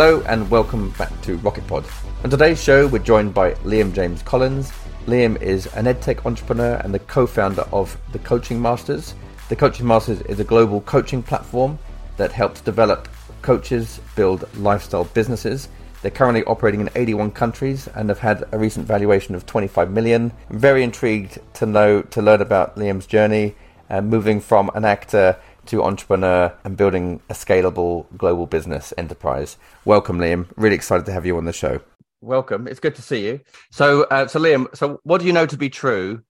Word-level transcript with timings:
Hello 0.00 0.22
and 0.28 0.50
welcome 0.50 0.92
back 0.92 1.12
to 1.20 1.36
Rocket 1.36 1.66
Pod. 1.66 1.84
On 2.24 2.30
today's 2.30 2.62
show, 2.64 2.86
we're 2.86 3.00
joined 3.00 3.34
by 3.34 3.52
Liam 3.64 3.92
James 3.92 4.22
Collins. 4.22 4.72
Liam 5.04 5.38
is 5.42 5.66
an 5.74 5.84
edtech 5.84 6.24
entrepreneur 6.24 6.76
and 6.76 6.94
the 6.94 7.00
co-founder 7.00 7.66
of 7.70 7.98
the 8.12 8.18
Coaching 8.20 8.62
Masters. 8.62 9.14
The 9.50 9.56
Coaching 9.56 9.86
Masters 9.86 10.22
is 10.22 10.40
a 10.40 10.44
global 10.44 10.80
coaching 10.80 11.22
platform 11.22 11.78
that 12.16 12.32
helps 12.32 12.62
develop 12.62 13.08
coaches 13.42 14.00
build 14.16 14.48
lifestyle 14.56 15.04
businesses. 15.04 15.68
They're 16.00 16.10
currently 16.10 16.44
operating 16.44 16.80
in 16.80 16.88
81 16.94 17.32
countries 17.32 17.86
and 17.88 18.08
have 18.08 18.20
had 18.20 18.44
a 18.52 18.58
recent 18.58 18.86
valuation 18.86 19.34
of 19.34 19.44
25 19.44 19.90
million. 19.90 20.32
I'm 20.48 20.58
very 20.58 20.82
intrigued 20.82 21.40
to 21.56 21.66
know 21.66 22.00
to 22.00 22.22
learn 22.22 22.40
about 22.40 22.76
Liam's 22.76 23.04
journey, 23.04 23.54
uh, 23.90 24.00
moving 24.00 24.40
from 24.40 24.70
an 24.74 24.86
actor 24.86 25.36
to 25.70 25.84
entrepreneur 25.84 26.52
and 26.64 26.76
building 26.76 27.20
a 27.28 27.32
scalable 27.32 28.06
global 28.16 28.46
business 28.46 28.92
enterprise. 28.98 29.56
Welcome, 29.84 30.18
Liam. 30.18 30.46
Really 30.56 30.74
excited 30.74 31.06
to 31.06 31.12
have 31.12 31.24
you 31.24 31.36
on 31.36 31.44
the 31.44 31.52
show. 31.52 31.80
Welcome. 32.20 32.66
It's 32.66 32.80
good 32.80 32.96
to 32.96 33.02
see 33.02 33.24
you. 33.24 33.40
So, 33.70 34.02
uh, 34.04 34.26
so 34.26 34.40
Liam, 34.40 34.74
so 34.76 35.00
what 35.04 35.20
do 35.20 35.26
you 35.28 35.32
know 35.32 35.46
to 35.46 35.56
be 35.56 35.70
true 35.70 36.22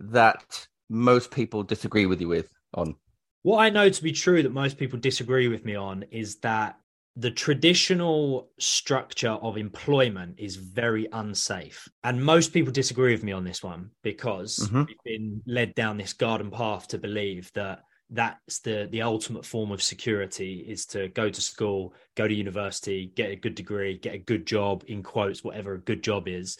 that 0.00 0.68
most 0.88 1.32
people 1.32 1.64
disagree 1.64 2.06
with 2.06 2.20
you 2.20 2.28
with 2.28 2.48
on? 2.72 2.94
What 3.42 3.58
I 3.58 3.70
know 3.70 3.90
to 3.90 4.02
be 4.02 4.12
true 4.12 4.42
that 4.44 4.52
most 4.52 4.78
people 4.78 4.98
disagree 4.98 5.48
with 5.48 5.64
me 5.64 5.74
on 5.74 6.04
is 6.12 6.36
that 6.36 6.78
the 7.16 7.32
traditional 7.32 8.48
structure 8.60 9.30
of 9.30 9.56
employment 9.56 10.36
is 10.38 10.54
very 10.54 11.08
unsafe. 11.12 11.88
And 12.04 12.24
most 12.24 12.52
people 12.52 12.72
disagree 12.72 13.12
with 13.12 13.24
me 13.24 13.32
on 13.32 13.42
this 13.42 13.60
one 13.60 13.90
because 14.04 14.60
mm-hmm. 14.60 14.84
we've 14.84 15.04
been 15.04 15.42
led 15.44 15.74
down 15.74 15.96
this 15.96 16.12
garden 16.12 16.52
path 16.52 16.86
to 16.88 16.98
believe 16.98 17.50
that 17.54 17.82
that's 18.10 18.60
the 18.60 18.88
the 18.90 19.02
ultimate 19.02 19.44
form 19.44 19.70
of 19.70 19.82
security 19.82 20.64
is 20.66 20.86
to 20.86 21.08
go 21.08 21.28
to 21.28 21.40
school 21.40 21.92
go 22.16 22.26
to 22.26 22.34
university 22.34 23.12
get 23.14 23.30
a 23.30 23.36
good 23.36 23.54
degree 23.54 23.98
get 23.98 24.14
a 24.14 24.18
good 24.18 24.46
job 24.46 24.82
in 24.86 25.02
quotes 25.02 25.44
whatever 25.44 25.74
a 25.74 25.80
good 25.80 26.02
job 26.02 26.26
is 26.26 26.56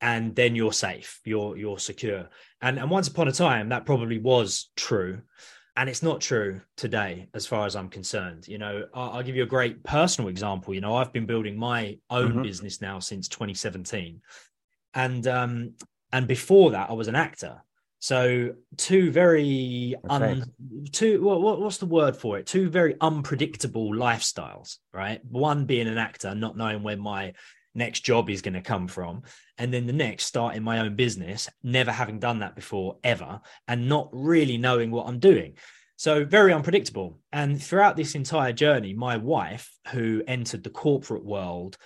and 0.00 0.34
then 0.36 0.54
you're 0.54 0.72
safe 0.72 1.20
you're 1.24 1.56
you're 1.56 1.78
secure. 1.78 2.28
And 2.60 2.78
and 2.78 2.90
once 2.90 3.08
upon 3.08 3.28
a 3.28 3.32
time 3.32 3.70
that 3.70 3.86
probably 3.86 4.18
was 4.18 4.70
true 4.76 5.22
and 5.76 5.88
it's 5.88 6.04
not 6.04 6.20
true 6.20 6.60
today 6.76 7.28
as 7.34 7.46
far 7.46 7.66
as 7.66 7.74
i'm 7.74 7.88
concerned. 7.88 8.46
You 8.46 8.58
know 8.58 8.84
i'll, 8.94 9.10
I'll 9.10 9.22
give 9.22 9.36
you 9.36 9.42
a 9.42 9.46
great 9.46 9.82
personal 9.82 10.28
example. 10.28 10.74
You 10.74 10.80
know 10.80 10.94
i've 10.94 11.12
been 11.12 11.26
building 11.26 11.56
my 11.56 11.98
own 12.10 12.32
mm-hmm. 12.32 12.42
business 12.42 12.80
now 12.80 13.00
since 13.00 13.28
2017 13.28 14.20
and 14.94 15.26
um 15.26 15.72
and 16.12 16.28
before 16.28 16.70
that 16.70 16.88
i 16.88 16.92
was 16.92 17.08
an 17.08 17.16
actor 17.16 17.63
so 18.04 18.52
two 18.76 19.10
very 19.10 19.94
okay. 20.04 20.14
un, 20.14 20.44
two 20.92 21.22
what, 21.22 21.58
what's 21.58 21.78
the 21.78 21.86
word 21.86 22.14
for 22.14 22.38
it? 22.38 22.44
Two 22.44 22.68
very 22.68 22.96
unpredictable 23.00 23.94
lifestyles, 23.94 24.76
right? 24.92 25.24
One 25.24 25.64
being 25.64 25.88
an 25.88 25.96
actor, 25.96 26.34
not 26.34 26.54
knowing 26.54 26.82
where 26.82 26.98
my 26.98 27.32
next 27.74 28.00
job 28.00 28.28
is 28.28 28.42
going 28.42 28.52
to 28.52 28.60
come 28.60 28.88
from, 28.88 29.22
and 29.56 29.72
then 29.72 29.86
the 29.86 29.94
next 29.94 30.26
starting 30.26 30.62
my 30.62 30.80
own 30.80 30.96
business, 30.96 31.48
never 31.62 31.90
having 31.90 32.18
done 32.18 32.40
that 32.40 32.54
before 32.54 32.98
ever, 33.02 33.40
and 33.68 33.88
not 33.88 34.10
really 34.12 34.58
knowing 34.58 34.90
what 34.90 35.08
I'm 35.08 35.18
doing. 35.18 35.54
So 35.96 36.26
very 36.26 36.52
unpredictable. 36.52 37.20
And 37.32 37.58
throughout 37.62 37.96
this 37.96 38.14
entire 38.14 38.52
journey, 38.52 38.92
my 38.92 39.16
wife, 39.16 39.72
who 39.92 40.22
entered 40.28 40.62
the 40.62 40.68
corporate 40.68 41.24
world 41.24 41.78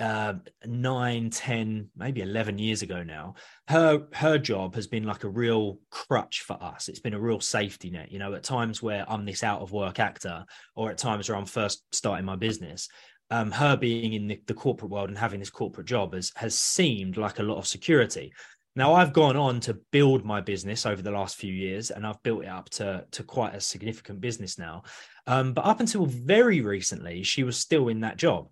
uh, 0.00 0.34
nine, 0.66 1.30
10, 1.30 1.90
maybe 1.96 2.22
11 2.22 2.58
years 2.58 2.82
ago 2.82 3.02
now, 3.02 3.34
her 3.68 4.06
her 4.14 4.38
job 4.38 4.74
has 4.74 4.86
been 4.86 5.04
like 5.04 5.24
a 5.24 5.28
real 5.28 5.78
crutch 5.90 6.40
for 6.40 6.60
us. 6.62 6.88
It's 6.88 7.00
been 7.00 7.14
a 7.14 7.20
real 7.20 7.40
safety 7.40 7.90
net. 7.90 8.10
You 8.10 8.18
know, 8.18 8.34
at 8.34 8.42
times 8.42 8.82
where 8.82 9.04
I'm 9.08 9.24
this 9.26 9.44
out 9.44 9.60
of 9.60 9.72
work 9.72 10.00
actor, 10.00 10.44
or 10.74 10.90
at 10.90 10.98
times 10.98 11.28
where 11.28 11.36
I'm 11.36 11.46
first 11.46 11.84
starting 11.92 12.24
my 12.24 12.36
business, 12.36 12.88
um, 13.30 13.50
her 13.50 13.76
being 13.76 14.14
in 14.14 14.26
the, 14.26 14.40
the 14.46 14.54
corporate 14.54 14.90
world 14.90 15.10
and 15.10 15.18
having 15.18 15.38
this 15.38 15.50
corporate 15.50 15.86
job 15.86 16.14
has 16.14 16.32
has 16.36 16.58
seemed 16.58 17.16
like 17.16 17.38
a 17.38 17.44
lot 17.44 17.58
of 17.58 17.66
security. 17.66 18.32
Now 18.76 18.94
I've 18.94 19.12
gone 19.12 19.36
on 19.36 19.60
to 19.60 19.74
build 19.90 20.24
my 20.24 20.40
business 20.40 20.86
over 20.86 21.02
the 21.02 21.10
last 21.10 21.36
few 21.36 21.52
years, 21.52 21.90
and 21.90 22.06
I've 22.06 22.22
built 22.22 22.44
it 22.44 22.48
up 22.48 22.70
to 22.70 23.04
to 23.10 23.22
quite 23.22 23.54
a 23.54 23.60
significant 23.60 24.20
business 24.20 24.58
now. 24.58 24.84
Um, 25.26 25.52
but 25.52 25.66
up 25.66 25.80
until 25.80 26.06
very 26.06 26.62
recently, 26.62 27.22
she 27.22 27.42
was 27.42 27.58
still 27.58 27.88
in 27.88 28.00
that 28.00 28.16
job. 28.16 28.48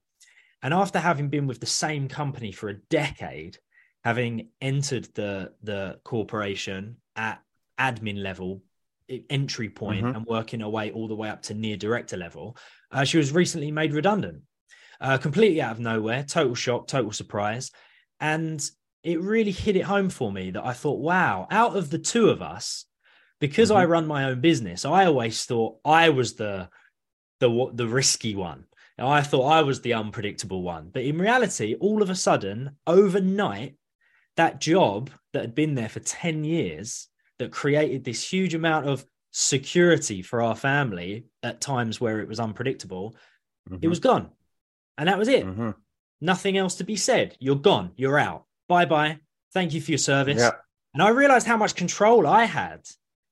And 0.62 0.74
after 0.74 0.98
having 0.98 1.28
been 1.28 1.46
with 1.46 1.60
the 1.60 1.66
same 1.66 2.08
company 2.08 2.52
for 2.52 2.68
a 2.68 2.74
decade, 2.90 3.58
having 4.04 4.48
entered 4.60 5.08
the 5.14 5.52
the 5.62 6.00
corporation 6.04 6.96
at 7.14 7.40
admin 7.78 8.22
level, 8.22 8.62
entry 9.30 9.68
point, 9.68 10.04
mm-hmm. 10.04 10.16
and 10.16 10.26
working 10.26 10.60
her 10.60 10.68
way 10.68 10.90
all 10.90 11.08
the 11.08 11.14
way 11.14 11.28
up 11.28 11.42
to 11.42 11.54
near 11.54 11.76
director 11.76 12.16
level, 12.16 12.56
uh, 12.90 13.04
she 13.04 13.18
was 13.18 13.32
recently 13.32 13.70
made 13.70 13.92
redundant, 13.92 14.42
uh, 15.00 15.18
completely 15.18 15.62
out 15.62 15.72
of 15.72 15.80
nowhere. 15.80 16.24
Total 16.24 16.54
shock, 16.54 16.88
total 16.88 17.12
surprise, 17.12 17.70
and 18.20 18.68
it 19.04 19.20
really 19.20 19.52
hit 19.52 19.76
it 19.76 19.82
home 19.82 20.10
for 20.10 20.32
me 20.32 20.50
that 20.50 20.66
I 20.66 20.72
thought, 20.72 20.98
wow, 20.98 21.46
out 21.50 21.76
of 21.76 21.88
the 21.88 21.98
two 21.98 22.30
of 22.30 22.42
us, 22.42 22.84
because 23.40 23.68
mm-hmm. 23.70 23.78
I 23.78 23.84
run 23.84 24.06
my 24.08 24.24
own 24.24 24.40
business, 24.40 24.84
I 24.84 25.06
always 25.06 25.44
thought 25.44 25.78
I 25.84 26.08
was 26.08 26.34
the 26.34 26.68
the 27.40 27.70
the 27.72 27.86
risky 27.86 28.34
one 28.34 28.64
now, 28.98 29.08
I 29.08 29.22
thought 29.22 29.46
I 29.46 29.62
was 29.62 29.80
the 29.80 29.94
unpredictable 29.94 30.62
one, 30.62 30.90
but 30.92 31.04
in 31.04 31.18
reality, 31.18 31.76
all 31.78 32.02
of 32.02 32.10
a 32.10 32.16
sudden, 32.16 32.76
overnight, 32.84 33.76
that 34.36 34.60
job 34.60 35.10
that 35.32 35.42
had 35.42 35.54
been 35.54 35.76
there 35.76 35.88
for 35.88 36.00
10 36.00 36.42
years 36.42 37.08
that 37.38 37.52
created 37.52 38.02
this 38.02 38.28
huge 38.28 38.54
amount 38.54 38.88
of 38.88 39.04
security 39.30 40.20
for 40.20 40.42
our 40.42 40.56
family 40.56 41.26
at 41.44 41.60
times 41.60 42.00
where 42.00 42.20
it 42.20 42.28
was 42.28 42.40
unpredictable, 42.40 43.14
mm-hmm. 43.70 43.78
it 43.80 43.88
was 43.88 44.00
gone. 44.00 44.30
And 44.96 45.08
that 45.08 45.18
was 45.18 45.28
it. 45.28 45.46
Mm-hmm. 45.46 45.70
Nothing 46.20 46.58
else 46.58 46.76
to 46.76 46.84
be 46.84 46.96
said. 46.96 47.36
You're 47.38 47.56
gone. 47.56 47.92
You're 47.96 48.18
out. 48.18 48.46
Bye 48.68 48.86
bye. 48.86 49.20
Thank 49.54 49.74
you 49.74 49.80
for 49.80 49.92
your 49.92 49.98
service. 49.98 50.40
Yeah. 50.40 50.52
And 50.92 51.02
I 51.02 51.10
realized 51.10 51.46
how 51.46 51.56
much 51.56 51.76
control 51.76 52.26
I 52.26 52.44
had 52.44 52.80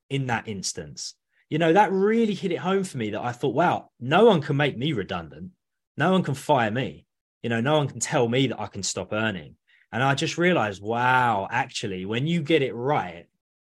in 0.09 0.27
that 0.27 0.47
instance. 0.47 1.15
You 1.51 1.59
know, 1.59 1.73
that 1.73 1.91
really 1.91 2.35
hit 2.35 2.53
it 2.53 2.59
home 2.59 2.85
for 2.85 2.99
me 2.99 3.11
that 3.11 3.21
I 3.21 3.33
thought, 3.33 3.55
wow, 3.55 3.91
no 3.99 4.27
one 4.27 4.41
can 4.41 4.57
make 4.57 4.79
me 4.79 4.93
redundant. 4.93 5.51
No 5.97 6.13
one 6.13 6.23
can 6.23 6.35
fire 6.35 6.71
me. 6.71 7.07
You 7.43 7.51
know, 7.51 7.61
no 7.61 7.79
one 7.79 7.89
can 7.89 8.01
tell 8.01 8.29
me 8.29 8.49
that 8.49 8.61
I 8.61 8.67
can 8.67 8.83
stop 8.83 9.13
earning. 9.13 9.57
And 9.93 10.03
I 10.03 10.15
just 10.15 10.37
realized, 10.37 10.83
wow, 10.83 11.49
actually, 11.51 12.05
when 12.05 12.27
you 12.27 12.43
get 12.43 12.63
it 12.63 12.75
right, 12.75 13.27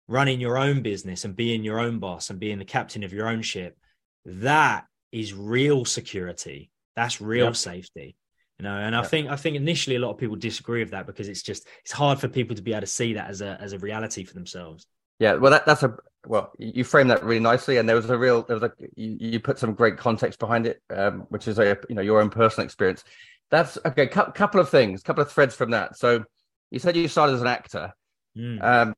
running 0.06 0.40
your 0.40 0.56
own 0.56 0.82
business 0.82 1.24
and 1.24 1.34
being 1.34 1.64
your 1.64 1.80
own 1.80 1.98
boss 1.98 2.30
and 2.30 2.38
being 2.38 2.58
the 2.58 2.64
captain 2.64 3.02
of 3.02 3.12
your 3.12 3.28
own 3.28 3.42
ship, 3.42 3.76
that 4.24 4.86
is 5.12 5.34
real 5.34 5.84
security. 5.84 6.70
That's 6.96 7.20
real 7.20 7.46
yep. 7.46 7.56
safety. 7.56 8.16
You 8.58 8.64
know, 8.64 8.76
and 8.76 8.94
yep. 8.94 9.04
I 9.04 9.06
think 9.06 9.28
I 9.28 9.36
think 9.36 9.56
initially 9.56 9.96
a 9.96 9.98
lot 9.98 10.12
of 10.12 10.18
people 10.18 10.36
disagree 10.36 10.80
with 10.80 10.92
that 10.92 11.06
because 11.06 11.28
it's 11.28 11.42
just 11.42 11.66
it's 11.82 11.92
hard 11.92 12.20
for 12.20 12.28
people 12.28 12.54
to 12.54 12.62
be 12.62 12.72
able 12.72 12.82
to 12.82 12.86
see 12.86 13.14
that 13.14 13.28
as 13.28 13.40
a 13.40 13.58
as 13.60 13.72
a 13.72 13.78
reality 13.78 14.24
for 14.24 14.34
themselves. 14.34 14.86
Yeah, 15.18 15.34
well, 15.34 15.52
that, 15.52 15.66
that's 15.66 15.82
a 15.82 15.96
well, 16.26 16.52
you 16.58 16.84
framed 16.84 17.10
that 17.10 17.24
really 17.24 17.40
nicely, 17.40 17.76
and 17.76 17.88
there 17.88 17.96
was 17.96 18.08
a 18.08 18.18
real, 18.18 18.42
there 18.42 18.58
was 18.58 18.62
a 18.62 18.72
you, 18.96 19.16
you 19.20 19.40
put 19.40 19.58
some 19.58 19.74
great 19.74 19.96
context 19.96 20.38
behind 20.38 20.66
it, 20.66 20.80
um, 20.90 21.26
which 21.28 21.48
is 21.48 21.58
a 21.58 21.78
you 21.88 21.94
know 21.94 22.02
your 22.02 22.20
own 22.20 22.30
personal 22.30 22.64
experience. 22.64 23.04
That's 23.50 23.78
okay. 23.84 24.06
Cu- 24.06 24.32
couple 24.32 24.60
of 24.60 24.68
things, 24.68 25.02
couple 25.02 25.22
of 25.22 25.30
threads 25.30 25.54
from 25.54 25.70
that. 25.70 25.96
So 25.96 26.24
you 26.70 26.78
said 26.78 26.96
you 26.96 27.08
started 27.08 27.34
as 27.34 27.40
an 27.40 27.46
actor. 27.46 27.92
Mm. 28.36 28.62
Um, 28.62 28.94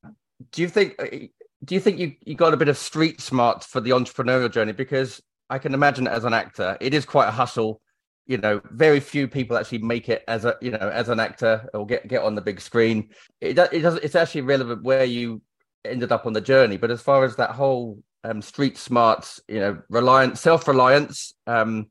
do 0.53 0.62
you 0.62 0.69
think 0.69 0.97
do 0.99 1.75
you 1.75 1.81
think 1.81 1.99
you 1.99 2.15
you 2.25 2.34
got 2.34 2.55
a 2.55 2.56
bit 2.56 2.69
of 2.69 2.78
street 2.78 3.21
smart 3.21 3.65
for 3.65 3.81
the 3.81 3.91
entrepreneurial 3.91 4.50
journey? 4.50 4.72
Because 4.72 5.21
I 5.50 5.59
can 5.59 5.75
imagine 5.75 6.06
as 6.09 6.25
an 6.25 6.34
actor, 6.34 6.76
it 6.81 6.94
is 6.94 7.05
quite 7.05 7.28
a 7.28 7.32
hustle. 7.32 7.81
You 8.26 8.38
know, 8.38 8.60
very 8.72 8.99
few 8.99 9.28
people 9.28 9.56
actually 9.56 9.79
make 9.79 10.08
it 10.08 10.25
as 10.26 10.44
a 10.44 10.56
you 10.61 10.70
know 10.70 10.79
as 10.79 11.08
an 11.08 11.20
actor 11.20 11.69
or 11.75 11.87
get 11.87 12.08
get 12.08 12.23
on 12.23 12.35
the 12.35 12.41
big 12.41 12.61
screen. 12.61 13.11
It 13.41 13.58
it 13.58 13.81
does 13.81 13.96
it's 13.96 14.14
actually 14.14 14.43
relevant 14.43 14.82
where 14.82 15.05
you 15.05 15.43
ended 15.87 16.12
up 16.12 16.27
on 16.27 16.33
the 16.33 16.41
journey. 16.41 16.77
But 16.77 16.91
as 16.91 17.00
far 17.00 17.25
as 17.25 17.37
that 17.37 17.50
whole 17.50 18.03
um, 18.25 18.43
street 18.43 18.77
smarts, 18.77 19.41
you 19.49 19.61
know, 19.61 19.83
reliance, 19.88 20.41
self 20.41 20.67
reliance, 20.69 21.35
um, 21.47 21.88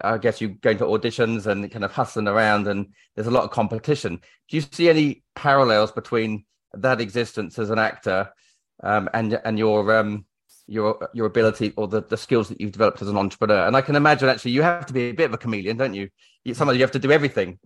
I 0.00 0.18
guess 0.18 0.40
you 0.40 0.48
go 0.48 0.70
into 0.70 0.84
auditions 0.84 1.46
and 1.46 1.70
kind 1.70 1.84
of 1.84 1.92
hustling 1.92 2.28
around, 2.28 2.66
and 2.66 2.92
there's 3.14 3.26
a 3.26 3.32
lot 3.32 3.44
of 3.44 3.50
competition. 3.50 4.20
Do 4.48 4.56
you 4.56 4.62
see 4.62 4.88
any 4.88 5.22
parallels 5.34 5.92
between 5.92 6.44
that 6.74 7.00
existence 7.00 7.58
as 7.58 7.70
an 7.70 7.78
actor 7.78 8.32
um, 8.82 9.08
and 9.12 9.38
and 9.44 9.58
your 9.58 9.98
um, 9.98 10.24
your 10.66 11.08
your 11.12 11.26
ability 11.26 11.72
or 11.76 11.88
the, 11.88 12.02
the 12.02 12.16
skills 12.16 12.48
that 12.48 12.60
you've 12.60 12.72
developed 12.72 13.02
as 13.02 13.08
an 13.08 13.16
entrepreneur? 13.18 13.66
And 13.66 13.76
I 13.76 13.82
can 13.82 13.96
imagine 13.96 14.28
actually 14.28 14.52
you 14.52 14.62
have 14.62 14.86
to 14.86 14.92
be 14.92 15.10
a 15.10 15.12
bit 15.12 15.26
of 15.26 15.34
a 15.34 15.38
chameleon, 15.38 15.76
don't 15.76 15.94
you? 15.94 16.08
Somebody 16.54 16.78
you 16.78 16.84
have 16.84 16.92
to 16.92 16.98
do 16.98 17.12
everything. 17.12 17.58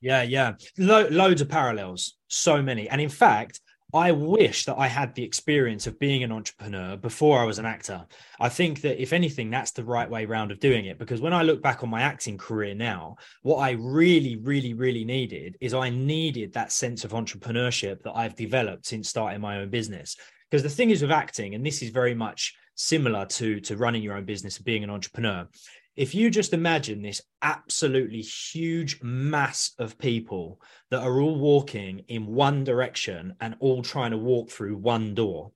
Yeah, 0.00 0.22
yeah, 0.22 0.52
Lo- 0.78 1.08
loads 1.10 1.40
of 1.40 1.48
parallels, 1.48 2.16
so 2.28 2.62
many, 2.62 2.88
and 2.88 3.00
in 3.00 3.08
fact, 3.08 3.60
I 3.94 4.12
wish 4.12 4.66
that 4.66 4.76
I 4.76 4.86
had 4.86 5.14
the 5.14 5.22
experience 5.22 5.86
of 5.86 5.98
being 5.98 6.22
an 6.22 6.30
entrepreneur 6.30 6.96
before 6.98 7.40
I 7.40 7.44
was 7.44 7.58
an 7.58 7.64
actor. 7.64 8.04
I 8.38 8.50
think 8.50 8.82
that 8.82 9.00
if 9.00 9.14
anything, 9.14 9.48
that's 9.48 9.70
the 9.70 9.84
right 9.84 10.08
way 10.10 10.26
round 10.26 10.50
of 10.50 10.60
doing 10.60 10.84
it. 10.84 10.98
Because 10.98 11.22
when 11.22 11.32
I 11.32 11.42
look 11.42 11.62
back 11.62 11.82
on 11.82 11.88
my 11.88 12.02
acting 12.02 12.36
career 12.36 12.74
now, 12.74 13.16
what 13.42 13.56
I 13.56 13.70
really, 13.70 14.36
really, 14.36 14.74
really 14.74 15.06
needed 15.06 15.56
is 15.62 15.72
I 15.72 15.88
needed 15.88 16.52
that 16.52 16.70
sense 16.70 17.04
of 17.04 17.12
entrepreneurship 17.12 18.02
that 18.02 18.12
I've 18.14 18.36
developed 18.36 18.84
since 18.84 19.08
starting 19.08 19.40
my 19.40 19.56
own 19.56 19.70
business. 19.70 20.16
Because 20.50 20.62
the 20.62 20.68
thing 20.68 20.90
is 20.90 21.00
with 21.00 21.10
acting, 21.10 21.54
and 21.54 21.64
this 21.64 21.80
is 21.80 21.88
very 21.88 22.14
much 22.14 22.54
similar 22.74 23.24
to, 23.26 23.58
to 23.60 23.76
running 23.76 24.02
your 24.02 24.16
own 24.16 24.24
business 24.24 24.56
and 24.56 24.66
being 24.66 24.84
an 24.84 24.90
entrepreneur, 24.90 25.48
if 25.98 26.14
you 26.14 26.30
just 26.30 26.52
imagine 26.52 27.02
this 27.02 27.20
absolutely 27.42 28.20
huge 28.20 29.02
mass 29.02 29.72
of 29.80 29.98
people 29.98 30.60
that 30.92 31.02
are 31.02 31.20
all 31.20 31.36
walking 31.36 32.04
in 32.06 32.24
one 32.24 32.62
direction 32.62 33.34
and 33.40 33.56
all 33.58 33.82
trying 33.82 34.12
to 34.12 34.16
walk 34.16 34.48
through 34.48 34.76
one 34.76 35.12
door, 35.16 35.50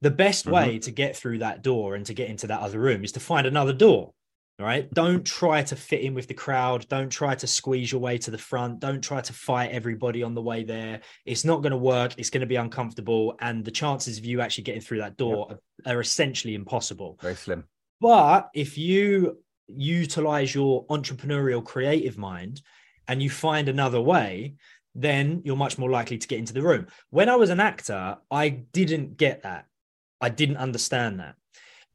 the 0.00 0.10
best 0.10 0.44
mm-hmm. 0.44 0.54
way 0.54 0.78
to 0.80 0.90
get 0.90 1.14
through 1.16 1.38
that 1.38 1.62
door 1.62 1.94
and 1.94 2.04
to 2.06 2.14
get 2.14 2.30
into 2.30 2.48
that 2.48 2.62
other 2.62 2.80
room 2.80 3.04
is 3.04 3.12
to 3.12 3.20
find 3.20 3.46
another 3.46 3.72
door. 3.72 4.12
Right. 4.58 4.92
Don't 4.92 5.24
try 5.24 5.62
to 5.64 5.74
fit 5.74 6.02
in 6.02 6.14
with 6.14 6.28
the 6.28 6.34
crowd. 6.34 6.86
Don't 6.88 7.10
try 7.10 7.34
to 7.34 7.46
squeeze 7.46 7.90
your 7.90 8.00
way 8.00 8.18
to 8.18 8.30
the 8.30 8.38
front. 8.38 8.78
Don't 8.78 9.02
try 9.02 9.20
to 9.20 9.32
fight 9.32 9.72
everybody 9.72 10.22
on 10.22 10.34
the 10.34 10.42
way 10.42 10.62
there. 10.62 11.00
It's 11.26 11.44
not 11.44 11.62
going 11.62 11.72
to 11.72 11.76
work. 11.76 12.14
It's 12.18 12.30
going 12.30 12.40
to 12.40 12.46
be 12.46 12.54
uncomfortable. 12.54 13.36
And 13.40 13.64
the 13.64 13.72
chances 13.72 14.16
of 14.18 14.24
you 14.24 14.40
actually 14.40 14.64
getting 14.64 14.80
through 14.80 14.98
that 14.98 15.16
door 15.16 15.48
yep. 15.48 15.58
are, 15.86 15.96
are 15.96 16.00
essentially 16.00 16.54
impossible. 16.54 17.18
Very 17.20 17.34
slim. 17.34 17.64
But 18.00 18.50
if 18.54 18.76
you 18.76 19.38
utilize 19.68 20.54
your 20.54 20.86
entrepreneurial 20.86 21.64
creative 21.64 22.18
mind 22.18 22.62
and 23.08 23.22
you 23.22 23.30
find 23.30 23.68
another 23.68 24.00
way, 24.00 24.54
then 24.94 25.42
you're 25.44 25.56
much 25.56 25.78
more 25.78 25.90
likely 25.90 26.18
to 26.18 26.28
get 26.28 26.38
into 26.38 26.52
the 26.52 26.62
room. 26.62 26.86
When 27.10 27.28
I 27.28 27.36
was 27.36 27.50
an 27.50 27.60
actor, 27.60 28.18
I 28.30 28.48
didn't 28.48 29.16
get 29.16 29.42
that. 29.42 29.66
I 30.20 30.28
didn't 30.28 30.56
understand 30.56 31.20
that. 31.20 31.34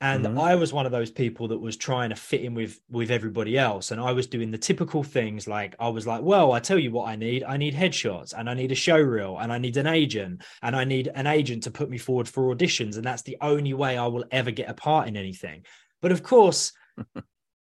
And 0.01 0.25
mm-hmm. 0.25 0.39
I 0.39 0.55
was 0.55 0.71
one 0.71 0.85
of 0.85 0.93
those 0.93 1.11
people 1.11 1.49
that 1.49 1.57
was 1.57 1.75
trying 1.75 2.09
to 2.09 2.15
fit 2.15 2.41
in 2.41 2.53
with 2.53 2.79
with 2.89 3.11
everybody 3.11 3.57
else. 3.57 3.91
And 3.91 3.99
I 3.99 4.13
was 4.13 4.27
doing 4.27 4.49
the 4.49 4.57
typical 4.57 5.03
things 5.03 5.45
like 5.45 5.75
I 5.77 5.89
was 5.89 6.07
like, 6.07 6.21
well, 6.21 6.53
I 6.53 6.61
tell 6.61 6.79
you 6.79 6.91
what 6.91 7.09
I 7.09 7.17
need. 7.17 7.43
I 7.43 7.57
need 7.57 7.75
headshots 7.75 8.33
and 8.37 8.49
I 8.49 8.53
need 8.53 8.71
a 8.71 8.75
show 8.75 8.97
reel 8.97 9.37
and 9.39 9.51
I 9.51 9.57
need 9.57 9.75
an 9.75 9.87
agent 9.87 10.41
and 10.61 10.75
I 10.75 10.85
need 10.85 11.09
an 11.13 11.27
agent 11.27 11.63
to 11.63 11.71
put 11.71 11.89
me 11.89 11.97
forward 11.97 12.29
for 12.29 12.55
auditions. 12.55 12.95
And 12.95 13.03
that's 13.03 13.23
the 13.23 13.37
only 13.41 13.73
way 13.73 13.97
I 13.97 14.07
will 14.07 14.25
ever 14.31 14.51
get 14.51 14.69
a 14.69 14.73
part 14.73 15.09
in 15.09 15.17
anything. 15.17 15.65
But 16.01 16.13
of 16.13 16.23
course, 16.23 16.71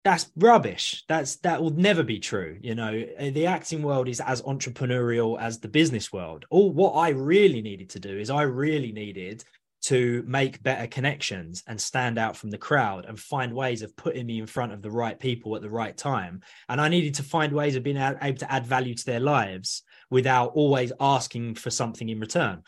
that's 0.03 0.29
rubbish. 0.35 1.03
That's 1.07 1.37
that 1.37 1.61
will 1.61 1.71
never 1.71 2.03
be 2.03 2.19
true. 2.19 2.57
You 2.61 2.75
know, 2.75 3.05
uh, 3.17 3.29
the 3.31 3.45
acting 3.45 3.81
world 3.81 4.09
is 4.09 4.19
as 4.19 4.41
entrepreneurial 4.41 5.39
as 5.39 5.59
the 5.59 5.69
business 5.69 6.11
world. 6.11 6.45
All 6.49 6.71
what 6.71 6.91
I 6.91 7.09
really 7.09 7.61
needed 7.61 7.89
to 7.91 7.99
do 7.99 8.17
is 8.17 8.29
I 8.29 8.43
really 8.43 8.91
needed 8.91 9.43
to 9.83 10.23
make 10.25 10.63
better 10.63 10.87
connections 10.87 11.63
and 11.67 11.79
stand 11.79 12.17
out 12.17 12.37
from 12.37 12.49
the 12.49 12.57
crowd 12.57 13.05
and 13.05 13.19
find 13.19 13.53
ways 13.53 13.81
of 13.81 13.95
putting 13.97 14.25
me 14.25 14.39
in 14.39 14.45
front 14.45 14.71
of 14.71 14.81
the 14.81 14.91
right 14.91 15.19
people 15.19 15.55
at 15.55 15.61
the 15.61 15.69
right 15.69 15.95
time. 15.97 16.41
And 16.69 16.79
I 16.79 16.87
needed 16.87 17.15
to 17.15 17.23
find 17.23 17.51
ways 17.51 17.75
of 17.75 17.83
being 17.83 17.97
able 17.97 18.37
to 18.37 18.51
add 18.51 18.65
value 18.65 18.95
to 18.95 19.05
their 19.05 19.19
lives 19.19 19.83
without 20.09 20.53
always 20.53 20.93
asking 21.01 21.55
for 21.55 21.69
something 21.69 22.07
in 22.07 22.21
return. 22.21 22.63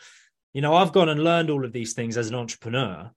You 0.52 0.60
know, 0.60 0.74
I've 0.74 0.92
gone 0.92 1.08
and 1.08 1.24
learned 1.24 1.48
all 1.48 1.64
of 1.64 1.72
these 1.72 1.94
things 1.94 2.18
as 2.18 2.28
an 2.28 2.34
entrepreneur 2.34 3.10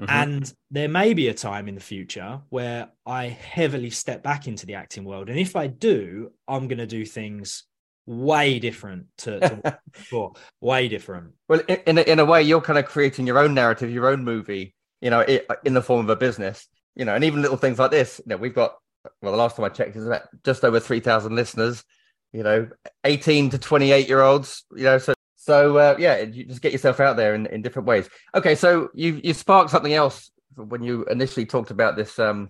Mm-hmm. 0.00 0.10
And 0.10 0.54
there 0.70 0.88
may 0.88 1.14
be 1.14 1.28
a 1.28 1.34
time 1.34 1.68
in 1.68 1.74
the 1.74 1.80
future 1.80 2.40
where 2.48 2.88
I 3.06 3.26
heavily 3.26 3.90
step 3.90 4.22
back 4.22 4.48
into 4.48 4.66
the 4.66 4.74
acting 4.74 5.04
world. 5.04 5.28
And 5.28 5.38
if 5.38 5.54
I 5.54 5.68
do, 5.68 6.32
I'm 6.48 6.66
going 6.66 6.78
to 6.78 6.86
do 6.86 7.04
things 7.04 7.64
way 8.06 8.58
different 8.58 9.06
to, 9.18 9.40
to 9.40 9.78
before, 9.92 10.32
way 10.60 10.88
different. 10.88 11.32
Well, 11.48 11.60
in, 11.68 11.98
in 11.98 12.18
a 12.18 12.24
way, 12.24 12.42
you're 12.42 12.60
kind 12.60 12.78
of 12.78 12.86
creating 12.86 13.26
your 13.26 13.38
own 13.38 13.54
narrative, 13.54 13.90
your 13.90 14.08
own 14.08 14.24
movie, 14.24 14.74
you 15.00 15.10
know, 15.10 15.24
in 15.64 15.74
the 15.74 15.82
form 15.82 16.00
of 16.00 16.10
a 16.10 16.16
business, 16.16 16.66
you 16.96 17.04
know, 17.04 17.14
and 17.14 17.24
even 17.24 17.42
little 17.42 17.56
things 17.56 17.78
like 17.78 17.92
this. 17.92 18.20
You 18.24 18.30
know, 18.30 18.36
we've 18.36 18.54
got, 18.54 18.74
well, 19.22 19.32
the 19.32 19.38
last 19.38 19.56
time 19.56 19.64
I 19.64 19.68
checked, 19.68 19.96
is 19.96 20.06
about 20.06 20.22
just 20.44 20.64
over 20.64 20.80
3,000 20.80 21.34
listeners, 21.34 21.84
you 22.32 22.42
know, 22.42 22.68
18 23.04 23.50
to 23.50 23.58
28 23.58 24.08
year 24.08 24.22
olds, 24.22 24.64
you 24.74 24.84
know, 24.84 24.98
so 24.98 25.14
so 25.44 25.76
uh, 25.76 25.96
yeah, 25.98 26.20
you 26.20 26.46
just 26.46 26.62
get 26.62 26.72
yourself 26.72 27.00
out 27.00 27.18
there 27.18 27.34
in, 27.34 27.44
in 27.46 27.60
different 27.60 27.86
ways. 27.86 28.08
Okay, 28.34 28.54
so 28.54 28.88
you 28.94 29.20
you 29.22 29.34
sparked 29.34 29.70
something 29.70 29.92
else 29.92 30.30
when 30.56 30.82
you 30.82 31.04
initially 31.04 31.44
talked 31.44 31.70
about 31.70 31.96
this, 31.96 32.18
um, 32.18 32.48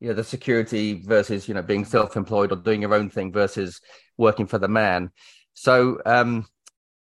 you 0.00 0.08
know, 0.08 0.14
the 0.14 0.22
security 0.22 1.00
versus 1.02 1.48
you 1.48 1.54
know 1.54 1.62
being 1.62 1.86
self-employed 1.86 2.52
or 2.52 2.56
doing 2.56 2.82
your 2.82 2.94
own 2.94 3.08
thing 3.08 3.32
versus 3.32 3.80
working 4.18 4.46
for 4.46 4.58
the 4.58 4.68
man. 4.68 5.10
So 5.54 6.02
um, 6.04 6.44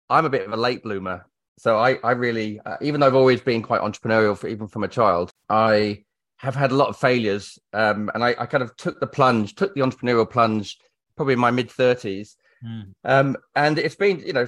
I'm 0.08 0.26
a 0.26 0.30
bit 0.30 0.46
of 0.46 0.54
a 0.54 0.58
late 0.58 0.84
bloomer. 0.84 1.26
So 1.58 1.80
I 1.80 1.96
I 2.04 2.12
really, 2.12 2.60
uh, 2.60 2.78
even 2.82 3.00
though 3.00 3.08
I've 3.08 3.16
always 3.16 3.42
been 3.42 3.64
quite 3.64 3.82
entrepreneurial, 3.82 4.38
for, 4.38 4.48
even 4.48 4.68
from 4.68 4.84
a 4.84 4.88
child, 4.88 5.32
I 5.50 6.04
have 6.38 6.54
had 6.54 6.70
a 6.70 6.76
lot 6.76 6.90
of 6.90 6.98
failures, 6.98 7.58
um, 7.74 8.12
and 8.14 8.24
I, 8.24 8.36
I 8.38 8.46
kind 8.46 8.62
of 8.62 8.78
took 8.78 9.00
the 9.00 9.08
plunge, 9.08 9.56
took 9.56 9.74
the 9.74 9.82
entrepreneurial 9.82 10.30
plunge, 10.30 10.78
probably 11.16 11.34
in 11.34 11.40
my 11.40 11.50
mid 11.50 11.70
30s. 11.70 12.36
Mm. 12.64 12.94
Um, 13.04 13.38
and 13.56 13.80
it's 13.80 13.96
been, 13.96 14.20
you 14.20 14.34
know, 14.34 14.48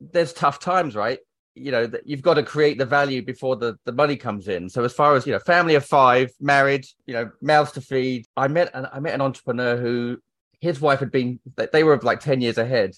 there's 0.00 0.32
tough 0.32 0.60
times, 0.60 0.94
right? 0.94 1.18
You 1.54 1.72
know, 1.72 1.86
that 1.86 2.06
you've 2.06 2.22
got 2.22 2.34
to 2.34 2.42
create 2.42 2.78
the 2.78 2.86
value 2.86 3.22
before 3.22 3.56
the, 3.56 3.76
the 3.84 3.92
money 3.92 4.16
comes 4.16 4.48
in. 4.48 4.68
So 4.68 4.84
as 4.84 4.92
far 4.92 5.16
as, 5.16 5.26
you 5.26 5.32
know, 5.32 5.38
family 5.40 5.74
of 5.74 5.84
five, 5.84 6.30
married, 6.40 6.86
you 7.06 7.14
know, 7.14 7.30
mouths 7.40 7.72
to 7.72 7.80
feed. 7.80 8.26
I 8.36 8.48
met 8.48 8.70
an 8.74 8.86
I 8.92 9.00
met 9.00 9.14
an 9.14 9.20
entrepreneur 9.20 9.76
who 9.76 10.18
his 10.60 10.80
wife 10.80 11.00
had 11.00 11.10
been 11.10 11.40
they 11.72 11.84
were 11.84 11.98
like 11.98 12.20
10 12.20 12.40
years 12.40 12.58
ahead. 12.58 12.94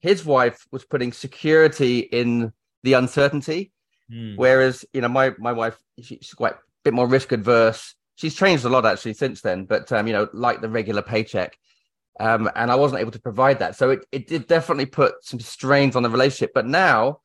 His 0.00 0.24
wife 0.24 0.66
was 0.70 0.84
putting 0.84 1.12
security 1.12 2.00
in 2.00 2.52
the 2.82 2.92
uncertainty. 2.92 3.72
Mm. 4.12 4.36
Whereas, 4.36 4.84
you 4.92 5.00
know, 5.00 5.08
my 5.08 5.32
my 5.38 5.52
wife, 5.52 5.76
she's 6.00 6.34
quite 6.34 6.52
a 6.52 6.58
bit 6.84 6.94
more 6.94 7.08
risk 7.08 7.32
adverse. 7.32 7.94
She's 8.16 8.34
changed 8.34 8.64
a 8.64 8.68
lot 8.68 8.86
actually 8.86 9.14
since 9.14 9.40
then, 9.40 9.64
but 9.64 9.90
um, 9.90 10.06
you 10.06 10.12
know, 10.12 10.28
like 10.32 10.60
the 10.60 10.68
regular 10.68 11.02
paycheck 11.02 11.56
um, 12.20 12.50
and 12.54 12.70
I 12.70 12.76
wasn't 12.76 13.00
able 13.00 13.10
to 13.12 13.20
provide 13.20 13.58
that. 13.58 13.76
So 13.76 13.90
it, 13.90 14.06
it 14.12 14.26
did 14.26 14.46
definitely 14.46 14.86
put 14.86 15.14
some 15.22 15.40
strains 15.40 15.96
on 15.96 16.02
the 16.02 16.10
relationship. 16.10 16.52
But 16.54 16.66
now, 16.66 17.20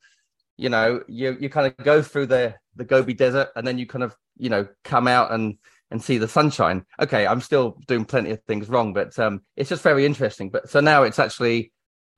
you 0.56 0.68
know, 0.68 1.02
you 1.08 1.36
you 1.40 1.48
kind 1.48 1.66
of 1.66 1.76
go 1.84 2.02
through 2.02 2.26
the 2.26 2.54
the 2.76 2.84
Gobi 2.84 3.14
Desert, 3.14 3.48
and 3.56 3.66
then 3.66 3.78
you 3.78 3.86
kind 3.86 4.02
of 4.02 4.16
you 4.36 4.50
know 4.50 4.66
come 4.84 5.06
out 5.06 5.32
and 5.32 5.58
and 5.90 6.02
see 6.02 6.18
the 6.18 6.28
sunshine. 6.28 6.84
Okay, 7.00 7.26
I'm 7.26 7.40
still 7.40 7.78
doing 7.86 8.04
plenty 8.04 8.30
of 8.30 8.42
things 8.44 8.68
wrong, 8.68 8.92
but 8.92 9.16
um, 9.18 9.42
it's 9.56 9.68
just 9.68 9.82
very 9.82 10.04
interesting. 10.04 10.50
But 10.50 10.68
so 10.68 10.80
now 10.80 11.04
it's 11.04 11.18
actually 11.18 11.72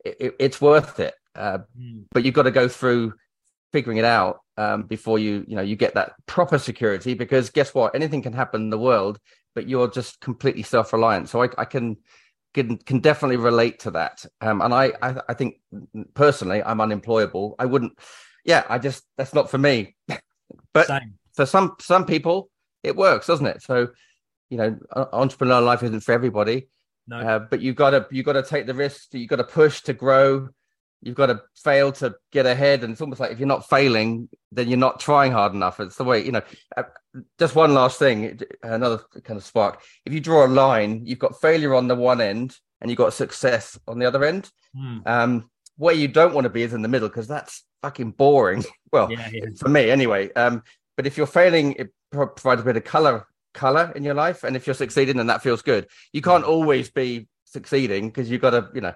it, 0.04 0.34
it's 0.38 0.60
worth 0.60 0.98
it. 0.98 1.14
Uh, 1.34 1.58
mm. 1.78 2.04
But 2.12 2.24
you've 2.24 2.34
got 2.34 2.42
to 2.42 2.50
go 2.50 2.68
through 2.68 3.14
figuring 3.72 3.98
it 3.98 4.04
out 4.04 4.40
um, 4.58 4.82
before 4.82 5.18
you 5.18 5.44
you 5.46 5.56
know 5.56 5.62
you 5.62 5.76
get 5.76 5.94
that 5.94 6.12
proper 6.26 6.58
security. 6.58 7.12
Because 7.12 7.50
guess 7.50 7.74
what? 7.74 7.94
Anything 7.94 8.22
can 8.22 8.32
happen 8.32 8.62
in 8.62 8.70
the 8.70 8.78
world, 8.78 9.18
but 9.54 9.68
you're 9.68 9.88
just 9.88 10.20
completely 10.20 10.62
self 10.62 10.92
reliant. 10.92 11.28
So 11.28 11.42
I, 11.42 11.48
I 11.58 11.64
can 11.66 11.98
can 12.54 12.76
can 12.78 13.00
definitely 13.00 13.36
relate 13.36 13.80
to 13.80 13.90
that. 13.92 14.24
Um, 14.40 14.60
and 14.60 14.74
I, 14.74 14.92
I, 15.00 15.20
I 15.30 15.34
think 15.34 15.60
personally, 16.14 16.62
I'm 16.62 16.80
unemployable. 16.80 17.54
I 17.58 17.66
wouldn't. 17.66 17.98
Yeah, 18.44 18.64
I 18.68 18.78
just 18.78 19.04
that's 19.16 19.34
not 19.34 19.50
for 19.50 19.58
me. 19.58 19.96
but 20.72 20.86
Same. 20.86 21.14
for 21.34 21.46
some 21.46 21.76
some 21.80 22.04
people, 22.04 22.50
it 22.82 22.96
works, 22.96 23.26
doesn't 23.26 23.46
it? 23.46 23.62
So, 23.62 23.88
you 24.50 24.58
know, 24.58 24.78
entrepreneur 25.12 25.60
life 25.60 25.82
isn't 25.82 26.00
for 26.00 26.12
everybody. 26.12 26.68
No. 27.06 27.18
Uh, 27.18 27.38
but 27.40 27.60
you 27.60 27.72
got 27.74 27.90
to 27.90 28.06
you 28.10 28.22
got 28.22 28.34
to 28.34 28.42
take 28.42 28.66
the 28.66 28.74
risk. 28.74 29.14
You 29.14 29.26
got 29.26 29.36
to 29.36 29.44
push 29.44 29.80
to 29.82 29.92
grow 29.92 30.48
you've 31.02 31.16
got 31.16 31.26
to 31.26 31.42
fail 31.56 31.92
to 31.92 32.14
get 32.30 32.46
ahead 32.46 32.82
and 32.82 32.92
it's 32.92 33.00
almost 33.00 33.20
like 33.20 33.32
if 33.32 33.38
you're 33.38 33.48
not 33.48 33.68
failing 33.68 34.28
then 34.52 34.68
you're 34.68 34.78
not 34.78 35.00
trying 35.00 35.32
hard 35.32 35.52
enough. 35.52 35.80
It's 35.80 35.96
the 35.96 36.04
way 36.04 36.24
you 36.24 36.32
know 36.32 36.42
uh, 36.76 36.84
just 37.38 37.54
one 37.54 37.74
last 37.74 37.98
thing 37.98 38.40
another 38.62 39.00
kind 39.24 39.36
of 39.36 39.44
spark. 39.44 39.82
If 40.06 40.12
you 40.12 40.20
draw 40.20 40.46
a 40.46 40.48
line 40.48 41.02
you've 41.04 41.18
got 41.18 41.40
failure 41.40 41.74
on 41.74 41.88
the 41.88 41.96
one 41.96 42.20
end 42.20 42.56
and 42.80 42.90
you've 42.90 42.98
got 42.98 43.12
success 43.12 43.78
on 43.86 43.98
the 43.98 44.06
other 44.06 44.24
end. 44.24 44.50
Mm. 44.76 45.06
um 45.06 45.50
where 45.76 45.94
you 45.94 46.06
don't 46.08 46.34
want 46.34 46.44
to 46.44 46.50
be 46.50 46.62
is 46.62 46.72
in 46.72 46.82
the 46.82 46.88
middle 46.88 47.08
because 47.08 47.28
that's 47.28 47.64
fucking 47.82 48.12
boring. 48.12 48.64
Well 48.92 49.10
yeah, 49.10 49.28
yeah. 49.32 49.46
for 49.58 49.68
me 49.68 49.90
anyway 49.90 50.32
um 50.34 50.62
but 50.96 51.06
if 51.06 51.16
you're 51.16 51.26
failing 51.26 51.72
it 51.72 51.92
provides 52.10 52.60
a 52.60 52.64
bit 52.64 52.76
of 52.76 52.84
color 52.84 53.26
color 53.54 53.92
in 53.96 54.04
your 54.04 54.14
life 54.14 54.44
and 54.44 54.56
if 54.56 54.66
you're 54.66 54.74
succeeding 54.74 55.16
then 55.16 55.26
that 55.26 55.42
feels 55.42 55.62
good. 55.62 55.88
You 56.12 56.22
can't 56.22 56.44
always 56.44 56.90
be 56.90 57.26
succeeding 57.52 58.08
because 58.08 58.30
you've 58.30 58.40
got 58.40 58.50
to 58.50 58.68
you 58.74 58.80
know 58.80 58.94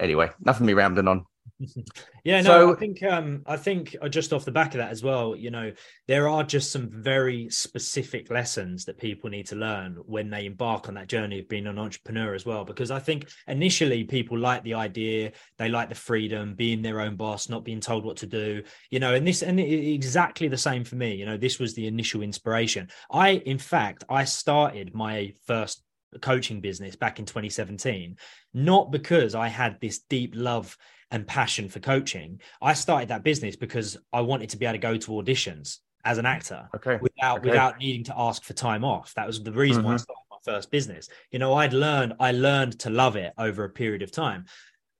anyway 0.00 0.30
nothing 0.40 0.66
me 0.66 0.72
rambling 0.72 1.08
on 1.08 1.24
yeah, 2.24 2.40
no, 2.40 2.50
so, 2.50 2.72
I 2.72 2.76
think 2.76 3.02
um, 3.02 3.42
I 3.46 3.56
think 3.56 3.96
uh, 4.00 4.08
just 4.08 4.32
off 4.32 4.44
the 4.44 4.52
back 4.52 4.74
of 4.74 4.78
that 4.78 4.90
as 4.90 5.02
well, 5.02 5.36
you 5.36 5.50
know, 5.50 5.72
there 6.08 6.28
are 6.28 6.42
just 6.42 6.70
some 6.70 6.88
very 6.90 7.48
specific 7.50 8.30
lessons 8.30 8.84
that 8.84 8.98
people 8.98 9.30
need 9.30 9.46
to 9.48 9.56
learn 9.56 9.96
when 10.06 10.30
they 10.30 10.46
embark 10.46 10.88
on 10.88 10.94
that 10.94 11.08
journey 11.08 11.40
of 11.40 11.48
being 11.48 11.66
an 11.66 11.78
entrepreneur 11.78 12.34
as 12.34 12.46
well. 12.46 12.64
Because 12.64 12.90
I 12.90 12.98
think 12.98 13.28
initially 13.46 14.04
people 14.04 14.38
like 14.38 14.62
the 14.64 14.74
idea, 14.74 15.32
they 15.58 15.68
like 15.68 15.88
the 15.88 15.94
freedom, 15.94 16.54
being 16.54 16.82
their 16.82 17.00
own 17.00 17.16
boss, 17.16 17.48
not 17.48 17.64
being 17.64 17.80
told 17.80 18.04
what 18.04 18.18
to 18.18 18.26
do, 18.26 18.62
you 18.90 19.00
know, 19.00 19.14
and 19.14 19.26
this 19.26 19.42
and 19.42 19.60
exactly 19.60 20.48
the 20.48 20.56
same 20.56 20.84
for 20.84 20.96
me. 20.96 21.14
You 21.14 21.26
know, 21.26 21.36
this 21.36 21.58
was 21.58 21.74
the 21.74 21.86
initial 21.86 22.22
inspiration. 22.22 22.88
I, 23.10 23.30
in 23.30 23.58
fact, 23.58 24.04
I 24.08 24.24
started 24.24 24.94
my 24.94 25.34
first 25.46 25.82
coaching 26.20 26.60
business 26.60 26.96
back 26.96 27.18
in 27.18 27.24
2017 27.24 28.16
not 28.54 28.90
because 28.90 29.34
i 29.34 29.48
had 29.48 29.80
this 29.80 30.00
deep 30.00 30.32
love 30.34 30.76
and 31.12 31.26
passion 31.26 31.68
for 31.68 31.78
coaching, 31.78 32.40
I 32.60 32.72
started 32.72 33.10
that 33.10 33.22
business 33.22 33.54
because 33.54 33.98
I 34.12 34.22
wanted 34.22 34.48
to 34.50 34.56
be 34.56 34.64
able 34.64 34.74
to 34.74 34.78
go 34.78 34.96
to 34.96 35.10
auditions 35.12 35.78
as 36.04 36.18
an 36.18 36.26
actor 36.26 36.68
okay. 36.74 36.98
without 37.00 37.40
okay. 37.40 37.50
without 37.50 37.78
needing 37.78 38.02
to 38.04 38.14
ask 38.16 38.42
for 38.42 38.54
time 38.54 38.82
off. 38.82 39.12
That 39.14 39.26
was 39.26 39.40
the 39.40 39.52
reason 39.52 39.82
mm-hmm. 39.82 39.88
why 39.88 39.92
I 39.92 39.96
mm-hmm. 39.96 40.02
started 40.02 40.22
my 40.30 40.52
first 40.52 40.70
business. 40.70 41.08
You 41.30 41.38
know, 41.38 41.54
I'd 41.54 41.74
learned 41.74 42.14
I 42.18 42.32
learned 42.32 42.80
to 42.80 42.90
love 42.90 43.16
it 43.16 43.34
over 43.38 43.62
a 43.62 43.70
period 43.70 44.02
of 44.02 44.10
time. 44.10 44.46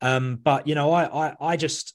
Um, 0.03 0.37
but 0.37 0.67
you 0.67 0.75
know, 0.75 0.93
I 0.93 1.29
I 1.29 1.37
I 1.41 1.57
just 1.57 1.95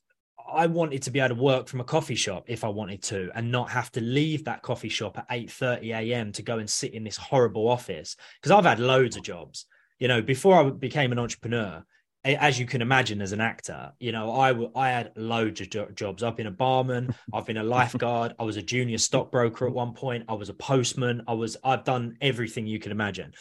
I 0.52 0.68
wanted 0.68 1.02
to 1.04 1.12
be 1.12 1.20
able 1.20 1.36
to 1.36 1.42
work 1.42 1.68
from 1.68 1.82
a 1.82 1.86
coffee 1.86 2.16
shop 2.16 2.46
if 2.48 2.64
I 2.64 2.70
wanted 2.70 3.04
to 3.04 3.30
and 3.36 3.52
not 3.52 3.70
have 3.70 3.92
to 3.94 4.02
leave 4.02 4.46
that 4.46 4.62
coffee 4.62 4.90
shop 4.90 5.18
at 5.18 5.30
8:30 5.30 5.94
a.m. 5.94 6.32
to 6.34 6.42
go 6.42 6.60
and 6.60 6.70
sit 6.70 6.94
in 6.94 7.04
this 7.04 7.18
horrible 7.18 7.68
office 7.68 8.16
because 8.42 8.52
I've 8.52 8.66
had 8.66 8.80
loads 8.80 9.18
of 9.18 9.24
jobs. 9.24 9.66
You 10.00 10.08
know, 10.08 10.22
before 10.22 10.56
I 10.56 10.70
became 10.70 11.12
an 11.12 11.20
entrepreneur, 11.20 11.84
as 12.24 12.60
you 12.60 12.66
can 12.66 12.82
imagine 12.82 13.22
as 13.22 13.32
an 13.32 13.42
actor, 13.42 13.94
you 14.00 14.12
know, 14.12 14.34
I, 14.34 14.50
w- 14.50 14.72
I 14.76 14.90
had 14.90 15.12
loads 15.16 15.62
of 15.62 15.70
jo- 15.70 15.90
jobs. 15.94 16.24
I've 16.24 16.36
been 16.36 16.48
a 16.48 16.52
barman, 16.52 17.16
I've 17.34 17.46
been 17.46 17.58
a 17.58 17.64
lifeguard, 17.64 18.34
I 18.40 18.44
was 18.44 18.58
a 18.58 18.62
junior 18.62 18.98
stockbroker 18.98 19.66
at 19.66 19.74
one 19.74 19.94
point, 19.94 20.26
I 20.28 20.34
was 20.34 20.50
a 20.50 20.54
postman, 20.54 21.24
I 21.28 21.34
was 21.34 21.58
I've 21.64 21.84
done 21.84 22.18
everything 22.22 22.68
you 22.68 22.80
can 22.80 22.92
imagine. 22.92 23.34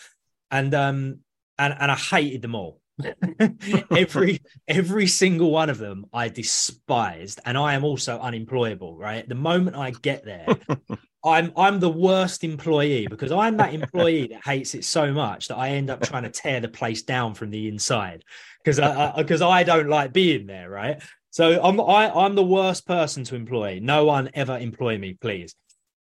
And 0.51 0.75
um 0.75 1.21
and 1.59 1.75
and 1.79 1.91
I 1.91 1.97
hated 1.97 2.43
them 2.43 2.55
all. 2.55 2.81
every 3.91 4.41
every 4.67 5.07
single 5.07 5.51
one 5.51 5.69
of 5.69 5.79
them 5.79 6.07
I 6.13 6.29
despised 6.29 7.41
and 7.45 7.57
I 7.59 7.75
am 7.75 7.85
also 7.85 8.19
unemployable, 8.19 8.97
right? 8.97 9.29
The 9.29 9.35
moment 9.35 9.77
I 9.77 9.91
get 9.91 10.25
there, 10.25 10.47
I'm 11.25 11.53
I'm 11.57 11.81
the 11.81 11.91
worst 11.91 12.45
employee 12.45 13.07
because 13.07 13.33
I'm 13.33 13.57
that 13.59 13.75
employee 13.75 14.29
that 14.29 14.45
hates 14.45 14.75
it 14.75 14.85
so 14.85 15.13
much 15.13 15.49
that 15.49 15.57
I 15.57 15.71
end 15.71 15.91
up 15.91 16.01
trying 16.03 16.23
to 16.23 16.31
tear 16.31 16.61
the 16.61 16.69
place 16.69 17.03
down 17.03 17.35
from 17.35 17.51
the 17.51 17.69
inside 17.69 18.25
because 18.63 18.79
I 18.79 19.13
because 19.17 19.43
I, 19.43 19.59
I, 19.59 19.63
don't 19.63 19.89
like 19.89 20.13
being 20.13 20.47
there, 20.47 20.71
right? 20.71 21.03
So 21.31 21.61
I'm 21.63 21.81
I, 21.81 22.11
I'm 22.11 22.35
the 22.35 22.43
worst 22.43 22.87
person 22.87 23.25
to 23.25 23.35
employ. 23.35 23.81
No 23.83 24.05
one 24.07 24.31
ever 24.35 24.57
employ 24.57 24.97
me, 24.99 25.15
please. 25.15 25.55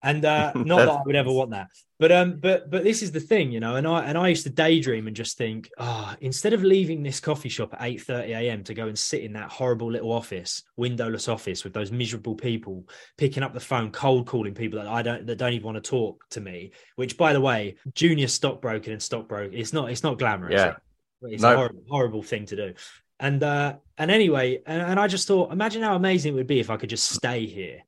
And 0.06 0.24
uh, 0.24 0.52
not 0.54 0.76
that 0.78 0.88
I 0.88 1.02
would 1.04 1.16
ever 1.16 1.32
want 1.32 1.50
that, 1.50 1.66
but 1.98 2.12
um, 2.12 2.38
but 2.38 2.70
but 2.70 2.84
this 2.84 3.02
is 3.02 3.10
the 3.10 3.20
thing, 3.20 3.50
you 3.50 3.58
know. 3.58 3.74
And 3.74 3.86
I 3.88 4.04
and 4.04 4.16
I 4.16 4.28
used 4.28 4.44
to 4.44 4.50
daydream 4.50 5.08
and 5.08 5.16
just 5.16 5.36
think, 5.36 5.68
oh, 5.78 6.14
instead 6.20 6.52
of 6.52 6.62
leaving 6.62 7.02
this 7.02 7.18
coffee 7.18 7.48
shop 7.48 7.74
at 7.74 7.82
eight 7.82 8.02
thirty 8.02 8.32
a.m. 8.32 8.62
to 8.64 8.74
go 8.74 8.86
and 8.86 8.96
sit 8.96 9.24
in 9.24 9.32
that 9.32 9.50
horrible 9.50 9.90
little 9.90 10.12
office, 10.12 10.62
windowless 10.76 11.26
office 11.28 11.64
with 11.64 11.72
those 11.72 11.90
miserable 11.90 12.36
people 12.36 12.88
picking 13.18 13.42
up 13.42 13.52
the 13.52 13.60
phone, 13.60 13.90
cold 13.90 14.28
calling 14.28 14.54
people 14.54 14.78
that 14.78 14.88
I 14.88 15.02
don't 15.02 15.26
that 15.26 15.38
don't 15.38 15.54
even 15.54 15.66
want 15.66 15.82
to 15.82 15.90
talk 15.90 16.24
to 16.30 16.40
me. 16.40 16.70
Which, 16.94 17.16
by 17.16 17.32
the 17.32 17.40
way, 17.40 17.74
junior 17.94 18.28
stockbroker 18.28 18.92
and 18.92 19.02
stockbroker, 19.02 19.52
it's 19.52 19.72
not 19.72 19.90
it's 19.90 20.04
not 20.04 20.18
glamorous. 20.20 20.54
Yeah. 20.54 20.76
It's 21.22 21.42
a 21.42 21.56
horrible, 21.56 21.82
horrible 21.88 22.22
thing 22.22 22.46
to 22.46 22.56
do. 22.56 22.74
And 23.18 23.42
uh, 23.42 23.76
and 23.98 24.12
anyway, 24.12 24.62
and, 24.66 24.82
and 24.82 25.00
I 25.00 25.08
just 25.08 25.26
thought, 25.26 25.50
imagine 25.50 25.82
how 25.82 25.96
amazing 25.96 26.34
it 26.34 26.36
would 26.36 26.46
be 26.46 26.60
if 26.60 26.70
I 26.70 26.76
could 26.76 26.90
just 26.90 27.10
stay 27.10 27.46
here 27.46 27.80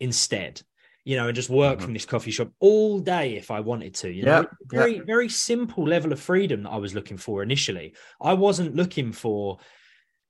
instead 0.00 0.62
you 1.04 1.16
know, 1.16 1.26
and 1.26 1.34
just 1.34 1.50
work 1.50 1.76
mm-hmm. 1.76 1.84
from 1.84 1.92
this 1.94 2.06
coffee 2.06 2.30
shop 2.30 2.50
all 2.60 3.00
day 3.00 3.36
if 3.36 3.50
I 3.50 3.60
wanted 3.60 3.94
to. 3.96 4.10
You 4.12 4.24
know, 4.24 4.46
very, 4.66 5.00
very 5.00 5.28
simple 5.28 5.86
level 5.86 6.12
of 6.12 6.20
freedom 6.20 6.62
that 6.62 6.70
I 6.70 6.76
was 6.76 6.94
looking 6.94 7.16
for 7.16 7.42
initially. 7.42 7.94
I 8.20 8.34
wasn't 8.34 8.76
looking 8.76 9.12
for 9.12 9.58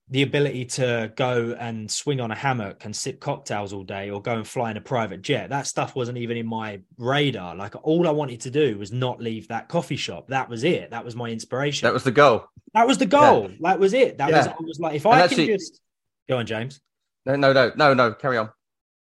the 0.09 0.23
ability 0.23 0.67
to 0.67 1.13
go 1.17 1.57
and 1.59 1.91
swing 1.91 2.21
on 2.21 2.31
a 2.31 2.35
hammock 2.35 2.85
and 2.85 2.95
sip 2.95 3.21
cocktails 3.21 3.73
all 3.73 3.85
day 3.85 4.11
or 4.11 4.21
go 4.21 4.35
and 4.35 4.47
fly 4.47 4.71
in 4.71 4.77
a 4.77 4.81
private 4.81 5.23
jet. 5.23 5.51
That 5.51 5.67
stuff 5.67 5.95
wasn't 5.95 6.19
even 6.19 6.37
in 6.37 6.47
my 6.47 6.81
radar. 6.99 7.55
Like 7.55 7.75
all 7.83 8.07
I 8.07 8.11
wanted 8.11 8.41
to 8.41 8.51
do 8.51 8.77
was 8.79 8.93
not 8.93 9.23
leave 9.23 9.49
that 9.49 9.69
coffee 9.69 9.97
shop. 9.97 10.29
That 10.29 10.49
was 10.49 10.65
it. 10.65 10.91
That 10.91 11.05
was 11.05 11.17
my 11.17 11.31
inspiration. 11.31 11.87
That 11.87 11.95
was 11.95 12.05
the 12.05 12.11
goal. 12.11 12.45
That 12.75 12.87
was 12.87 12.99
the 12.99 13.07
goal. 13.07 13.49
Yeah. 13.51 13.57
That 13.61 13.79
was 13.79 13.95
it. 13.95 14.19
That 14.19 14.31
yeah. 14.31 14.39
was 14.39 14.47
I 14.49 14.55
was 14.61 14.81
like, 14.81 14.97
if 14.97 15.05
and 15.07 15.15
I 15.15 15.21
actually, 15.21 15.47
can 15.47 15.59
just 15.59 15.81
go 16.29 16.39
on, 16.39 16.47
James. 16.47 16.81
No, 17.25 17.37
no, 17.37 17.53
no, 17.53 17.73
no, 17.77 17.95
no. 17.95 18.13
Carry 18.13 18.39
on. 18.39 18.51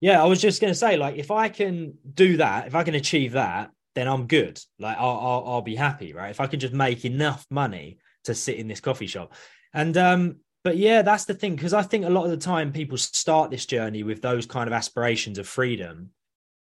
Yeah, 0.00 0.22
I 0.22 0.26
was 0.26 0.40
just 0.40 0.60
going 0.60 0.72
to 0.72 0.78
say, 0.78 0.96
like, 0.96 1.16
if 1.16 1.30
I 1.30 1.48
can 1.48 1.94
do 2.12 2.36
that, 2.38 2.66
if 2.66 2.74
I 2.74 2.82
can 2.82 2.94
achieve 2.94 3.32
that, 3.32 3.70
then 3.94 4.08
I'm 4.08 4.26
good. 4.26 4.60
Like, 4.78 4.98
I'll, 4.98 5.18
I'll, 5.18 5.44
I'll 5.46 5.62
be 5.62 5.76
happy, 5.76 6.12
right? 6.12 6.30
If 6.30 6.40
I 6.40 6.46
can 6.46 6.60
just 6.60 6.74
make 6.74 7.04
enough 7.04 7.46
money 7.50 7.98
to 8.24 8.34
sit 8.34 8.56
in 8.56 8.68
this 8.68 8.80
coffee 8.80 9.06
shop, 9.06 9.32
and 9.72 9.96
um, 9.96 10.36
but 10.62 10.76
yeah, 10.76 11.02
that's 11.02 11.26
the 11.26 11.34
thing 11.34 11.54
because 11.54 11.74
I 11.74 11.82
think 11.82 12.04
a 12.04 12.10
lot 12.10 12.24
of 12.24 12.30
the 12.30 12.36
time 12.36 12.72
people 12.72 12.96
start 12.96 13.50
this 13.50 13.66
journey 13.66 14.02
with 14.02 14.22
those 14.22 14.46
kind 14.46 14.66
of 14.66 14.72
aspirations 14.72 15.38
of 15.38 15.46
freedom. 15.46 16.10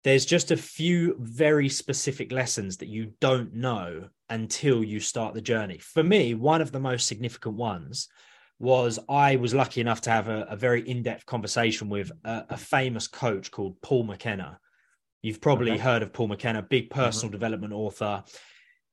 There's 0.03 0.25
just 0.25 0.51
a 0.51 0.57
few 0.57 1.17
very 1.19 1.67
specific 1.67 2.31
lessons 2.31 2.77
that 2.77 2.87
you 2.87 3.13
don't 3.19 3.53
know 3.53 4.09
until 4.29 4.83
you 4.83 4.99
start 4.99 5.33
the 5.33 5.41
journey. 5.41 5.77
For 5.79 6.03
me, 6.03 6.35
one 6.35 6.61
of 6.61 6.71
the 6.71 6.79
most 6.79 7.07
significant 7.07 7.55
ones 7.55 8.07
was 8.59 8.99
I 9.07 9.37
was 9.37 9.53
lucky 9.53 9.81
enough 9.81 10.01
to 10.01 10.11
have 10.11 10.27
a, 10.27 10.45
a 10.49 10.55
very 10.55 10.87
in-depth 10.87 11.25
conversation 11.25 11.89
with 11.89 12.11
a, 12.25 12.45
a, 12.49 12.57
famous 12.57 13.07
coach 13.07 13.51
called 13.51 13.81
Paul 13.81 14.03
McKenna. 14.03 14.59
You've 15.21 15.41
probably 15.41 15.71
okay. 15.71 15.79
heard 15.79 16.03
of 16.03 16.11
Paul 16.11 16.27
McKenna, 16.27 16.61
big 16.61 16.89
mm-hmm. 16.89 16.99
personal 16.99 17.29
mm-hmm. 17.29 17.39
development 17.39 17.73
author. 17.73 18.23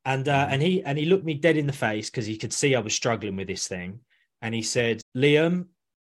And 0.04 0.28
uh, 0.28 0.44
mm-hmm. 0.44 0.52
and 0.52 0.62
he 0.62 0.84
and 0.84 0.98
he 0.98 1.06
looked 1.06 1.24
me 1.24 1.34
dead 1.34 1.56
in 1.56 1.66
the 1.66 1.72
face 1.72 2.08
because 2.08 2.26
he 2.26 2.36
could 2.36 2.52
see 2.52 2.76
I 2.76 2.80
was 2.80 2.94
struggling 2.94 3.36
with 3.36 3.48
this 3.48 3.66
thing. 3.66 4.00
And 4.40 4.54
he 4.54 4.62
said, 4.62 5.02
Liam, 5.16 5.66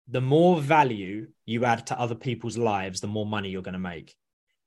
the 0.07 0.21
more 0.21 0.61
value 0.61 1.27
you 1.45 1.65
add 1.65 1.87
to 1.87 1.99
other 1.99 2.15
people's 2.15 2.57
lives, 2.57 3.01
the 3.01 3.07
more 3.07 3.25
money 3.25 3.49
you're 3.49 3.61
going 3.61 3.73
to 3.73 3.79
make. 3.79 4.15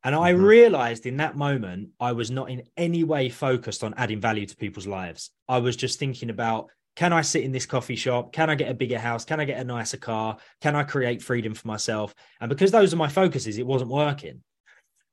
And 0.02 0.14
I 0.14 0.32
mm-hmm. 0.34 0.42
realized 0.42 1.06
in 1.06 1.16
that 1.16 1.36
moment, 1.36 1.90
I 1.98 2.12
was 2.12 2.30
not 2.30 2.50
in 2.50 2.64
any 2.76 3.04
way 3.04 3.30
focused 3.30 3.82
on 3.82 3.94
adding 3.96 4.20
value 4.20 4.44
to 4.44 4.56
people's 4.56 4.86
lives. 4.86 5.30
I 5.48 5.58
was 5.58 5.76
just 5.76 5.98
thinking 5.98 6.28
about 6.28 6.68
can 6.96 7.12
I 7.12 7.22
sit 7.22 7.42
in 7.42 7.52
this 7.52 7.66
coffee 7.66 7.96
shop? 7.96 8.32
Can 8.32 8.50
I 8.50 8.54
get 8.54 8.70
a 8.70 8.74
bigger 8.74 8.98
house? 8.98 9.24
Can 9.24 9.40
I 9.40 9.44
get 9.44 9.60
a 9.60 9.64
nicer 9.64 9.96
car? 9.96 10.36
Can 10.60 10.76
I 10.76 10.84
create 10.84 11.22
freedom 11.22 11.54
for 11.54 11.66
myself? 11.66 12.14
And 12.40 12.48
because 12.48 12.70
those 12.70 12.94
are 12.94 12.98
my 12.98 13.08
focuses, 13.08 13.58
it 13.58 13.66
wasn't 13.66 13.90
working. 13.90 14.42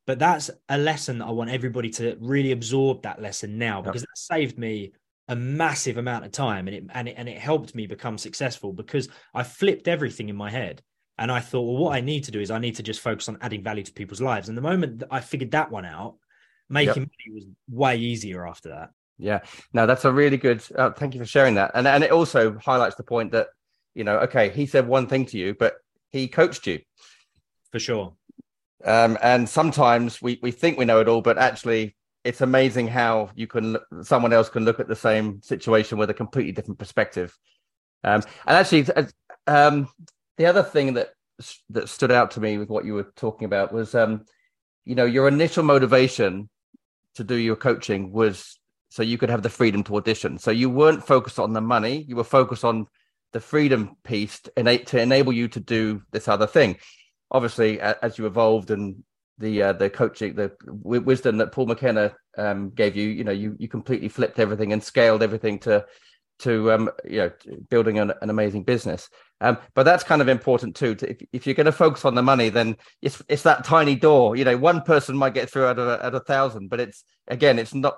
But 0.05 0.19
that's 0.19 0.49
a 0.69 0.77
lesson 0.77 1.19
that 1.19 1.25
I 1.25 1.31
want 1.31 1.51
everybody 1.51 1.89
to 1.91 2.17
really 2.19 2.51
absorb 2.51 3.03
that 3.03 3.21
lesson 3.21 3.57
now 3.57 3.81
because 3.81 4.01
yep. 4.01 4.09
that 4.09 4.17
saved 4.17 4.57
me 4.57 4.93
a 5.27 5.35
massive 5.35 5.97
amount 5.97 6.25
of 6.25 6.31
time 6.31 6.67
and 6.67 6.75
it 6.75 6.83
and 6.93 7.07
it 7.07 7.15
and 7.17 7.29
it 7.29 7.37
helped 7.37 7.73
me 7.73 7.87
become 7.87 8.17
successful 8.17 8.73
because 8.73 9.07
I 9.33 9.43
flipped 9.43 9.87
everything 9.87 10.29
in 10.29 10.35
my 10.35 10.49
head. 10.49 10.81
And 11.17 11.31
I 11.31 11.39
thought, 11.39 11.61
well, 11.61 11.77
what 11.77 11.95
I 11.95 12.01
need 12.01 12.23
to 12.25 12.31
do 12.31 12.39
is 12.39 12.49
I 12.49 12.57
need 12.57 12.77
to 12.77 12.83
just 12.83 12.99
focus 12.99 13.29
on 13.29 13.37
adding 13.41 13.63
value 13.63 13.83
to 13.83 13.93
people's 13.93 14.21
lives. 14.21 14.49
And 14.49 14.57
the 14.57 14.61
moment 14.61 14.99
that 14.99 15.09
I 15.11 15.19
figured 15.19 15.51
that 15.51 15.71
one 15.71 15.85
out, 15.85 16.15
making 16.67 17.03
yep. 17.03 17.11
money 17.11 17.35
was 17.35 17.45
way 17.69 17.97
easier 17.97 18.47
after 18.47 18.69
that. 18.69 18.89
Yeah, 19.17 19.41
no, 19.73 19.85
that's 19.85 20.05
a 20.05 20.11
really 20.11 20.37
good. 20.37 20.63
Uh, 20.75 20.91
thank 20.91 21.13
you 21.13 21.19
for 21.19 21.25
sharing 21.27 21.55
that, 21.55 21.71
and 21.75 21.87
and 21.87 22.03
it 22.03 22.11
also 22.11 22.57
highlights 22.57 22.95
the 22.95 23.03
point 23.03 23.31
that 23.33 23.47
you 23.93 24.03
know, 24.03 24.17
okay, 24.19 24.49
he 24.49 24.65
said 24.65 24.87
one 24.87 25.07
thing 25.07 25.25
to 25.27 25.37
you, 25.37 25.53
but 25.53 25.75
he 26.11 26.27
coached 26.27 26.65
you 26.67 26.79
for 27.71 27.79
sure. 27.79 28.13
Um, 28.83 29.17
and 29.21 29.47
sometimes 29.47 30.21
we 30.21 30.39
we 30.41 30.51
think 30.51 30.77
we 30.77 30.85
know 30.85 30.99
it 31.01 31.07
all, 31.07 31.21
but 31.21 31.37
actually, 31.37 31.95
it's 32.23 32.41
amazing 32.41 32.87
how 32.87 33.29
you 33.35 33.47
can 33.47 33.77
someone 34.01 34.33
else 34.33 34.49
can 34.49 34.65
look 34.65 34.79
at 34.79 34.87
the 34.87 34.95
same 34.95 35.41
situation 35.43 35.97
with 35.97 36.09
a 36.09 36.15
completely 36.15 36.51
different 36.51 36.79
perspective. 36.79 37.37
Um, 38.03 38.23
and 38.47 38.57
actually, 38.57 38.87
um, 39.45 39.87
the 40.37 40.47
other 40.47 40.63
thing 40.63 40.95
that 40.95 41.09
that 41.69 41.89
stood 41.89 42.11
out 42.11 42.31
to 42.31 42.39
me 42.39 42.57
with 42.57 42.69
what 42.69 42.85
you 42.85 42.93
were 42.93 43.11
talking 43.15 43.45
about 43.45 43.71
was, 43.73 43.93
um, 43.93 44.25
you 44.85 44.95
know, 44.95 45.05
your 45.05 45.27
initial 45.27 45.63
motivation 45.63 46.49
to 47.15 47.23
do 47.23 47.35
your 47.35 47.55
coaching 47.55 48.11
was 48.11 48.59
so 48.91 49.03
you 49.03 49.17
could 49.17 49.29
have 49.29 49.41
the 49.41 49.49
freedom 49.49 49.83
to 49.85 49.95
audition. 49.95 50.37
So 50.37 50.51
you 50.51 50.69
weren't 50.69 51.07
focused 51.07 51.39
on 51.39 51.53
the 51.53 51.61
money; 51.61 52.05
you 52.09 52.17
were 52.17 52.25
focused 52.25 52.65
on 52.65 52.87
the 53.31 53.39
freedom 53.39 53.95
piece 54.03 54.41
to, 54.41 54.77
to 54.83 55.01
enable 55.01 55.31
you 55.31 55.47
to 55.47 55.59
do 55.61 56.01
this 56.11 56.27
other 56.27 56.45
thing. 56.45 56.77
Obviously, 57.31 57.79
as 57.79 58.17
you 58.17 58.25
evolved 58.25 58.69
and 58.69 59.01
the 59.37 59.63
uh, 59.63 59.73
the 59.73 59.89
coaching, 59.89 60.35
the 60.35 60.51
w- 60.65 61.01
wisdom 61.01 61.37
that 61.37 61.53
Paul 61.53 61.67
McKenna 61.67 62.13
um, 62.37 62.71
gave 62.71 62.97
you, 62.97 63.07
you 63.07 63.23
know, 63.23 63.31
you 63.31 63.55
you 63.57 63.69
completely 63.69 64.09
flipped 64.09 64.39
everything 64.39 64.73
and 64.73 64.83
scaled 64.83 65.23
everything 65.23 65.57
to 65.59 65.85
to 66.41 66.71
um, 66.71 66.89
you 67.03 67.17
know 67.17 67.31
building 67.69 67.99
an, 67.99 68.13
an 68.21 68.29
amazing 68.29 68.63
business. 68.63 69.09
Um, 69.39 69.57
but 69.73 69.83
that's 69.83 70.03
kind 70.03 70.21
of 70.21 70.27
important 70.27 70.75
too. 70.75 70.93
To, 70.95 71.09
if, 71.09 71.21
if 71.33 71.45
you're 71.45 71.55
going 71.55 71.65
to 71.65 71.71
focus 71.71 72.05
on 72.05 72.15
the 72.15 72.21
money, 72.21 72.49
then 72.49 72.77
it's 73.01 73.21
it's 73.27 73.43
that 73.43 73.63
tiny 73.63 73.95
door. 73.95 74.35
You 74.35 74.45
know, 74.45 74.57
one 74.57 74.81
person 74.81 75.17
might 75.17 75.33
get 75.33 75.49
through 75.49 75.65
out 75.65 75.79
of 75.79 75.87
a, 75.87 76.05
out 76.05 76.13
of 76.15 76.21
a 76.21 76.25
thousand, 76.25 76.69
but 76.69 76.79
it's 76.79 77.03
again, 77.27 77.57
it's 77.57 77.73
not 77.73 77.97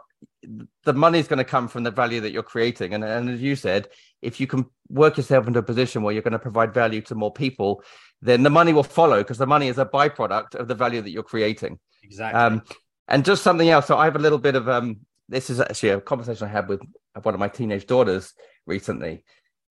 the 0.84 0.94
money 0.94 1.20
is 1.20 1.28
going 1.28 1.38
to 1.38 1.44
come 1.44 1.68
from 1.68 1.84
the 1.84 1.92
value 1.92 2.22
that 2.22 2.32
you're 2.32 2.44
creating. 2.44 2.94
And, 2.94 3.04
and 3.04 3.30
as 3.30 3.42
you 3.42 3.56
said, 3.56 3.88
if 4.22 4.40
you 4.40 4.48
can 4.48 4.66
work 4.90 5.18
yourself 5.18 5.48
into 5.48 5.60
a 5.60 5.64
position 5.64 6.02
where 6.02 6.14
you're 6.14 6.24
going 6.24 6.34
to 6.34 6.40
provide 6.40 6.74
value 6.74 7.02
to 7.02 7.16
more 7.16 7.32
people, 7.32 7.84
then 8.22 8.44
the 8.44 8.50
money 8.50 8.74
will 8.74 8.84
follow 8.84 9.18
because 9.18 9.38
the 9.38 9.48
money 9.48 9.68
is 9.68 9.78
a 9.78 9.86
byproduct 9.86 10.56
of 10.56 10.68
the 10.68 10.76
value 10.76 11.02
that 11.02 11.12
you're 11.12 11.24
creating. 11.24 11.80
Exactly. 12.04 12.40
Um, 12.40 12.62
and 13.08 13.26
just 13.26 13.44
something 13.44 13.70
else. 13.70 13.88
So 13.88 13.98
I 13.98 14.06
have 14.06 14.16
a 14.16 14.20
little 14.20 14.38
bit 14.38 14.56
of 14.56 14.70
um, 14.70 15.00
this 15.30 15.50
is 15.50 15.60
actually 15.60 15.90
a 15.90 16.02
conversation 16.02 16.48
I 16.48 16.52
had 16.52 16.68
with 16.70 16.82
one 17.22 17.34
of 17.34 17.40
my 17.40 17.48
teenage 17.48 17.86
daughters 17.86 18.34
recently. 18.66 19.24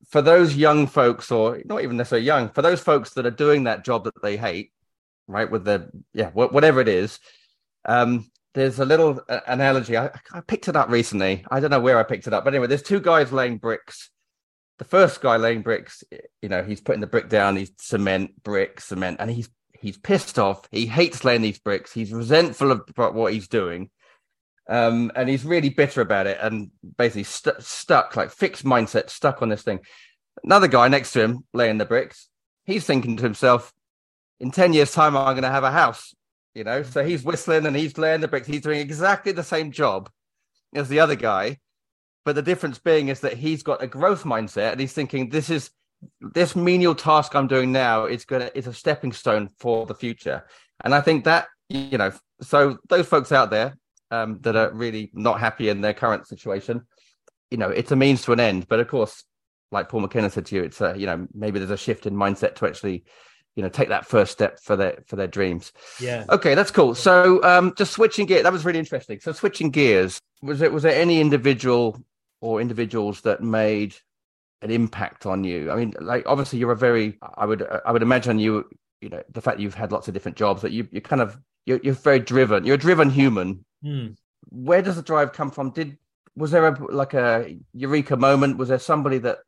For 0.08 0.22
those 0.22 0.56
young 0.56 0.87
folks, 0.87 1.30
or 1.30 1.62
not 1.64 1.82
even 1.82 1.96
necessarily 1.96 2.26
young, 2.26 2.49
for 2.50 2.62
those 2.62 2.80
folks 2.80 3.11
that 3.14 3.26
are 3.26 3.30
doing 3.30 3.64
that 3.64 3.84
job 3.84 4.04
that 4.04 4.20
they 4.22 4.37
hate, 4.37 4.72
right? 5.28 5.50
With 5.50 5.64
the 5.64 5.90
yeah, 6.12 6.30
whatever 6.30 6.80
it 6.80 6.88
is, 6.88 7.18
um, 7.84 8.30
there's 8.54 8.78
a 8.78 8.84
little 8.84 9.20
uh, 9.28 9.40
analogy. 9.46 9.96
I, 9.96 10.11
I, 10.32 10.40
picked 10.40 10.68
it 10.68 10.76
up 10.76 10.90
recently. 10.90 11.44
I 11.50 11.61
don't 11.61 11.70
know 11.70 11.80
where 11.80 11.99
I 11.99 12.02
picked 12.02 12.26
it 12.26 12.34
up, 12.34 12.44
but 12.44 12.52
anyway, 12.52 12.66
there's 12.66 12.82
two 12.82 13.00
guys 13.00 13.32
laying 13.32 13.58
bricks. 13.58 14.11
The 14.78 14.84
first 14.84 15.20
guy 15.20 15.37
laying 15.37 15.62
bricks, 15.62 16.02
you 16.42 16.49
know, 16.49 16.62
he's 16.62 16.80
putting 16.80 17.00
the 17.00 17.06
brick 17.06 17.28
down. 17.28 17.56
He's 17.56 17.70
cement, 17.78 18.42
brick, 18.42 18.80
cement, 18.80 19.18
and 19.20 19.30
he's 19.30 19.49
he's 19.72 19.99
pissed 19.99 20.38
off. 20.38 20.66
He 20.70 20.87
hates 20.87 21.25
laying 21.25 21.42
these 21.42 21.58
bricks. 21.58 21.92
He's 21.92 22.12
resentful 22.12 22.72
of 22.72 22.82
what 22.96 23.32
he's 23.32 23.49
doing, 23.49 23.90
um, 24.69 25.11
and 25.14 25.28
he's 25.28 25.45
really 25.45 25.69
bitter 25.69 26.00
about 26.00 26.26
it. 26.26 26.38
And 26.40 26.71
basically 26.97 27.25
st- 27.25 27.62
stuck, 27.62 28.16
like 28.16 28.31
fixed 28.31 28.64
mindset, 28.64 29.11
stuck 29.11 29.42
on 29.42 29.49
this 29.49 29.62
thing. 29.62 29.81
Another 30.45 30.69
guy 30.69 30.88
next 30.88 31.12
to 31.12 31.23
him 31.23 31.45
laying 31.52 31.78
the 31.78 31.85
bricks. 31.85 32.28
he's 32.64 32.85
thinking 32.85 33.16
to 33.16 33.23
himself, 33.23 33.73
in 34.40 34.50
10 34.50 34.73
years' 34.73 34.92
time, 34.92 35.16
I'm 35.16 35.35
going 35.35 35.42
to 35.42 35.50
have 35.50 35.64
a 35.64 35.71
house, 35.71 36.14
you 36.54 36.64
know? 36.64 36.83
So 36.83 37.04
he's 37.04 37.23
whistling 37.23 37.66
and 37.66 37.76
he's 37.76 37.97
laying 37.97 38.21
the 38.21 38.28
bricks. 38.28 38.47
He's 38.47 38.62
doing 38.62 38.81
exactly 38.81 39.33
the 39.33 39.45
same 39.45 39.71
job 39.71 40.11
as 40.75 40.88
the 40.88 41.00
other 41.00 41.14
guy. 41.14 41.59
But 42.25 42.35
the 42.35 42.42
difference 42.42 42.78
being 42.78 43.09
is 43.09 43.21
that 43.21 43.35
he's 43.35 43.62
got 43.62 43.83
a 43.83 43.87
growth 43.87 44.25
mindset 44.25 44.73
and 44.73 44.81
he's 44.81 44.92
thinking, 44.92 45.28
this 45.28 45.50
is 45.50 45.71
this 46.21 46.57
menial 46.57 46.95
task 46.95 47.35
I'm 47.35 47.47
doing 47.47 47.71
now 47.71 48.07
is 48.07 48.25
going 48.25 48.42
to, 48.42 48.59
is 48.59 48.66
a 48.66 48.75
stepping 48.75 49.12
stone 49.12 49.49
for 49.59 49.87
the 49.87 49.95
future. 49.95 50.45
And 50.83 50.95
I 50.95 51.00
think 51.00 51.25
that, 51.25 51.47
you 51.69 51.99
know, 51.99 52.12
so 52.40 52.78
those 52.88 53.07
folks 53.07 53.31
out 53.31 53.50
there 53.50 53.76
um, 54.12 54.38
that 54.42 54.54
are 54.54 54.71
really 54.73 55.11
not 55.14 55.40
happy 55.40 55.71
in 55.71 55.81
their 55.81 55.95
current 55.95 56.28
situation, 56.28 56.83
you 57.50 57.57
know, 57.57 57.71
it's 57.71 57.90
a 57.90 57.97
means 57.97 58.23
to 58.23 58.33
an 58.33 58.40
end. 58.40 58.69
But 58.69 58.78
of 58.78 58.87
course, 58.88 59.25
like 59.73 59.88
Paul 59.88 60.00
McKenna 60.00 60.31
said 60.31 60.47
to 60.47 60.54
you, 60.54 60.62
it's 60.62 60.81
a, 60.81 60.95
you 60.97 61.07
know, 61.07 61.26
maybe 61.35 61.59
there's 61.59 61.71
a 61.71 61.76
shift 61.76 62.07
in 62.07 62.14
mindset 62.14 62.54
to 62.57 62.66
actually 62.66 63.04
you 63.54 63.62
know 63.62 63.69
take 63.69 63.90
that 63.90 64.07
first 64.07 64.33
step 64.33 64.59
for 64.61 64.76
their 64.76 65.02
for 65.07 65.16
their 65.16 65.26
dreams. 65.26 65.73
Yeah. 66.00 66.25
Okay 66.31 66.54
that's 66.54 66.71
cool. 66.71 66.95
So 66.95 67.42
um 67.42 67.75
just 67.76 67.92
switching 67.92 68.25
gear 68.25 68.42
that 68.42 68.52
was 68.52 68.64
really 68.64 68.78
interesting. 68.78 69.21
So 69.21 69.33
switching 69.33 69.71
gears 69.71 70.19
was 70.40 70.62
it 70.62 70.73
was 70.73 70.83
there 70.85 70.99
any 70.99 71.21
individual 71.21 72.02
or 72.40 72.62
individuals 72.62 73.21
that 73.23 73.42
made 73.42 73.95
an 74.62 74.71
impact 74.71 75.26
on 75.26 75.45
you? 75.45 75.71
I 75.71 75.76
mean 75.76 75.92
like 76.00 76.25
obviously 76.26 76.61
you're 76.61 76.73
a 76.73 76.76
very 76.76 77.19
i 77.37 77.45
would 77.45 77.66
i 77.85 77.92
would 77.92 78.02
imagine 78.02 78.38
you 78.38 78.64
you 79.02 79.11
know 79.11 79.23
the 79.31 79.42
fact 79.42 79.59
that 79.59 79.62
you've 79.62 79.75
had 79.75 79.92
lots 79.92 80.09
of 80.09 80.14
different 80.14 80.38
jobs 80.38 80.62
that 80.62 80.73
you 80.73 80.88
you 80.90 81.02
kind 81.02 81.21
of 81.21 81.38
you're, 81.66 81.81
you're 81.83 81.95
very 81.95 82.19
driven. 82.19 82.64
You're 82.64 82.75
a 82.75 82.78
driven 82.78 83.11
human 83.11 83.64
mm. 83.84 84.16
where 84.50 84.82
does 84.82 84.96
the 84.96 85.02
drive 85.02 85.32
come 85.32 85.50
from 85.50 85.70
did 85.70 85.96
was 86.36 86.50
there 86.50 86.66
a 86.66 86.92
like 86.92 87.14
a 87.14 87.58
eureka 87.72 88.16
moment 88.16 88.56
was 88.56 88.68
there 88.68 88.78
somebody 88.78 89.18
that 89.18 89.38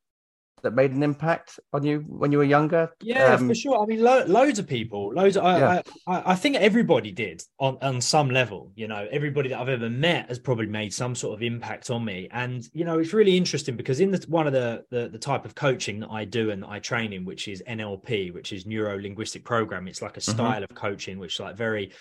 that 0.65 0.75
made 0.75 0.91
an 0.93 1.03
impact 1.03 1.61
on 1.73 1.85
you 1.85 2.01
when 2.09 2.33
you 2.33 2.39
were 2.39 2.45
younger? 2.45 2.91
Yeah, 3.01 3.35
um, 3.35 3.49
for 3.49 3.55
sure. 3.55 3.81
I 3.81 3.87
mean, 3.87 4.03
lo- 4.03 4.25
loads 4.27 4.59
of 4.59 4.67
people, 4.67 5.13
loads. 5.15 5.37
Of, 5.37 5.45
yeah. 5.45 5.83
I, 6.09 6.17
I, 6.17 6.33
I, 6.33 6.35
think 6.35 6.57
everybody 6.57 7.13
did 7.13 7.43
on 7.61 7.79
on 7.81 8.01
some 8.01 8.31
level. 8.31 8.73
You 8.75 8.89
know, 8.89 9.07
everybody 9.13 9.51
that 9.51 9.61
I've 9.61 9.69
ever 9.69 9.89
met 9.89 10.29
has 10.29 10.39
probably 10.39 10.67
made 10.67 10.93
some 10.93 11.15
sort 11.15 11.35
of 11.35 11.43
impact 11.43 11.91
on 11.91 12.05
me. 12.05 12.29
And 12.33 12.67
you 12.73 12.85
know, 12.85 12.99
it's 12.99 13.13
really 13.13 13.37
interesting 13.37 13.77
because 13.77 14.01
in 14.01 14.11
the 14.11 14.25
one 14.29 14.47
of 14.47 14.53
the 14.53 14.85
the, 14.91 15.09
the 15.09 15.19
type 15.19 15.45
of 15.45 15.55
coaching 15.55 16.01
that 16.01 16.11
I 16.11 16.25
do 16.25 16.51
and 16.51 16.63
that 16.63 16.71
I 16.71 16.81
train 16.81 17.13
in, 17.13 17.25
which 17.25 17.47
is 17.47 17.63
NLP, 17.69 18.33
which 18.35 18.53
is 18.53 18.67
neuro 18.67 18.99
linguistic 18.99 19.45
program, 19.45 19.87
it's 19.87 20.03
like 20.03 20.17
a 20.17 20.21
mm-hmm. 20.21 20.33
style 20.33 20.63
mm-hmm. 20.63 20.73
of 20.73 20.75
coaching 20.75 21.19
which 21.19 21.35
is 21.35 21.41
like 21.41 21.57
very 21.57 21.93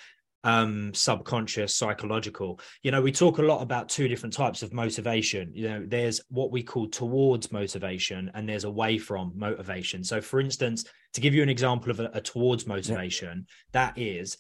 um 0.44 0.94
subconscious 0.94 1.76
psychological. 1.76 2.60
You 2.82 2.92
know 2.92 3.02
we 3.02 3.12
talk 3.12 3.38
a 3.38 3.44
lot 3.44 3.62
about 3.62 3.90
two 3.90 4.08
different 4.08 4.34
types 4.34 4.64
of 4.64 4.74
motivation. 4.74 5.52
You 5.54 5.70
know 5.70 5.84
there's 5.86 6.22
what 6.30 6.52
we 6.52 6.64
call 6.64 6.88
towards 6.88 7.52
motivation 7.52 8.32
and 8.34 8.48
there's 8.48 8.64
away 8.64 8.98
from 8.98 9.34
motivation. 9.36 10.04
So 10.04 10.22
for 10.22 10.40
instance 10.40 10.86
to 11.14 11.22
give 11.22 11.34
you 11.34 11.44
an 11.44 11.50
example 11.50 11.92
of 11.92 12.00
a, 12.00 12.10
a 12.14 12.22
towards 12.22 12.68
motivation 12.68 13.46
yeah. 13.48 13.54
that 13.72 13.98
is 13.98 14.38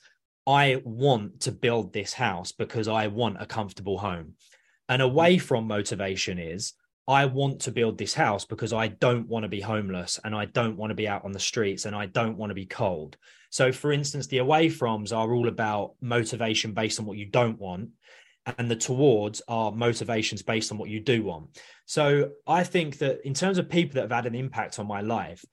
i 0.48 0.82
want 0.84 1.40
to 1.40 1.52
build 1.52 1.94
this 1.94 2.14
house 2.14 2.52
because 2.52 2.88
i 2.88 3.08
want 3.08 3.38
a 3.40 3.46
comfortable 3.46 3.98
home. 3.98 4.34
And 4.90 5.02
away 5.02 5.38
from 5.38 5.66
motivation 5.68 6.38
is 6.38 6.74
I 7.08 7.26
want 7.26 7.60
to 7.62 7.72
build 7.72 7.98
this 7.98 8.14
house 8.14 8.46
because 8.46 8.72
I 8.72 8.88
don't 8.88 9.28
want 9.28 9.44
to 9.44 9.50
be 9.50 9.60
homeless 9.60 10.20
and 10.24 10.34
I 10.34 10.46
don't 10.46 10.78
want 10.78 10.92
to 10.92 10.96
be 10.96 11.08
out 11.08 11.26
on 11.26 11.34
the 11.34 11.40
streets 11.40 11.86
and 11.86 11.96
I 11.96 12.06
don't 12.06 12.38
want 12.38 12.52
to 12.52 12.56
be 12.56 12.66
cold. 12.66 13.18
So, 13.50 13.72
for 13.72 13.92
instance, 13.92 14.28
the 14.28 14.38
away 14.38 14.68
froms 14.70 15.16
are 15.16 15.34
all 15.34 15.48
about 15.48 15.96
motivation 16.02 16.74
based 16.74 17.00
on 17.00 17.06
what 17.06 17.18
you 17.18 17.26
don't 17.26 17.60
want, 17.60 17.90
and 18.58 18.72
the 18.72 18.76
towards 18.76 19.42
are 19.48 19.72
motivations 19.72 20.42
based 20.42 20.72
on 20.72 20.78
what 20.78 20.90
you 20.90 21.00
do 21.00 21.24
want. 21.24 21.60
So, 21.86 22.32
I 22.48 22.64
think 22.64 22.98
that 23.00 23.26
in 23.28 23.34
terms 23.36 23.58
of 23.60 23.70
people 23.70 23.96
that 23.96 24.10
have 24.10 24.24
had 24.24 24.26
an 24.26 24.34
impact 24.34 24.80
on 24.80 24.88
my 24.88 25.02
life, 25.02 25.46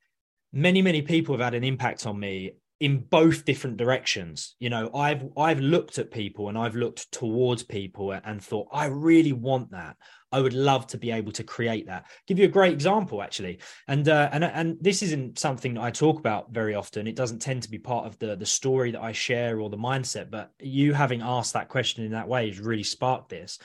many, 0.53 0.81
many 0.81 1.03
people 1.03 1.35
have 1.35 1.45
had 1.45 1.55
an 1.55 1.65
impact 1.65 2.07
on 2.07 2.19
me 2.19 2.53
in 2.81 2.99
both 2.99 3.45
different 3.45 3.77
directions. 3.77 4.57
You 4.59 4.71
know 4.71 4.91
i've 4.95 5.25
i've 5.37 5.61
looked 5.61 5.99
at 5.99 6.11
people 6.11 6.49
and 6.49 6.59
i've 6.59 6.75
looked 6.75 7.13
towards 7.13 7.63
people 7.63 8.13
and 8.13 8.43
thought 8.43 8.69
i 8.73 8.87
really 8.87 9.33
want 9.33 9.71
that. 9.71 9.97
I 10.33 10.41
would 10.41 10.55
love 10.55 10.87
to 10.89 10.99
be 10.99 11.11
able 11.11 11.33
to 11.33 11.43
create 11.43 11.87
that. 11.89 12.07
Give 12.29 12.39
you 12.39 12.45
a 12.45 12.49
great 12.49 12.73
example 12.73 13.21
actually. 13.21 13.59
And 13.89 14.09
uh, 14.09 14.29
and 14.33 14.45
and 14.45 14.77
this 14.81 15.03
isn't 15.03 15.39
something 15.39 15.75
that 15.75 15.83
i 15.83 15.91
talk 15.91 16.19
about 16.19 16.53
very 16.53 16.75
often. 16.75 17.07
It 17.07 17.17
doesn't 17.17 17.41
tend 17.41 17.63
to 17.65 17.71
be 17.71 17.79
part 17.79 18.07
of 18.07 18.19
the 18.19 18.37
the 18.37 18.47
story 18.47 18.93
that 18.93 19.03
i 19.03 19.13
share 19.13 19.61
or 19.61 19.69
the 19.69 19.77
mindset 19.77 20.31
but 20.31 20.53
you 20.61 20.95
having 20.95 21.21
asked 21.21 21.53
that 21.55 21.69
question 21.69 22.05
in 22.05 22.13
that 22.13 22.29
way 22.29 22.49
has 22.49 22.61
really 22.61 22.83
sparked 22.83 23.29
this. 23.29 23.59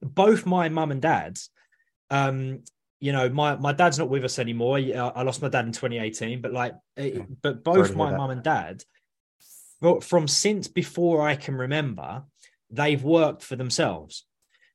Both 0.00 0.46
my 0.46 0.68
mum 0.68 0.90
and 0.90 1.02
dad's 1.02 1.50
um 2.10 2.62
you 3.02 3.10
know, 3.10 3.28
my 3.28 3.56
my 3.56 3.72
dad's 3.72 3.98
not 3.98 4.08
with 4.08 4.24
us 4.24 4.38
anymore. 4.38 4.78
I 4.78 5.22
lost 5.22 5.42
my 5.42 5.48
dad 5.48 5.66
in 5.66 5.72
2018, 5.72 6.40
but 6.40 6.52
like, 6.52 6.74
eh, 6.96 7.18
but 7.42 7.64
both 7.64 7.96
my 7.96 8.16
mum 8.16 8.30
and 8.30 8.44
dad, 8.44 8.84
from 10.02 10.28
since 10.28 10.68
before 10.68 11.20
I 11.20 11.34
can 11.34 11.56
remember, 11.56 12.22
they've 12.70 13.02
worked 13.02 13.42
for 13.42 13.56
themselves. 13.56 14.24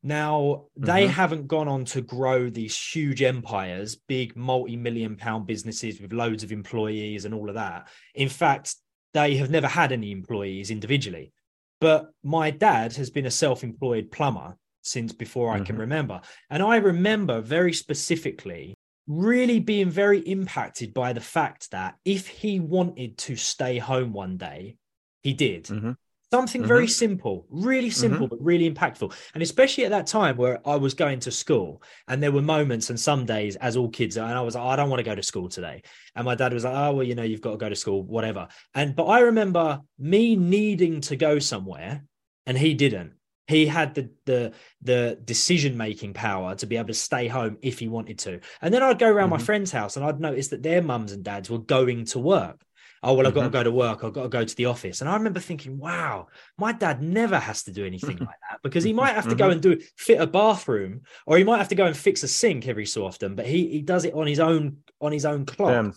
Now 0.03 0.65
they 0.75 1.05
mm-hmm. 1.05 1.13
haven't 1.13 1.47
gone 1.47 1.69
on 1.69 1.85
to 1.85 2.01
grow 2.01 2.49
these 2.49 2.77
huge 2.77 3.21
empires, 3.21 3.95
big 3.95 4.35
multi-million 4.35 5.15
pound 5.15 5.47
businesses 5.47 6.01
with 6.01 6.11
loads 6.11 6.43
of 6.43 6.51
employees 6.51 7.23
and 7.23 7.33
all 7.33 7.47
of 7.47 7.55
that. 7.55 7.87
In 8.13 8.27
fact, 8.27 8.75
they 9.13 9.37
have 9.37 9.49
never 9.49 9.67
had 9.67 9.93
any 9.93 10.11
employees 10.11 10.69
individually. 10.69 11.31
But 11.79 12.09
my 12.25 12.51
dad 12.51 12.93
has 12.97 13.09
been 13.09 13.25
a 13.25 13.31
self-employed 13.31 14.11
plumber 14.11 14.57
since 14.87 15.13
before 15.13 15.51
I 15.51 15.57
mm-hmm. 15.57 15.65
can 15.65 15.77
remember. 15.77 16.21
And 16.49 16.63
I 16.63 16.77
remember 16.77 17.41
very 17.41 17.73
specifically 17.73 18.75
really 19.07 19.59
being 19.59 19.89
very 19.89 20.19
impacted 20.19 20.93
by 20.93 21.13
the 21.13 21.21
fact 21.21 21.71
that 21.71 21.95
if 22.03 22.27
he 22.27 22.59
wanted 22.59 23.17
to 23.17 23.35
stay 23.35 23.77
home 23.77 24.11
one 24.13 24.37
day, 24.37 24.75
he 25.23 25.33
did. 25.33 25.65
Mm-hmm. 25.65 25.91
Something 26.29 26.61
mm-hmm. 26.61 26.67
very 26.67 26.87
simple, 26.89 27.45
really 27.49 27.89
simple, 27.89 28.27
mm-hmm. 28.27 28.35
but 28.35 28.43
really 28.43 28.69
impactful. 28.69 29.15
And 29.33 29.41
especially 29.41 29.85
at 29.85 29.91
that 29.91 30.07
time 30.07 30.35
where 30.35 30.59
I 30.67 30.75
was 30.75 30.93
going 30.93 31.21
to 31.21 31.31
school, 31.31 31.81
and 32.09 32.21
there 32.21 32.33
were 32.33 32.41
moments 32.41 32.89
and 32.89 32.99
some 32.99 33.25
days, 33.25 33.55
as 33.55 33.77
all 33.77 33.89
kids 33.89 34.17
are, 34.17 34.27
and 34.27 34.37
I 34.37 34.41
was 34.41 34.55
like, 34.55 34.65
I 34.65 34.75
don't 34.75 34.89
want 34.89 34.99
to 34.99 35.09
go 35.09 35.15
to 35.15 35.23
school 35.23 35.47
today. 35.47 35.83
And 36.15 36.25
my 36.25 36.35
dad 36.35 36.51
was 36.51 36.65
like, 36.65 36.75
Oh, 36.75 36.95
well, 36.95 37.07
you 37.07 37.15
know, 37.15 37.23
you've 37.23 37.39
got 37.39 37.51
to 37.51 37.57
go 37.57 37.69
to 37.69 37.75
school, 37.77 38.03
whatever. 38.03 38.49
And 38.73 38.93
but 38.93 39.05
I 39.05 39.21
remember 39.21 39.79
me 39.97 40.35
needing 40.35 40.99
to 41.01 41.15
go 41.15 41.39
somewhere, 41.39 42.03
and 42.45 42.57
he 42.57 42.73
didn't 42.73 43.13
he 43.47 43.65
had 43.65 43.95
the 43.95 44.09
the 44.25 44.53
the 44.81 45.19
decision 45.23 45.77
making 45.77 46.13
power 46.13 46.55
to 46.55 46.65
be 46.65 46.77
able 46.77 46.87
to 46.87 46.93
stay 46.93 47.27
home 47.27 47.57
if 47.61 47.79
he 47.79 47.87
wanted 47.87 48.19
to. 48.19 48.41
And 48.61 48.73
then 48.73 48.83
I'd 48.83 48.99
go 48.99 49.09
around 49.09 49.29
mm-hmm. 49.29 49.39
my 49.39 49.43
friend's 49.43 49.71
house 49.71 49.95
and 49.95 50.05
I'd 50.05 50.19
notice 50.19 50.49
that 50.49 50.63
their 50.63 50.81
mums 50.81 51.13
and 51.13 51.23
dads 51.23 51.49
were 51.49 51.59
going 51.59 52.05
to 52.05 52.19
work. 52.19 52.61
Oh 53.03 53.13
well, 53.13 53.27
I've 53.27 53.33
got 53.33 53.41
to 53.41 53.47
mm-hmm. 53.47 53.53
go 53.53 53.63
to 53.63 53.71
work. 53.71 54.03
I've 54.03 54.13
got 54.13 54.23
to 54.23 54.29
go 54.29 54.43
to 54.43 54.55
the 54.55 54.65
office. 54.65 55.01
And 55.01 55.09
I 55.09 55.13
remember 55.13 55.39
thinking, 55.39 55.77
wow, 55.77 56.27
my 56.57 56.73
dad 56.73 57.01
never 57.01 57.37
has 57.37 57.63
to 57.63 57.71
do 57.71 57.85
anything 57.85 58.17
like 58.17 58.27
that 58.49 58.59
because 58.63 58.83
he 58.83 58.91
might 58.91 59.13
have 59.13 59.29
to 59.29 59.35
go 59.35 59.45
mm-hmm. 59.45 59.51
and 59.53 59.61
do 59.61 59.79
fit 59.95 60.19
a 60.19 60.27
bathroom, 60.27 61.01
or 61.25 61.37
he 61.37 61.43
might 61.43 61.59
have 61.59 61.69
to 61.69 61.75
go 61.75 61.85
and 61.85 61.95
fix 61.95 62.23
a 62.23 62.27
sink 62.27 62.67
every 62.67 62.85
so 62.85 63.05
often. 63.05 63.35
But 63.35 63.45
he 63.45 63.67
he 63.69 63.81
does 63.81 64.03
it 64.03 64.13
on 64.13 64.27
his 64.27 64.39
own 64.39 64.77
on 64.99 65.11
his 65.11 65.25
own 65.25 65.45
clock. 65.45 65.69
Damn. 65.69 65.93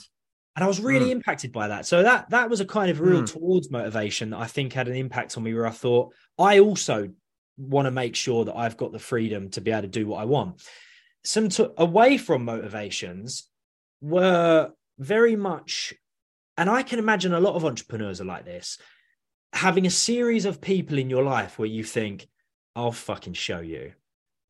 And 0.57 0.65
I 0.65 0.67
was 0.67 0.81
really 0.81 1.07
mm. 1.07 1.13
impacted 1.13 1.53
by 1.53 1.69
that. 1.69 1.87
So 1.87 2.03
that 2.03 2.31
that 2.31 2.51
was 2.51 2.61
a 2.61 2.67
kind 2.67 2.91
of 2.91 3.01
real 3.01 3.23
mm. 3.23 3.33
towards 3.33 3.71
motivation 3.71 4.31
that 4.31 4.41
I 4.41 4.47
think 4.47 4.73
had 4.73 4.89
an 4.89 4.97
impact 4.97 5.37
on 5.37 5.43
me 5.43 5.55
where 5.55 5.67
I 5.67 5.71
thought 5.71 6.13
I 6.39 6.61
also 6.61 7.09
want 7.57 7.87
to 7.87 7.91
make 7.91 8.17
sure 8.17 8.45
that 8.45 8.57
I've 8.57 8.77
got 8.77 8.93
the 8.93 8.99
freedom 8.99 9.51
to 9.51 9.61
be 9.61 9.71
able 9.71 9.83
to 9.83 9.89
do 9.89 10.07
what 10.07 10.21
I 10.21 10.25
want. 10.25 10.63
Some 11.25 11.49
to, 11.51 11.73
away 11.77 12.17
from 12.17 12.45
motivations 12.45 13.49
were 14.01 14.71
very 14.99 15.37
much, 15.37 15.93
and 16.57 16.71
I 16.71 16.83
can 16.83 16.99
imagine 16.99 17.33
a 17.33 17.41
lot 17.41 17.55
of 17.55 17.65
entrepreneurs 17.65 18.21
are 18.21 18.25
like 18.25 18.45
this, 18.45 18.79
having 19.53 19.87
a 19.87 19.91
series 19.91 20.45
of 20.45 20.61
people 20.61 20.99
in 20.99 21.11
your 21.11 21.23
life 21.23 21.59
where 21.59 21.69
you 21.69 21.85
think, 21.85 22.29
I'll 22.77 22.93
fucking 22.93 23.35
show 23.35 23.61
you. 23.61 23.93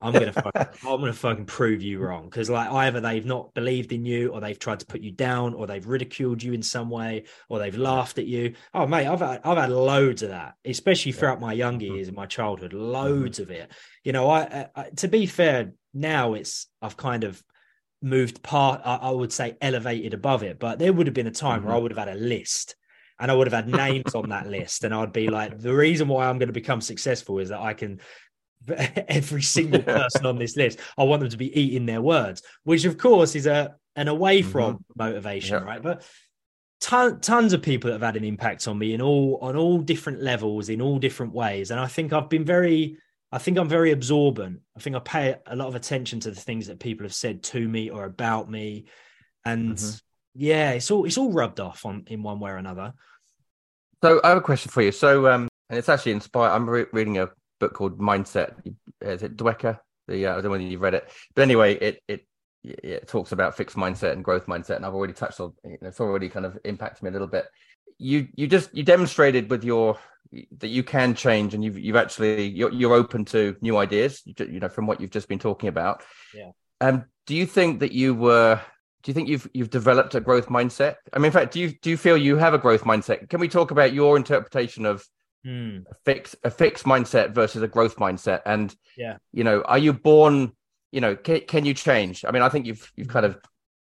I'm 0.03 0.13
gonna 0.13 0.33
fucking, 0.33 0.67
I'm 0.89 1.01
gonna 1.01 1.13
fucking 1.13 1.47
prove 1.47 1.83
you 1.83 1.99
wrong 1.99 2.25
because 2.25 2.49
like 2.49 2.71
either 2.71 3.01
they've 3.01 3.25
not 3.25 3.53
believed 3.55 3.93
in 3.93 4.05
you 4.05 4.29
or 4.29 4.41
they've 4.41 4.59
tried 4.59 4.81
to 4.81 4.87
put 4.87 5.03
you 5.03 5.13
down 5.13 5.55
or 5.55 5.67
they've 5.67 5.87
ridiculed 5.87 6.43
you 6.43 6.53
in 6.53 6.63
some 6.63 6.89
way 6.89 7.25
or 7.49 7.59
they've 7.59 7.77
laughed 7.77 8.19
at 8.19 8.27
you. 8.27 8.55
Oh 8.73 8.87
mate, 8.87 9.07
I've 9.07 9.21
had, 9.21 9.41
I've 9.45 9.59
had 9.59 9.71
loads 9.71 10.23
of 10.23 10.31
that, 10.31 10.55
especially 10.65 11.13
throughout 11.13 11.41
my 11.41 11.53
younger 11.53 11.85
mm-hmm. 11.85 11.97
years 11.97 12.09
in 12.09 12.15
my 12.15 12.27
childhood. 12.27 12.73
Loads 12.73 13.39
mm-hmm. 13.39 13.51
of 13.51 13.57
it. 13.57 13.73
You 14.03 14.13
know, 14.13 14.31
I, 14.31 14.69
I, 14.75 14.85
to 14.97 15.09
be 15.09 15.27
fair, 15.27 15.73
now 15.93 16.35
it's 16.35 16.67
I've 16.81 16.97
kind 16.97 17.25
of 17.25 17.43
moved 18.01 18.43
part. 18.43 18.81
I, 18.85 18.97
I, 18.97 19.11
would 19.11 19.33
say 19.33 19.59
elevated 19.61 20.15
above 20.15 20.43
it, 20.43 20.59
but 20.59 20.79
there 20.79 20.93
would 20.93 21.09
have 21.09 21.15
been 21.15 21.27
a 21.27 21.31
time 21.31 21.59
mm-hmm. 21.59 21.69
where 21.69 21.77
I 21.77 21.79
would 21.79 21.91
have 21.91 22.09
had 22.09 22.17
a 22.17 22.19
list 22.19 22.75
and 23.21 23.31
I 23.31 23.35
would 23.35 23.47
have 23.47 23.65
had 23.65 23.69
names 23.69 24.15
on 24.15 24.31
that 24.31 24.49
list. 24.49 24.85
And 24.85 24.95
I'd 24.95 25.13
be 25.13 25.29
like, 25.29 25.59
the 25.61 25.75
reason 25.75 26.09
why 26.09 26.27
I'm 26.27 26.39
going 26.39 26.49
to 26.49 26.55
become 26.55 26.81
successful 26.81 27.39
is 27.39 27.51
that 27.51 27.61
I 27.61 27.75
can 27.75 28.01
every 29.09 29.43
single 29.43 29.83
person 29.83 30.27
on 30.27 30.39
this 30.39 30.57
list. 30.57 30.79
I 30.97 31.05
want 31.05 31.21
them 31.21 31.31
to 31.31 31.37
be 31.37 31.59
eating 31.59 31.87
their 31.87 32.03
words, 32.03 32.43
which 32.65 32.85
of 32.85 32.99
course 32.99 33.35
is 33.35 33.47
a 33.47 33.77
an 33.97 34.09
away 34.09 34.41
mm-hmm. 34.41 34.51
from 34.51 34.75
mm-hmm. 34.75 34.93
motivation, 34.97 35.63
right? 35.65 35.83
But 35.83 36.05
ton, 36.81 37.21
tons 37.21 37.53
of 37.53 37.63
people 37.63 37.89
that 37.89 37.95
have 37.95 38.15
had 38.15 38.17
an 38.17 38.25
impact 38.25 38.67
on 38.69 38.79
me 38.79 38.95
in 38.95 39.03
all 39.03 39.39
on 39.43 39.57
all 39.57 39.79
different 39.79 40.23
levels, 40.23 40.69
in 40.69 40.81
all 40.81 40.99
different 40.99 41.33
ways, 41.33 41.71
and 41.71 41.81
I 41.81 41.87
think 41.87 42.13
I've 42.13 42.29
been 42.29 42.45
very. 42.45 42.99
I 43.33 43.39
think 43.39 43.59
I'm 43.59 43.69
very 43.69 43.93
absorbent. 43.93 44.59
I 44.77 44.81
think 44.81 44.97
I 44.97 44.99
pay 44.99 45.37
a 45.47 45.55
lot 45.55 45.69
of 45.69 45.77
attention 45.77 46.19
to 46.21 46.33
the 46.33 46.41
things 46.41 46.67
that 46.67 46.81
people 46.81 47.05
have 47.05 47.15
said 47.15 47.45
to 47.45 47.69
me 47.69 47.89
or 47.89 48.05
about 48.05 48.51
me, 48.51 48.87
and 49.45 49.77
mm-hmm. 49.77 49.97
yeah, 50.35 50.73
it's 50.73 50.91
all 50.91 51.05
it's 51.05 51.17
all 51.17 51.33
rubbed 51.33 51.61
off 51.61 51.87
on 51.87 52.05
in 52.09 52.25
one 52.25 52.41
way 52.41 52.51
or 52.51 52.57
another. 52.57 52.93
So 54.03 54.21
I 54.25 54.31
have 54.31 54.39
a 54.39 54.41
question 54.43 54.73
for 54.73 54.83
you. 54.83 54.91
So 54.91 55.31
um, 55.31 55.49
and 55.71 55.79
it's 55.79 55.89
actually 55.89 56.13
inspired. 56.13 56.51
I'm 56.51 56.69
re- 56.69 56.87
reading 56.93 57.19
a 57.19 57.31
book 57.61 57.75
called 57.75 57.99
Mindset. 57.99 58.55
Is 59.01 59.23
it 59.23 59.37
Dwecker? 59.37 59.79
The 60.09 60.27
uh, 60.27 60.31
I 60.31 60.35
don't 60.35 60.45
know 60.45 60.51
whether 60.51 60.65
you've 60.65 60.81
read 60.81 60.95
it, 60.95 61.09
but 61.35 61.43
anyway, 61.43 61.75
it 61.75 62.03
it 62.09 62.27
it 62.65 63.09
talks 63.09 63.33
about 63.33 63.57
fixed 63.57 63.77
mindset 63.77 64.13
and 64.13 64.25
growth 64.25 64.47
mindset, 64.47 64.77
and 64.77 64.85
I've 64.85 64.95
already 64.95 65.13
touched 65.13 65.41
on. 65.41 65.53
You 65.65 65.79
know, 65.81 65.89
it's 65.89 66.01
already 66.01 66.29
kind 66.29 66.47
of 66.47 66.59
impacted 66.65 67.03
me 67.05 67.11
a 67.11 67.13
little 67.13 67.29
bit. 67.29 67.47
You 67.99 68.27
you 68.35 68.47
just 68.47 68.75
you 68.75 68.83
demonstrated 68.83 69.51
with 69.51 69.63
your 69.63 69.99
that 70.59 70.69
you 70.69 70.83
can 70.83 71.15
change, 71.15 71.55
and 71.55 71.63
you've 71.63 71.79
you've 71.79 71.97
actually 71.97 72.49
you're 72.49 72.73
you're 72.73 72.95
open 72.95 73.25
to 73.27 73.57
new 73.61 73.77
ideas. 73.77 74.23
You 74.25 74.61
know, 74.61 74.69
from 74.69 74.87
what 74.87 75.01
you've 75.01 75.11
just 75.11 75.29
been 75.29 75.39
talking 75.39 75.69
about. 75.69 76.03
Yeah. 76.35 76.51
Um, 76.81 77.05
do 77.27 77.37
you 77.37 77.47
think 77.47 77.81
that 77.81 77.93
you 77.93 78.15
were 78.15 78.61
do 79.03 79.11
you 79.11 79.15
think 79.15 79.29
you've 79.29 79.49
you've 79.55 79.71
developed 79.71 80.15
a 80.15 80.21
growth 80.21 80.49
mindset? 80.49 80.97
I 81.13 81.19
mean, 81.19 81.27
in 81.27 81.33
fact, 81.33 81.53
do 81.53 81.61
you 81.61 81.73
do 81.83 81.91
you 81.91 81.97
feel 81.97 82.17
you 82.17 82.37
have 82.37 82.55
a 82.55 82.59
growth 82.59 82.85
mindset? 82.85 83.29
Can 83.29 83.41
we 83.41 83.49
talk 83.49 83.71
about 83.71 83.93
your 83.93 84.17
interpretation 84.17 84.85
of 84.85 85.05
Hmm. 85.45 85.79
a 85.91 85.95
fixed 86.05 86.37
a 86.45 86.51
fixed 86.51 86.85
mindset 86.85 87.35
versus 87.35 87.63
a 87.63 87.69
growth 87.69 87.97
mindset? 87.97 88.43
And 88.45 88.75
Yeah. 88.97 89.17
you 89.33 89.45
know, 89.45 89.63
are 89.63 89.79
you 89.79 89.93
born? 89.93 90.53
You 90.93 91.01
know, 91.01 91.17
can, 91.17 91.41
can 91.43 91.65
you 91.65 91.75
change? 91.75 92.25
I 92.25 92.31
mean, 92.31 92.43
I 92.43 92.49
think 92.49 92.67
you've 92.67 92.91
you've 92.97 93.09
kind 93.09 93.25
of 93.27 93.39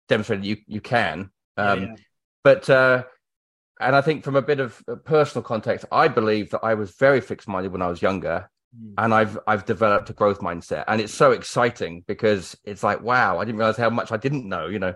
demonstrated 0.08 0.46
you 0.46 0.58
you 0.68 0.82
can. 0.82 1.32
Um, 1.58 1.82
yeah. 1.82 1.96
But 2.44 2.70
uh, 2.70 3.04
and 3.80 3.96
I 3.96 4.02
think 4.02 4.24
from 4.24 4.36
a 4.36 4.42
bit 4.42 4.60
of 4.60 4.82
personal 5.06 5.44
context, 5.44 5.86
I 5.92 6.08
believe 6.08 6.52
that 6.52 6.62
I 6.64 6.76
was 6.76 6.96
very 6.98 7.22
fixed 7.22 7.48
minded 7.48 7.72
when 7.72 7.82
I 7.82 7.88
was 7.88 8.02
younger, 8.02 8.50
Hmm. 8.74 8.94
and 8.98 9.14
I've 9.14 9.38
I've 9.48 9.66
developed 9.66 10.10
a 10.10 10.14
growth 10.14 10.40
mindset, 10.40 10.86
and 10.88 11.02
it's 11.02 11.14
so 11.14 11.32
exciting 11.32 12.04
because 12.08 12.56
it's 12.64 12.84
like, 12.84 13.02
wow, 13.02 13.38
I 13.40 13.44
didn't 13.46 13.58
realize 13.60 13.78
how 13.78 13.90
much 13.90 14.12
I 14.14 14.18
didn't 14.18 14.48
know. 14.48 14.68
You 14.68 14.80
know, 14.80 14.94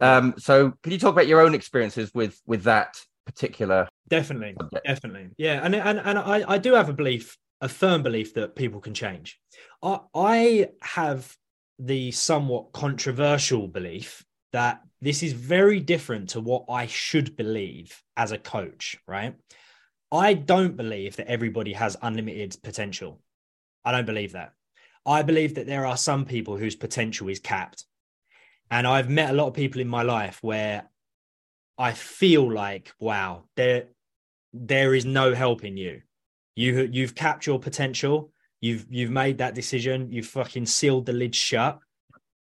um, 0.00 0.34
so 0.36 0.72
can 0.82 0.92
you 0.92 0.98
talk 0.98 1.12
about 1.12 1.26
your 1.26 1.40
own 1.40 1.54
experiences 1.54 2.10
with 2.12 2.38
with 2.46 2.64
that 2.64 3.00
particular 3.26 3.88
Definitely, 4.08 4.54
subject? 4.58 4.86
definitely, 4.86 5.28
yeah. 5.36 5.60
And 5.64 5.74
and 5.74 5.98
and 5.98 6.18
I 6.18 6.44
I 6.54 6.58
do 6.58 6.74
have 6.74 6.88
a 6.88 6.92
belief, 6.92 7.36
a 7.60 7.68
firm 7.68 8.02
belief 8.02 8.34
that 8.34 8.54
people 8.56 8.80
can 8.80 8.94
change. 8.94 9.38
I 9.82 9.98
I 10.14 10.68
have 10.82 11.34
the 11.78 12.10
somewhat 12.12 12.72
controversial 12.72 13.68
belief 13.68 14.24
that 14.52 14.80
this 15.02 15.22
is 15.22 15.32
very 15.34 15.80
different 15.80 16.30
to 16.30 16.40
what 16.40 16.64
I 16.70 16.86
should 16.86 17.36
believe 17.36 18.00
as 18.16 18.32
a 18.32 18.38
coach, 18.38 18.96
right? 19.06 19.34
I 20.10 20.34
don't 20.34 20.76
believe 20.76 21.16
that 21.16 21.28
everybody 21.28 21.72
has 21.74 21.96
unlimited 22.00 22.56
potential. 22.62 23.20
I 23.84 23.92
don't 23.92 24.06
believe 24.06 24.32
that. 24.32 24.52
I 25.04 25.22
believe 25.22 25.56
that 25.56 25.66
there 25.66 25.84
are 25.84 25.96
some 25.96 26.24
people 26.24 26.56
whose 26.56 26.76
potential 26.76 27.28
is 27.28 27.40
capped. 27.40 27.84
And 28.70 28.86
I've 28.86 29.10
met 29.10 29.30
a 29.30 29.34
lot 29.34 29.48
of 29.48 29.54
people 29.54 29.80
in 29.80 29.88
my 29.88 30.02
life 30.02 30.38
where 30.42 30.88
I 31.78 31.92
feel 31.92 32.50
like, 32.50 32.92
wow, 32.98 33.44
there 33.56 33.88
there 34.52 34.94
is 34.94 35.04
no 35.04 35.34
helping 35.34 35.76
you. 35.76 36.02
You 36.54 36.88
you've 36.90 37.14
capped 37.14 37.46
your 37.46 37.58
potential. 37.58 38.32
You've 38.60 38.86
you've 38.90 39.10
made 39.10 39.38
that 39.38 39.54
decision. 39.54 40.10
You've 40.10 40.26
fucking 40.26 40.66
sealed 40.66 41.06
the 41.06 41.12
lid 41.12 41.34
shut, 41.34 41.78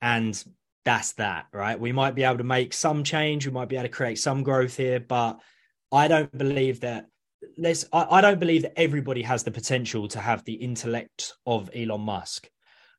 and 0.00 0.42
that's 0.84 1.12
that, 1.14 1.46
right? 1.52 1.78
We 1.78 1.92
might 1.92 2.14
be 2.14 2.24
able 2.24 2.38
to 2.38 2.44
make 2.44 2.72
some 2.72 3.04
change. 3.04 3.46
We 3.46 3.52
might 3.52 3.68
be 3.68 3.76
able 3.76 3.84
to 3.84 3.90
create 3.90 4.18
some 4.18 4.42
growth 4.42 4.76
here, 4.76 5.00
but 5.00 5.38
I 5.92 6.08
don't 6.08 6.36
believe 6.36 6.80
that. 6.80 7.06
Let's. 7.56 7.84
I, 7.92 8.06
I 8.10 8.20
don't 8.20 8.40
believe 8.40 8.62
that 8.62 8.78
everybody 8.78 9.22
has 9.22 9.44
the 9.44 9.50
potential 9.50 10.08
to 10.08 10.20
have 10.20 10.44
the 10.44 10.54
intellect 10.54 11.34
of 11.46 11.70
Elon 11.74 12.00
Musk. 12.00 12.48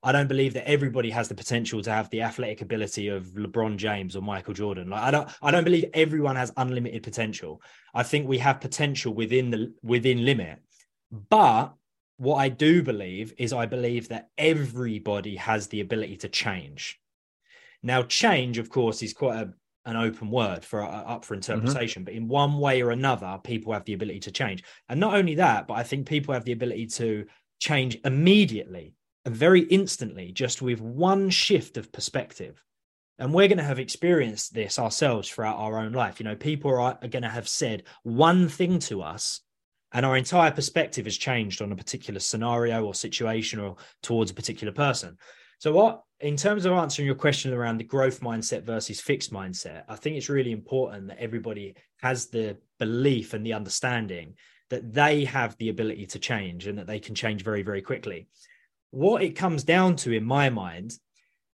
I 0.01 0.13
don't 0.13 0.27
believe 0.27 0.53
that 0.53 0.67
everybody 0.67 1.09
has 1.09 1.27
the 1.27 1.35
potential 1.35 1.81
to 1.81 1.91
have 1.91 2.09
the 2.09 2.21
athletic 2.21 2.61
ability 2.61 3.09
of 3.09 3.25
LeBron 3.27 3.75
James 3.75 4.15
or 4.15 4.21
Michael 4.21 4.53
Jordan. 4.53 4.89
Like 4.89 5.01
I 5.01 5.11
don't 5.11 5.29
I 5.41 5.51
don't 5.51 5.65
believe 5.65 5.85
everyone 5.93 6.37
has 6.37 6.53
unlimited 6.55 7.03
potential. 7.03 7.61
I 7.93 8.03
think 8.03 8.27
we 8.27 8.37
have 8.37 8.61
potential 8.61 9.13
within 9.13 9.49
the 9.49 9.73
within 9.83 10.23
limit. 10.23 10.59
But 11.11 11.73
what 12.17 12.37
I 12.37 12.49
do 12.49 12.81
believe 12.81 13.33
is 13.37 13.51
I 13.51 13.65
believe 13.65 14.09
that 14.09 14.29
everybody 14.37 15.35
has 15.35 15.67
the 15.67 15.81
ability 15.81 16.17
to 16.17 16.29
change. 16.29 16.99
Now 17.83 18.03
change 18.03 18.57
of 18.57 18.69
course 18.69 19.03
is 19.03 19.13
quite 19.13 19.37
a, 19.37 19.53
an 19.85 19.97
open 19.97 20.31
word 20.31 20.63
for 20.63 20.81
uh, 20.81 20.87
up 20.87 21.25
for 21.25 21.33
interpretation, 21.33 22.05
but 22.05 22.13
in 22.13 22.29
one 22.29 22.57
way 22.57 22.81
or 22.81 22.91
another 22.91 23.37
people 23.43 23.73
have 23.73 23.83
the 23.83 23.93
ability 23.93 24.21
to 24.21 24.31
change. 24.31 24.63
And 24.87 25.01
not 25.01 25.15
only 25.15 25.35
that, 25.35 25.67
but 25.67 25.73
I 25.73 25.83
think 25.83 26.07
people 26.07 26.33
have 26.33 26.45
the 26.45 26.53
ability 26.53 26.87
to 26.87 27.25
change 27.59 27.97
immediately 28.05 28.93
very 29.33 29.61
instantly 29.61 30.31
just 30.31 30.61
with 30.61 30.81
one 30.81 31.29
shift 31.29 31.77
of 31.77 31.91
perspective. 31.91 32.63
And 33.17 33.33
we're 33.33 33.47
going 33.47 33.57
to 33.57 33.63
have 33.63 33.79
experienced 33.79 34.53
this 34.53 34.79
ourselves 34.79 35.29
throughout 35.29 35.57
our 35.57 35.77
own 35.77 35.91
life. 35.91 36.19
You 36.19 36.23
know 36.23 36.35
people 36.35 36.71
are, 36.71 36.97
are 37.01 37.07
going 37.07 37.23
to 37.23 37.29
have 37.29 37.47
said 37.47 37.83
one 38.03 38.47
thing 38.47 38.79
to 38.79 39.01
us 39.01 39.41
and 39.91 40.05
our 40.05 40.15
entire 40.15 40.51
perspective 40.51 41.05
has 41.05 41.17
changed 41.17 41.61
on 41.61 41.71
a 41.71 41.75
particular 41.75 42.19
scenario 42.19 42.85
or 42.85 42.93
situation 42.93 43.59
or 43.59 43.75
towards 44.03 44.31
a 44.31 44.35
particular 44.35 44.71
person. 44.71 45.17
So 45.57 45.73
what 45.73 46.03
in 46.19 46.35
terms 46.35 46.65
of 46.65 46.73
answering 46.73 47.05
your 47.05 47.15
question 47.15 47.53
around 47.53 47.77
the 47.77 47.83
growth 47.83 48.19
mindset 48.21 48.63
versus 48.63 48.99
fixed 48.99 49.31
mindset 49.31 49.83
i 49.87 49.95
think 49.95 50.17
it's 50.17 50.29
really 50.29 50.51
important 50.51 51.07
that 51.07 51.19
everybody 51.19 51.75
has 52.01 52.27
the 52.27 52.57
belief 52.77 53.33
and 53.33 53.45
the 53.45 53.53
understanding 53.53 54.35
that 54.69 54.93
they 54.93 55.25
have 55.25 55.55
the 55.57 55.69
ability 55.69 56.05
to 56.05 56.19
change 56.19 56.67
and 56.67 56.77
that 56.77 56.87
they 56.87 56.99
can 56.99 57.15
change 57.15 57.43
very 57.43 57.63
very 57.63 57.81
quickly 57.81 58.27
what 58.91 59.21
it 59.23 59.35
comes 59.35 59.63
down 59.63 59.95
to 59.97 60.11
in 60.11 60.23
my 60.23 60.49
mind 60.49 60.93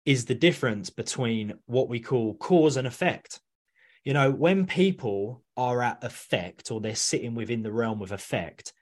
is 0.05 0.25
the 0.25 0.35
difference 0.35 0.91
between 0.91 1.55
what 1.67 1.89
we 1.89 2.01
call 2.01 2.35
cause 2.35 2.77
and 2.77 2.87
effect. 2.87 3.41
You 4.05 4.13
know, 4.13 4.31
when 4.31 4.67
people 4.67 5.43
are 5.57 5.83
at 5.83 6.05
effect 6.05 6.71
or 6.71 6.81
they're 6.81 6.95
sitting 6.95 7.35
within 7.35 7.63
the 7.63 7.73
realm 7.73 8.03
of 8.03 8.13
effect, 8.13 8.73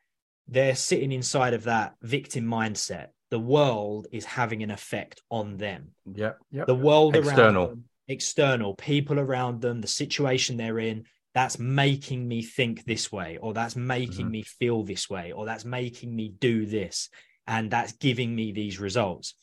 they're 0.49 0.75
sitting 0.75 1.13
inside 1.13 1.55
of 1.55 1.65
that 1.65 1.95
victim 2.03 2.45
mindset. 2.45 3.09
The 3.31 3.39
world 3.39 4.09
is 4.11 4.25
having 4.25 4.63
an 4.63 4.71
effect 4.71 5.21
on 5.31 5.57
them. 5.57 5.93
Yeah, 6.13 6.33
yeah. 6.51 6.65
The 6.67 6.75
world 6.75 7.17
External. 7.17 7.65
around 7.65 7.71
them, 7.71 7.85
external, 8.09 8.75
people 8.75 9.21
around 9.21 9.61
them, 9.61 9.81
the 9.81 9.87
situation 9.87 10.57
they're 10.57 10.81
in, 10.81 11.05
that's 11.35 11.59
making 11.59 12.27
me 12.29 12.43
think 12.43 12.85
this 12.85 13.11
way, 13.11 13.39
or 13.41 13.55
that's 13.55 13.77
making 13.77 14.27
Mhm. 14.27 14.31
me 14.31 14.43
feel 14.43 14.83
this 14.83 15.09
way, 15.09 15.33
or 15.33 15.47
that's 15.47 15.65
making 15.65 16.15
me 16.15 16.29
do 16.29 16.67
this 16.67 17.09
and 17.47 17.71
that's 17.71 17.93
giving 17.93 18.35
me 18.35 18.53
these 18.53 18.79
results. 18.79 19.35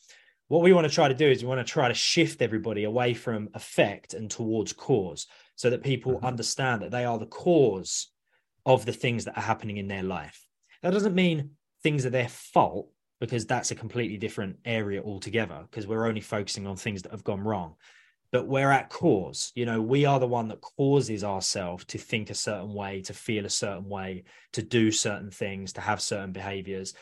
What 0.48 0.62
we 0.62 0.72
want 0.72 0.86
to 0.88 0.92
try 0.92 1.08
to 1.08 1.14
do 1.14 1.28
is 1.28 1.42
we 1.42 1.48
want 1.48 1.64
to 1.64 1.72
try 1.72 1.88
to 1.88 1.94
shift 1.94 2.42
everybody 2.42 2.84
away 2.84 3.14
from 3.14 3.50
effect 3.54 4.14
and 4.14 4.30
towards 4.30 4.72
cause 4.72 5.26
so 5.54 5.70
that 5.70 5.82
people 5.84 6.18
Mhm. 6.18 6.24
understand 6.24 6.82
that 6.82 6.90
they 6.90 7.04
are 7.04 7.18
the 7.18 7.26
cause 7.26 8.08
of 8.66 8.84
the 8.84 8.92
things 8.92 9.24
that 9.24 9.36
are 9.36 9.42
happening 9.42 9.76
in 9.76 9.88
their 9.88 10.02
life. 10.02 10.46
That 10.82 10.92
doesn't 10.92 11.14
mean 11.14 11.56
things 11.82 12.04
are 12.04 12.10
their 12.10 12.28
fault 12.28 12.90
because 13.20 13.46
that's 13.46 13.70
a 13.70 13.74
completely 13.76 14.16
different 14.16 14.58
area 14.64 15.02
altogether 15.02 15.62
because 15.70 15.86
we're 15.86 16.06
only 16.06 16.20
focusing 16.20 16.66
on 16.66 16.76
things 16.76 17.02
that 17.02 17.12
have 17.12 17.24
gone 17.24 17.40
wrong. 17.42 17.76
But 18.32 18.46
we're 18.46 18.70
at 18.70 18.90
cause, 18.90 19.50
you 19.56 19.66
know, 19.66 19.82
we 19.82 20.04
are 20.04 20.20
the 20.20 20.26
one 20.28 20.48
that 20.48 20.60
causes 20.60 21.24
ourselves 21.24 21.84
to 21.86 21.98
think 21.98 22.30
a 22.30 22.34
certain 22.34 22.72
way, 22.74 23.02
to 23.02 23.14
feel 23.14 23.44
a 23.44 23.50
certain 23.50 23.88
way, 23.88 24.24
to 24.52 24.62
do 24.62 24.92
certain 24.92 25.30
things, 25.30 25.72
to 25.74 25.80
have 25.80 26.00
certain 26.00 26.32
behaviors. 26.32 26.94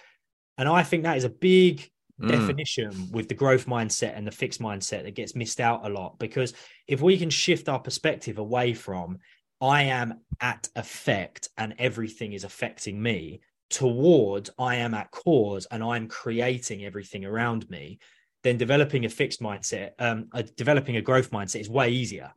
And 0.58 0.68
I 0.68 0.82
think 0.82 1.04
that 1.04 1.16
is 1.16 1.24
a 1.24 1.30
big 1.30 1.90
Mm. 2.20 2.28
definition 2.28 3.10
with 3.12 3.28
the 3.28 3.34
growth 3.34 3.66
mindset 3.66 4.16
and 4.16 4.26
the 4.26 4.32
fixed 4.32 4.60
mindset 4.60 5.04
that 5.04 5.14
gets 5.14 5.36
missed 5.36 5.60
out 5.60 5.86
a 5.86 5.88
lot. 5.88 6.18
Because 6.18 6.52
if 6.88 7.00
we 7.00 7.16
can 7.16 7.30
shift 7.30 7.68
our 7.68 7.78
perspective 7.78 8.38
away 8.38 8.74
from, 8.74 9.18
I 9.60 9.84
am 9.84 10.20
at 10.40 10.68
effect 10.74 11.48
and 11.56 11.76
everything 11.78 12.32
is 12.32 12.42
affecting 12.42 13.00
me, 13.00 13.40
towards, 13.70 14.50
I 14.58 14.76
am 14.76 14.94
at 14.94 15.10
cause 15.12 15.66
and 15.70 15.82
I'm 15.82 16.08
creating 16.08 16.84
everything 16.84 17.24
around 17.24 17.70
me, 17.70 18.00
then 18.42 18.56
developing 18.56 19.04
a 19.04 19.08
fixed 19.08 19.40
mindset, 19.40 19.92
um, 20.00 20.26
uh, 20.32 20.42
developing 20.56 20.96
a 20.96 21.02
growth 21.02 21.30
mindset 21.30 21.60
is 21.60 21.70
way 21.70 21.90
easier 21.90 22.32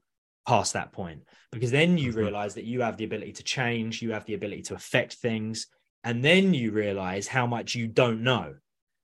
past 0.48 0.74
that 0.74 0.92
point. 0.92 1.24
Because 1.52 1.72
then 1.72 1.98
you 1.98 2.12
Mhm. 2.12 2.18
realize 2.18 2.54
that 2.54 2.66
you 2.66 2.82
have 2.82 2.98
the 2.98 3.06
ability 3.06 3.34
to 3.34 3.44
change, 3.44 4.02
you 4.02 4.12
have 4.12 4.26
the 4.26 4.36
ability 4.36 4.62
to 4.64 4.76
affect 4.76 5.14
things. 5.14 5.68
And 6.04 6.24
then 6.24 6.54
you 6.54 6.72
realize 6.72 7.28
how 7.28 7.46
much 7.46 7.76
you 7.76 7.88
don't 7.88 8.24
know. 8.24 8.56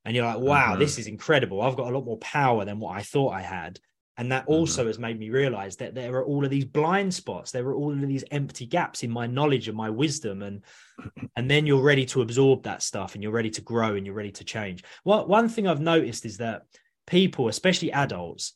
And 0.04 0.16
you're 0.16 0.24
like 0.26 0.38
wow 0.38 0.74
Mhm. 0.74 0.78
this 0.78 0.98
is 0.98 1.06
incredible. 1.06 1.60
I've 1.60 1.76
got 1.76 1.88
a 1.92 1.94
lot 1.94 2.04
more 2.04 2.18
power 2.18 2.64
than 2.64 2.78
what 2.80 2.96
i 2.96 3.02
thought 3.02 3.34
i 3.34 3.42
had. 3.42 3.78
And 4.16 4.32
that 4.32 4.48
also 4.48 4.88
has 4.88 4.98
made 4.98 5.16
me 5.16 5.30
realize 5.30 5.76
that 5.76 5.94
there 5.94 6.12
are 6.16 6.24
all 6.24 6.44
of 6.44 6.50
these 6.50 6.64
blind 6.64 7.14
spots. 7.14 7.52
There 7.52 7.68
are 7.68 7.74
all 7.74 7.92
of 7.92 8.00
these 8.00 8.24
empty 8.32 8.66
gaps 8.66 9.04
in 9.04 9.12
my 9.12 9.28
knowledge 9.28 9.68
and 9.68 9.76
my 9.76 9.90
wisdom. 9.90 10.42
And 10.42 10.64
and 11.36 11.48
then 11.48 11.66
you're 11.66 11.82
ready 11.82 12.04
to 12.06 12.22
absorb 12.22 12.64
that 12.64 12.82
stuff 12.82 13.14
and 13.14 13.22
you're 13.22 13.32
ready 13.32 13.50
to 13.50 13.60
grow 13.60 13.94
and 13.94 14.04
you're 14.04 14.16
ready 14.16 14.32
to 14.32 14.44
change. 14.44 14.82
Well 15.04 15.26
one 15.26 15.48
thing 15.48 15.68
i've 15.68 15.80
noticed 15.80 16.24
is 16.24 16.38
that 16.38 16.62
people 17.06 17.48
especially 17.48 17.92
adults 17.92 18.54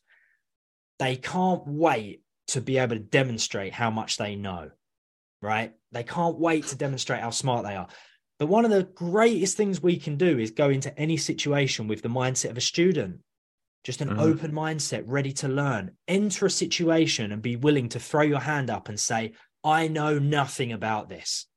they 0.99 1.15
can't 1.15 1.63
wait 1.65 2.21
to 2.47 2.61
be 2.61 2.77
able 2.77 2.95
to 2.95 3.01
demonstrate 3.01 3.73
how 3.73 3.89
much 3.89 4.17
they 4.17 4.35
know 4.35 4.69
right? 5.41 5.73
They 5.91 6.03
can't 6.03 6.39
wait 6.39 6.67
to 6.67 6.77
demonstrate 6.77 7.19
how 7.19 7.29
smart 7.31 7.65
they 7.65 7.75
are 7.75 7.89
but 8.39 8.47
one 8.47 8.65
of 8.65 8.71
the 8.71 8.83
greatest 8.83 9.57
things 9.57 9.81
we 9.81 9.97
can 9.97 10.17
do 10.17 10.39
is 10.39 10.51
go 10.51 10.69
into 10.69 10.97
any 10.97 11.17
situation 11.17 11.87
with 11.87 12.01
the 12.01 12.09
mindset 12.09 12.51
of 12.51 12.57
a 12.57 12.61
student. 12.61 13.19
just 13.83 14.01
an 14.01 14.09
mm-hmm. 14.09 14.19
open 14.19 14.51
mindset, 14.51 15.03
ready 15.05 15.33
to 15.33 15.47
learn. 15.47 15.91
Enter 16.07 16.45
a 16.45 16.49
situation 16.49 17.31
and 17.33 17.41
be 17.41 17.57
willing 17.57 17.89
to 17.89 17.99
throw 17.99 18.21
your 18.21 18.39
hand 18.39 18.69
up 18.69 18.87
and 18.87 18.97
say, 18.97 19.33
I 19.63 19.89
know 19.89 20.19
nothing 20.19 20.71
about 20.71 21.09
this. 21.09 21.47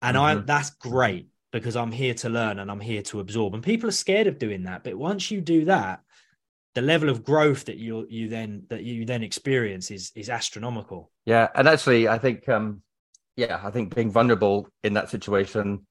And 0.00 0.16
mm-hmm. 0.16 0.38
I 0.38 0.42
that's 0.42 0.70
great 0.70 1.28
because 1.52 1.76
I'm 1.76 1.92
here 1.92 2.14
to 2.14 2.28
learn 2.28 2.58
and 2.58 2.70
I'm 2.70 2.80
here 2.80 3.02
to 3.02 3.20
absorb. 3.20 3.54
And 3.54 3.62
people 3.62 3.88
are 3.88 3.92
scared 3.92 4.26
of 4.26 4.38
doing 4.38 4.64
that. 4.64 4.84
But 4.84 4.96
once 4.96 5.30
you 5.30 5.40
do 5.40 5.64
that, 5.66 6.00
the 6.74 6.82
level 6.82 7.08
of 7.08 7.24
growth 7.24 7.64
that 7.64 7.78
you 7.78 8.06
you 8.08 8.28
then 8.28 8.64
that 8.68 8.84
you 8.84 9.04
then 9.04 9.22
experience 9.22 9.90
is 9.90 10.12
is 10.14 10.28
astronomical. 10.28 11.10
Yeah. 11.24 11.48
And 11.54 11.66
actually 11.66 12.08
I 12.08 12.18
think 12.18 12.48
um 12.48 12.82
yeah, 13.36 13.60
I 13.62 13.70
think 13.70 13.94
being 13.94 14.10
vulnerable 14.10 14.68
in 14.84 14.94
that 14.94 15.10
situation 15.10 15.86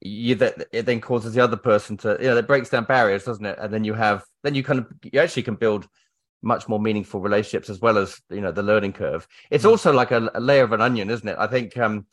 you 0.00 0.34
that 0.36 0.66
it 0.72 0.86
then 0.86 1.00
causes 1.00 1.34
the 1.34 1.42
other 1.42 1.56
person 1.56 1.96
to 1.98 2.16
you 2.20 2.28
know 2.28 2.36
it 2.36 2.46
breaks 2.46 2.70
down 2.70 2.84
barriers 2.84 3.24
doesn't 3.24 3.44
it? 3.44 3.58
And 3.60 3.72
then 3.72 3.84
you 3.84 3.94
have 3.94 4.24
then 4.42 4.54
you 4.54 4.62
kind 4.62 4.78
of 4.78 4.86
you 5.02 5.20
actually 5.20 5.42
can 5.42 5.56
build 5.56 5.86
much 6.42 6.68
more 6.68 6.80
meaningful 6.80 7.20
relationships 7.20 7.68
as 7.68 7.80
well 7.80 7.98
as 7.98 8.18
you 8.30 8.40
know 8.40 8.52
the 8.52 8.62
learning 8.62 8.94
curve. 8.94 9.28
It's 9.50 9.64
mm. 9.64 9.70
also 9.70 9.92
like 9.92 10.10
a, 10.10 10.30
a, 10.34 10.40
layer 10.40 10.64
of 10.64 10.72
an 10.72 10.80
onion 10.80 11.10
isn't 11.10 11.28
it? 11.28 11.36
I 11.38 11.46
think 11.46 11.76
um 11.76 12.06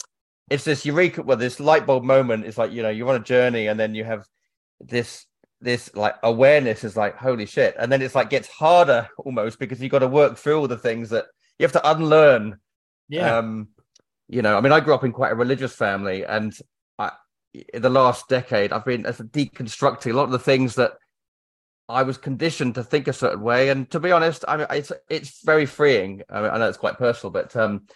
it's 0.50 0.66
this 0.66 0.86
eureka 0.86 1.24
well 1.24 1.38
this 1.38 1.60
light 1.60 1.86
bulb 1.86 2.04
moment 2.04 2.46
is 2.46 2.58
like 2.58 2.72
you 2.72 2.82
know 2.82 2.90
you're 2.90 3.10
on 3.10 3.16
a 3.16 3.24
journey 3.24 3.68
and 3.68 3.80
then 3.80 3.96
you 3.96 4.04
have 4.04 4.26
this 4.82 5.26
this 5.62 5.90
like 5.96 6.16
awareness 6.24 6.84
is 6.84 6.98
like 6.98 7.16
holy 7.16 7.46
shit. 7.46 7.76
And 7.80 7.92
then 7.92 8.02
it's 8.02 8.16
like 8.16 8.30
gets 8.30 8.50
harder 8.50 9.08
almost 9.18 9.60
because 9.60 9.82
you've 9.82 9.92
got 9.92 10.00
to 10.00 10.08
work 10.08 10.38
through 10.38 10.60
all 10.60 10.68
the 10.68 10.78
things 10.78 11.10
that 11.12 11.26
you 11.58 11.64
have 11.64 11.72
to 11.72 11.90
unlearn. 11.90 12.60
Yeah. 13.08 13.38
Um 13.38 13.70
you 14.30 14.42
know 14.42 14.58
i 14.58 14.60
mean 14.62 14.72
i 14.72 14.80
grew 14.82 14.94
up 14.94 15.04
in 15.04 15.12
quite 15.14 15.32
a 15.32 15.36
religious 15.36 15.74
family 15.74 16.26
and 16.26 16.54
in 17.74 17.82
the 17.82 17.90
last 17.90 18.28
decade, 18.28 18.72
I've 18.72 18.86
been 18.86 19.04
deconstructing 19.04 20.12
a 20.12 20.16
lot 20.16 20.26
of 20.26 20.32
the 20.32 20.40
things 20.40 20.76
that 20.76 20.94
I 21.90 22.04
was 22.04 22.18
conditioned 22.18 22.76
to 22.76 22.84
think 22.84 23.08
a 23.08 23.14
certain 23.14 23.42
way. 23.42 23.70
And 23.70 23.90
to 23.92 24.00
be 24.00 24.12
honest, 24.12 24.44
I 24.48 24.58
mean, 24.58 24.68
it's 24.70 24.92
it's 25.10 25.44
very 25.44 25.66
freeing. 25.66 26.24
I, 26.30 26.42
mean, 26.42 26.52
I 26.52 26.58
know 26.58 26.68
it's 26.68 26.78
quite 26.78 26.98
personal, 26.98 27.32
but 27.32 27.56
um, 27.56 27.88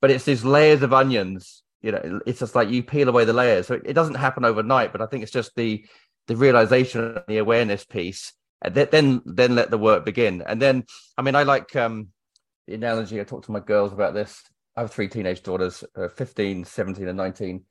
but 0.00 0.10
it's 0.10 0.24
these 0.24 0.44
layers 0.44 0.82
of 0.82 0.92
onions. 0.92 1.62
You 1.82 1.92
know, 1.92 2.20
it's 2.26 2.40
just 2.40 2.54
like 2.54 2.70
you 2.70 2.82
peel 2.82 3.08
away 3.08 3.24
the 3.24 3.32
layers. 3.32 3.68
So 3.68 3.74
it, 3.74 3.92
doesn't 3.92 4.16
happen 4.16 4.44
overnight, 4.44 4.90
but 4.90 5.00
I 5.00 5.06
think 5.06 5.22
it's 5.22 5.32
just 5.32 5.54
the 5.54 5.86
the 6.26 6.36
realization, 6.36 7.02
and 7.16 7.24
the 7.28 7.38
awareness 7.38 7.84
piece, 7.84 8.32
and 8.62 8.74
then 8.74 9.22
then 9.24 9.54
let 9.54 9.70
the 9.70 9.78
work 9.78 10.04
begin. 10.04 10.42
And 10.42 10.60
then, 10.60 10.84
I 11.16 11.22
mean, 11.22 11.36
I 11.36 11.44
like 11.44 11.76
um, 11.76 12.08
the 12.66 12.74
analogy. 12.74 13.20
I 13.20 13.24
talk 13.24 13.44
to 13.44 13.52
my 13.52 13.60
girls 13.60 13.92
about 13.92 14.14
this. 14.14 14.42
I 14.76 14.80
have 14.80 14.90
three 14.90 15.08
teenage 15.08 15.42
daughters, 15.42 15.84
uh, 15.96 16.08
15, 16.08 16.64
17, 16.64 17.08
and 17.08 17.16
19 17.16 17.64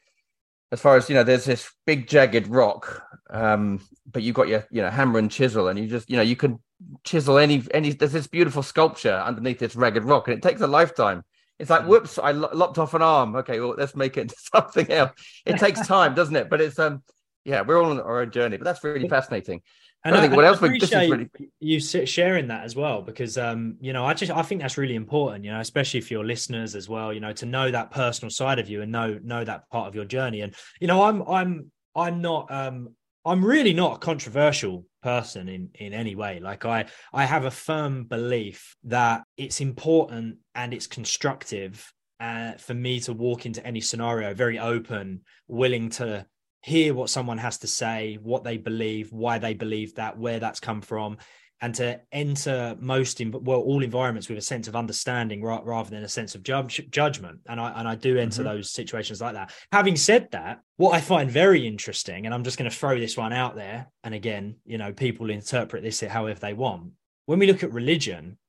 as 0.71 0.81
far 0.81 0.97
as 0.97 1.09
you 1.09 1.15
know, 1.15 1.23
there's 1.23 1.45
this 1.45 1.71
big 1.85 2.07
jagged 2.07 2.47
rock, 2.47 3.03
um, 3.29 3.79
but 4.11 4.23
you've 4.23 4.35
got 4.35 4.47
your 4.47 4.65
you 4.71 4.81
know 4.81 4.89
hammer 4.89 5.19
and 5.19 5.31
chisel, 5.31 5.67
and 5.67 5.79
you 5.79 5.87
just 5.87 6.09
you 6.09 6.17
know 6.17 6.23
you 6.23 6.35
can 6.35 6.59
chisel 7.03 7.37
any 7.37 7.63
any. 7.73 7.93
There's 7.93 8.11
this 8.11 8.27
beautiful 8.27 8.63
sculpture 8.63 9.15
underneath 9.15 9.59
this 9.59 9.75
ragged 9.75 10.03
rock, 10.03 10.27
and 10.27 10.37
it 10.37 10.41
takes 10.41 10.61
a 10.61 10.67
lifetime. 10.67 11.23
It's 11.57 11.69
like, 11.69 11.83
mm. 11.83 11.87
whoops, 11.87 12.19
I 12.19 12.31
lopped 12.31 12.77
off 12.77 12.93
an 12.93 13.01
arm. 13.01 13.35
Okay, 13.37 13.59
well, 13.59 13.75
let's 13.77 13.95
make 13.95 14.17
it 14.17 14.33
something 14.53 14.91
else. 14.91 15.11
It 15.45 15.57
takes 15.57 15.85
time, 15.87 16.13
doesn't 16.15 16.35
it? 16.35 16.49
But 16.49 16.61
it's 16.61 16.79
um, 16.79 17.03
yeah, 17.45 17.61
we're 17.61 17.81
all 17.81 17.91
on 17.91 17.99
our 17.99 18.21
own 18.21 18.31
journey. 18.31 18.57
But 18.57 18.65
that's 18.65 18.83
really 18.83 19.07
fascinating. 19.07 19.61
And 20.05 20.15
I, 20.15 20.21
think 20.21 20.35
what 20.35 20.45
else 20.45 20.61
we 20.61 20.69
really... 20.69 21.29
you 21.59 21.79
sharing 21.79 22.47
that 22.49 22.63
as 22.63 22.75
well 22.75 23.01
because 23.01 23.39
um 23.39 23.75
you 23.81 23.91
know 23.91 24.05
I 24.05 24.13
just 24.13 24.31
I 24.31 24.43
think 24.43 24.61
that's 24.61 24.77
really 24.77 24.93
important 24.93 25.43
you 25.43 25.51
know 25.51 25.59
especially 25.59 25.99
for 25.99 26.13
your 26.13 26.23
listeners 26.23 26.75
as 26.75 26.87
well 26.87 27.11
you 27.11 27.19
know 27.19 27.33
to 27.33 27.45
know 27.47 27.71
that 27.71 27.89
personal 27.89 28.29
side 28.29 28.59
of 28.59 28.69
you 28.69 28.83
and 28.83 28.91
know 28.91 29.19
know 29.23 29.43
that 29.43 29.67
part 29.71 29.87
of 29.87 29.95
your 29.95 30.05
journey. 30.05 30.41
And 30.41 30.53
you 30.79 30.87
know 30.87 31.01
I'm 31.01 31.23
I'm 31.23 31.71
I'm 31.95 32.21
not 32.21 32.51
um 32.51 32.89
I'm 33.25 33.43
really 33.43 33.73
not 33.73 33.95
a 33.95 33.97
controversial 33.97 34.85
person 35.01 35.49
in 35.49 35.69
in 35.73 35.93
any 35.93 36.13
way. 36.13 36.39
Like 36.39 36.65
I 36.65 36.85
I 37.11 37.25
have 37.25 37.45
a 37.45 37.51
firm 37.51 38.03
belief 38.03 38.75
that 38.83 39.23
it's 39.37 39.59
important 39.59 40.37
and 40.53 40.71
it's 40.71 40.85
constructive 40.85 41.91
uh, 42.19 42.53
for 42.53 42.73
me 42.73 42.99
to 43.01 43.13
walk 43.13 43.45
into 43.45 43.65
any 43.65 43.81
scenario 43.81 44.33
very 44.33 44.57
open 44.57 45.21
willing 45.47 45.89
to 45.89 46.25
hear 46.65 46.95
what 46.95 47.11
someone 47.11 47.37
has 47.37 47.59
to 47.59 47.67
say, 47.67 48.17
what 48.23 48.43
they 48.43 48.57
believe, 48.57 49.13
why 49.13 49.37
they 49.37 49.53
believe 49.53 49.93
that, 49.95 50.17
where 50.17 50.39
that's 50.39 50.59
come 50.59 50.81
from, 50.81 51.17
and 51.61 51.75
to 51.75 52.01
enter 52.11 52.75
most 52.79 53.21
in 53.21 53.31
well 53.31 53.59
all 53.59 53.83
environments 53.83 54.27
with 54.27 54.39
a 54.39 54.41
sense 54.41 54.67
of 54.67 54.75
understanding 54.75 55.43
rather 55.43 55.91
than 55.91 56.03
a 56.03 56.09
sense 56.09 56.33
of 56.33 56.41
judge, 56.41 56.83
judgment. 56.89 57.39
And 57.45 57.61
I 57.61 57.69
and 57.79 57.87
I 57.87 57.93
do 57.93 58.17
enter 58.17 58.41
mm-hmm. 58.41 58.55
those 58.55 58.71
situations 58.71 59.21
like 59.21 59.35
that. 59.35 59.53
Having 59.71 59.97
said 59.97 60.31
that, 60.31 60.61
what 60.77 60.95
I 60.95 61.01
find 61.01 61.29
very 61.29 61.67
interesting, 61.67 62.25
and 62.25 62.33
I'm 62.33 62.43
just 62.43 62.57
going 62.57 62.69
to 62.69 62.75
throw 62.75 62.99
this 62.99 63.15
one 63.15 63.31
out 63.31 63.55
there, 63.55 63.87
and 64.03 64.15
again, 64.15 64.55
you 64.65 64.79
know, 64.79 64.91
people 64.91 65.29
interpret 65.29 65.83
this 65.83 66.01
however 66.01 66.39
they 66.39 66.53
want. 66.53 66.93
When 67.27 67.37
we 67.37 67.45
look 67.45 67.61
at 67.61 67.73
religion, 67.73 68.39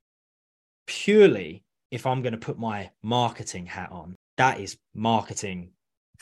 purely 0.86 1.64
if 1.90 2.06
I'm 2.06 2.22
going 2.22 2.32
to 2.32 2.38
put 2.38 2.58
my 2.58 2.90
marketing 3.02 3.66
hat 3.66 3.92
on, 3.92 4.16
that 4.38 4.58
is 4.58 4.78
marketing 4.94 5.72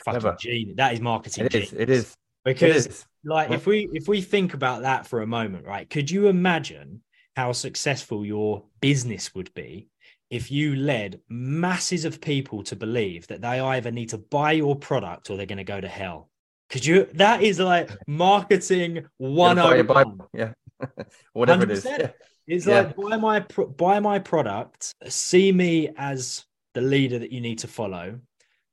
fucking 0.05 0.37
genius. 0.41 0.77
That 0.77 0.95
is 0.95 1.01
marketing. 1.01 1.47
It 1.47 1.55
is. 1.55 1.73
It 1.73 1.91
is. 1.91 2.15
Because 2.45 2.87
it 2.87 2.91
is. 2.91 3.07
like 3.25 3.51
if 3.51 3.67
we 3.67 3.89
if 3.93 4.07
we 4.07 4.21
think 4.21 4.55
about 4.55 4.83
that 4.83 5.07
for 5.07 5.23
a 5.23 5.27
moment, 5.27 5.67
right? 5.67 5.89
Could 5.89 6.11
you 6.11 6.29
imagine 6.29 7.03
how 7.37 7.53
successful 7.53 8.25
your 8.25 8.65
business 8.81 9.35
would 9.35 9.53
be 9.55 9.89
if 10.31 10.51
you 10.51 10.77
led 10.77 11.21
masses 11.29 12.05
of 12.05 12.21
people 12.21 12.63
to 12.65 12.77
believe 12.77 13.27
that 13.29 13.41
they 13.41 13.61
either 13.61 13.91
need 13.91 14.11
to 14.11 14.19
buy 14.19 14.53
your 14.53 14.77
product 14.77 15.31
or 15.31 15.37
they're 15.37 15.47
going 15.47 15.59
to 15.59 15.65
go 15.65 15.81
to 15.81 15.89
hell? 15.89 16.29
Could 16.71 16.85
you? 16.85 17.09
That 17.15 17.43
is 17.43 17.59
like 17.59 17.91
marketing 18.07 19.07
one 19.19 19.57
hundred. 19.57 19.89
Yeah, 20.35 20.53
whatever 21.33 21.67
100%. 21.67 21.69
it 21.69 21.71
is. 21.71 21.85
Yeah. 21.85 22.11
It's 22.47 22.67
yeah. 22.67 22.81
like 22.81 22.97
buy 22.97 23.17
my 23.17 23.41
buy 23.77 24.01
my 24.01 24.19
product, 24.19 24.95
see 25.09 25.51
me 25.51 25.91
as 25.97 26.45
the 26.75 26.81
leader 26.81 27.19
that 27.19 27.33
you 27.33 27.41
need 27.41 27.61
to 27.61 27.69
follow, 27.69 28.19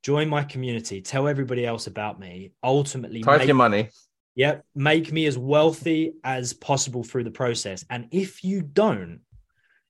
join 0.02 0.28
my 0.28 0.44
community, 0.44 1.00
tell 1.00 1.28
everybody 1.28 1.64
else 1.64 1.86
about 1.86 2.18
me, 2.18 2.52
ultimately 2.62 3.22
make, 3.22 3.46
your 3.46 3.54
money. 3.54 3.88
Yeah, 4.34 4.58
make 4.74 5.12
me 5.12 5.26
as 5.26 5.38
wealthy 5.38 6.14
as 6.24 6.52
possible 6.52 7.04
through 7.04 7.24
the 7.24 7.30
process. 7.30 7.84
And 7.88 8.08
if 8.10 8.44
you 8.44 8.62
don't, 8.62 9.20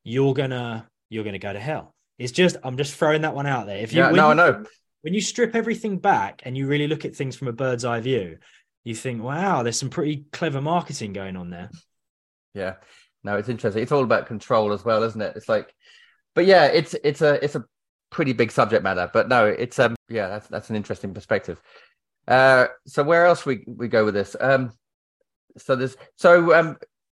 you're 0.05 0.35
gonna 0.35 0.88
you're 1.09 1.25
gonna 1.25 1.38
go 1.38 1.53
to 1.53 1.61
hell. 1.61 1.94
It's 2.18 2.33
just 2.33 2.57
I'm 2.62 2.77
just 2.77 2.94
throwing 2.94 3.22
that 3.22 3.35
one 3.35 3.46
out 3.46 3.66
there. 3.66 3.79
If 3.79 3.92
you 3.92 4.01
yeah, 4.01 4.11
no, 4.11 4.31
I 4.31 4.35
know. 4.35 4.64
When 5.03 5.14
you 5.14 5.20
strip 5.20 5.57
everything 5.57 5.98
back 5.98 6.42
and 6.44 6.57
you 6.57 6.68
really 6.68 6.87
look 6.87 7.05
at 7.05 7.16
things 7.16 7.35
from 7.35 7.48
a 7.48 7.53
bird's 7.53 7.85
eye 7.85 7.98
view, 7.98 8.38
you 8.85 8.94
think, 8.94 9.20
wow, 9.20 9.64
there's 9.64 9.79
some 9.79 9.90
pretty 9.90 10.27
clever 10.33 10.61
marketing 10.61 11.12
going 11.12 11.37
on 11.37 11.51
there. 11.51 11.70
Yeah. 12.55 12.75
No, 13.25 13.37
it's 13.37 13.48
interesting. 13.48 13.83
It's 13.83 13.92
all 13.92 14.05
about 14.05 14.27
control 14.27 14.72
as 14.72 14.85
well, 14.85 15.03
isn't 15.03 15.20
it? 15.20 15.35
It's 15.37 15.48
like, 15.48 15.72
but 16.35 16.46
yeah, 16.46 16.66
it's 16.66 16.94
it's 17.05 17.22
a 17.22 17.42
it's 17.44 17.55
a 17.55 17.64
pretty 18.12 18.33
big 18.33 18.53
subject 18.53 18.85
matter. 18.85 19.11
But 19.12 19.29
no, 19.29 19.46
it's 19.46 19.81
um 19.81 19.96
yeah, 20.09 20.29
that's 20.29 20.46
that's 20.46 20.70
an 20.70 20.77
interesting 20.77 21.12
perspective. 21.12 21.61
Uh, 22.29 22.66
so 22.87 23.03
where 23.03 23.27
else 23.27 23.44
we 23.44 23.64
we 23.66 23.88
go 23.88 24.05
with 24.05 24.14
this? 24.14 24.37
Um, 24.38 24.72
so 25.57 25.75
there's 25.75 25.96
so 26.16 26.55
um, 26.55 26.77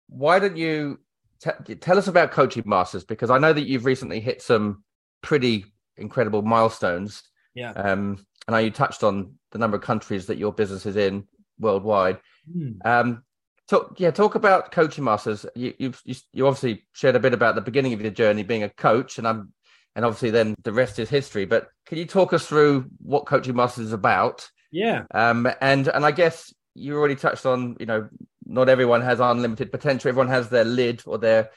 why 0.07 0.39
don't 0.39 0.55
you 0.55 0.99
t- 1.41 1.75
tell 1.75 1.97
us 1.97 2.07
about 2.07 2.31
coaching 2.31 2.63
masters 2.65 3.03
because 3.03 3.29
I 3.29 3.37
know 3.37 3.51
that 3.51 3.67
you've 3.67 3.85
recently 3.85 4.21
hit 4.21 4.41
some 4.41 4.83
pretty 5.21 5.65
incredible 5.97 6.41
milestones. 6.41 7.23
Yeah. 7.53 7.71
Um, 7.71 8.25
and 8.47 8.55
I 8.55 8.61
you 8.61 8.71
touched 8.71 9.03
on 9.03 9.35
the 9.51 9.57
number 9.59 9.77
of 9.77 9.83
countries 9.83 10.27
that 10.27 10.37
your 10.37 10.53
business 10.53 10.85
is 10.85 10.95
in 10.95 11.27
worldwide. 11.59 12.19
Mm. 12.55 12.85
Um, 12.85 13.23
talk 13.67 13.95
yeah, 13.99 14.11
talk 14.11 14.35
about 14.35 14.71
coaching 14.71 15.03
masters. 15.03 15.45
You 15.55 15.73
you 15.77 15.93
you 16.31 16.47
obviously 16.47 16.85
shared 16.93 17.15
a 17.15 17.19
bit 17.19 17.33
about 17.33 17.55
the 17.55 17.61
beginning 17.61 17.93
of 17.93 18.01
your 18.01 18.11
journey 18.11 18.43
being 18.43 18.63
a 18.63 18.69
coach, 18.69 19.17
and 19.17 19.27
I'm 19.27 19.53
and 19.95 20.05
obviously 20.05 20.31
then 20.31 20.55
the 20.63 20.73
rest 20.73 20.99
is 20.99 21.09
history. 21.09 21.45
But 21.45 21.67
can 21.85 21.97
you 21.97 22.05
talk 22.05 22.33
us 22.33 22.45
through 22.45 22.85
what 22.99 23.25
Coaching 23.25 23.55
Masters 23.55 23.87
is 23.87 23.93
about? 23.93 24.49
Yeah. 24.71 25.03
Um, 25.13 25.47
and 25.61 25.87
and 25.87 26.05
I 26.05 26.11
guess 26.11 26.53
you 26.75 26.97
already 26.97 27.15
touched 27.15 27.45
on, 27.45 27.77
you 27.79 27.85
know, 27.85 28.09
not 28.45 28.69
everyone 28.69 29.01
has 29.01 29.19
unlimited 29.19 29.71
potential. 29.71 30.09
Everyone 30.09 30.29
has 30.29 30.49
their 30.49 30.65
lid 30.65 31.03
or 31.05 31.17
their. 31.17 31.51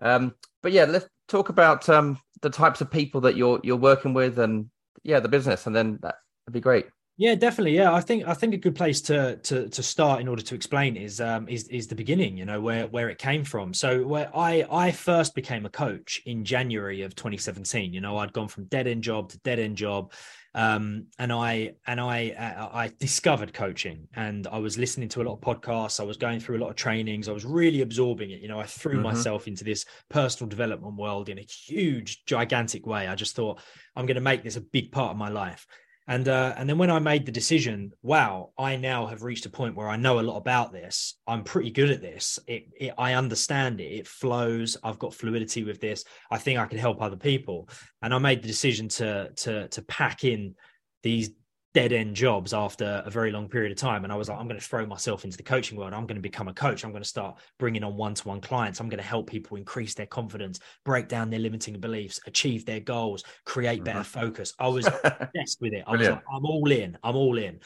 Um, 0.00 0.34
but 0.62 0.72
yeah, 0.72 0.84
let's 0.84 1.06
talk 1.28 1.48
about 1.48 1.88
um, 1.88 2.18
the 2.40 2.50
types 2.50 2.80
of 2.80 2.90
people 2.90 3.22
that 3.22 3.36
you're 3.36 3.60
you're 3.62 3.76
working 3.76 4.14
with, 4.14 4.38
and 4.38 4.70
yeah, 5.02 5.20
the 5.20 5.28
business, 5.28 5.66
and 5.66 5.76
then 5.76 5.98
that'd 6.00 6.16
be 6.50 6.60
great. 6.60 6.86
Yeah, 7.18 7.34
definitely. 7.34 7.76
Yeah, 7.76 7.92
I 7.92 8.00
think 8.00 8.26
I 8.26 8.32
think 8.32 8.54
a 8.54 8.56
good 8.56 8.74
place 8.74 9.02
to 9.02 9.36
to 9.36 9.68
to 9.68 9.82
start 9.82 10.20
in 10.22 10.28
order 10.28 10.40
to 10.42 10.54
explain 10.54 10.96
is 10.96 11.20
um 11.20 11.46
is 11.46 11.68
is 11.68 11.86
the 11.86 11.94
beginning. 11.94 12.38
You 12.38 12.46
know 12.46 12.60
where 12.60 12.86
where 12.86 13.10
it 13.10 13.18
came 13.18 13.44
from. 13.44 13.74
So 13.74 14.02
where 14.06 14.34
I 14.34 14.64
I 14.70 14.90
first 14.92 15.34
became 15.34 15.66
a 15.66 15.70
coach 15.70 16.22
in 16.24 16.42
January 16.44 17.02
of 17.02 17.14
2017. 17.14 17.92
You 17.92 18.00
know, 18.00 18.16
I'd 18.16 18.32
gone 18.32 18.48
from 18.48 18.64
dead 18.64 18.86
end 18.86 19.02
job 19.02 19.28
to 19.28 19.38
dead 19.40 19.58
end 19.58 19.76
job, 19.76 20.12
um, 20.54 21.04
and 21.18 21.30
I 21.30 21.74
and 21.86 22.00
I 22.00 22.30
uh, 22.30 22.70
I 22.72 22.90
discovered 22.98 23.52
coaching, 23.52 24.08
and 24.14 24.46
I 24.46 24.58
was 24.58 24.78
listening 24.78 25.10
to 25.10 25.20
a 25.20 25.24
lot 25.24 25.34
of 25.34 25.40
podcasts. 25.42 26.00
I 26.00 26.04
was 26.04 26.16
going 26.16 26.40
through 26.40 26.56
a 26.56 26.62
lot 26.62 26.70
of 26.70 26.76
trainings. 26.76 27.28
I 27.28 27.32
was 27.32 27.44
really 27.44 27.82
absorbing 27.82 28.30
it. 28.30 28.40
You 28.40 28.48
know, 28.48 28.58
I 28.58 28.64
threw 28.64 28.94
mm-hmm. 28.94 29.02
myself 29.02 29.46
into 29.46 29.64
this 29.64 29.84
personal 30.08 30.48
development 30.48 30.96
world 30.96 31.28
in 31.28 31.38
a 31.38 31.42
huge, 31.42 32.24
gigantic 32.24 32.86
way. 32.86 33.06
I 33.06 33.14
just 33.16 33.36
thought 33.36 33.60
I'm 33.96 34.06
going 34.06 34.14
to 34.14 34.22
make 34.22 34.42
this 34.42 34.56
a 34.56 34.62
big 34.62 34.92
part 34.92 35.10
of 35.10 35.18
my 35.18 35.28
life 35.28 35.66
And 36.08 36.28
uh, 36.28 36.54
and 36.56 36.68
then 36.68 36.78
when 36.78 36.90
I 36.90 36.98
made 36.98 37.26
the 37.26 37.32
decision, 37.32 37.92
wow, 38.02 38.50
I 38.58 38.76
now 38.76 39.06
have 39.06 39.22
reached 39.22 39.46
a 39.46 39.50
point 39.50 39.76
where 39.76 39.88
I 39.88 39.96
know 39.96 40.18
a 40.18 40.22
lot 40.22 40.36
about 40.36 40.72
this. 40.72 41.16
I'm 41.26 41.44
pretty 41.44 41.70
good 41.70 41.90
at 41.90 42.00
this. 42.00 42.38
It, 42.46 42.64
it 42.78 42.94
I 42.98 43.14
understand 43.14 43.80
it. 43.80 43.84
It 43.84 44.08
flows. 44.08 44.76
I've 44.82 44.98
got 44.98 45.14
fluidity 45.14 45.62
with 45.62 45.80
this. 45.80 46.04
I 46.30 46.38
think 46.38 46.58
I 46.58 46.66
can 46.66 46.78
help 46.78 47.00
other 47.00 47.16
people. 47.16 47.68
And 48.02 48.12
I 48.12 48.18
made 48.18 48.42
the 48.42 48.48
decision 48.48 48.88
to 48.88 49.30
to 49.30 49.68
to 49.68 49.82
pack 49.82 50.24
in 50.24 50.54
these 51.02 51.30
dead 51.74 51.92
end 51.92 52.14
jobs 52.14 52.52
after 52.52 53.02
a 53.06 53.10
very 53.10 53.30
long 53.30 53.48
period 53.48 53.72
of 53.72 53.78
time. 53.78 54.04
And 54.04 54.12
I 54.12 54.16
was 54.16 54.28
like, 54.28 54.38
I'm 54.38 54.46
going 54.46 54.60
to 54.60 54.66
throw 54.66 54.84
myself 54.84 55.24
into 55.24 55.36
the 55.36 55.42
coaching 55.42 55.78
world. 55.78 55.94
I'm 55.94 56.06
going 56.06 56.16
to 56.16 56.22
become 56.22 56.48
a 56.48 56.54
coach. 56.54 56.84
I'm 56.84 56.90
going 56.90 57.02
to 57.02 57.08
start 57.08 57.38
bringing 57.58 57.82
on 57.82 57.96
one 57.96 58.14
to 58.14 58.28
one 58.28 58.40
clients. 58.40 58.80
I'm 58.80 58.88
going 58.88 59.00
to 59.00 59.04
help 59.04 59.28
people 59.28 59.56
increase 59.56 59.94
their 59.94 60.06
confidence, 60.06 60.60
break 60.84 61.08
down 61.08 61.30
their 61.30 61.40
limiting 61.40 61.78
beliefs, 61.80 62.20
achieve 62.26 62.66
their 62.66 62.80
goals, 62.80 63.24
create 63.46 63.84
better 63.84 64.00
mm-hmm. 64.00 64.20
focus. 64.20 64.52
I 64.58 64.68
was 64.68 64.86
obsessed 65.04 65.60
with 65.60 65.72
it. 65.72 65.84
I 65.86 65.92
Brilliant. 65.92 65.98
was 65.98 66.08
like, 66.08 66.24
I'm 66.34 66.44
all 66.44 66.70
in. 66.70 66.98
I'm 67.02 67.16
all 67.16 67.38
in. 67.38 67.60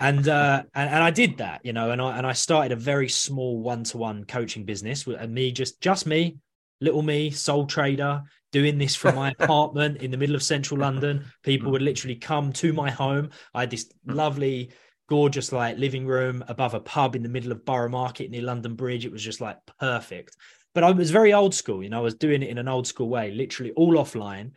And, 0.00 0.28
uh, 0.28 0.62
and 0.74 0.88
and 0.88 1.02
I 1.02 1.10
did 1.10 1.38
that, 1.38 1.60
you 1.64 1.72
know, 1.72 1.90
and 1.90 2.00
I 2.00 2.16
and 2.16 2.24
I 2.24 2.32
started 2.32 2.70
a 2.70 2.76
very 2.76 3.08
small 3.08 3.60
one 3.60 3.82
to 3.84 3.98
one 3.98 4.24
coaching 4.24 4.64
business 4.64 5.04
with 5.04 5.28
me, 5.28 5.50
just 5.50 5.80
just 5.80 6.06
me, 6.06 6.36
little 6.80 7.02
me, 7.02 7.30
sole 7.30 7.66
trader, 7.66 8.22
doing 8.52 8.78
this 8.78 8.94
from 8.94 9.14
my 9.14 9.30
apartment 9.38 10.02
in 10.02 10.10
the 10.10 10.16
middle 10.16 10.36
of 10.36 10.42
central 10.42 10.80
London. 10.80 11.24
People 11.42 11.70
would 11.72 11.82
literally 11.82 12.16
come 12.16 12.52
to 12.54 12.72
my 12.72 12.90
home. 12.90 13.30
I 13.54 13.60
had 13.60 13.70
this 13.70 13.90
lovely, 14.06 14.72
gorgeous, 15.08 15.52
like 15.52 15.78
living 15.78 16.06
room 16.06 16.44
above 16.48 16.74
a 16.74 16.80
pub 16.80 17.16
in 17.16 17.22
the 17.22 17.28
middle 17.28 17.52
of 17.52 17.64
Borough 17.64 17.88
Market 17.88 18.30
near 18.30 18.42
London 18.42 18.74
Bridge. 18.74 19.04
It 19.04 19.12
was 19.12 19.22
just 19.22 19.40
like 19.40 19.58
perfect. 19.78 20.36
But 20.74 20.84
I 20.84 20.90
was 20.90 21.10
very 21.10 21.32
old 21.32 21.54
school, 21.54 21.82
you 21.82 21.88
know, 21.88 21.98
I 21.98 22.02
was 22.02 22.14
doing 22.14 22.42
it 22.42 22.50
in 22.50 22.58
an 22.58 22.68
old 22.68 22.86
school 22.86 23.08
way, 23.08 23.32
literally 23.32 23.72
all 23.72 23.94
offline. 23.94 24.52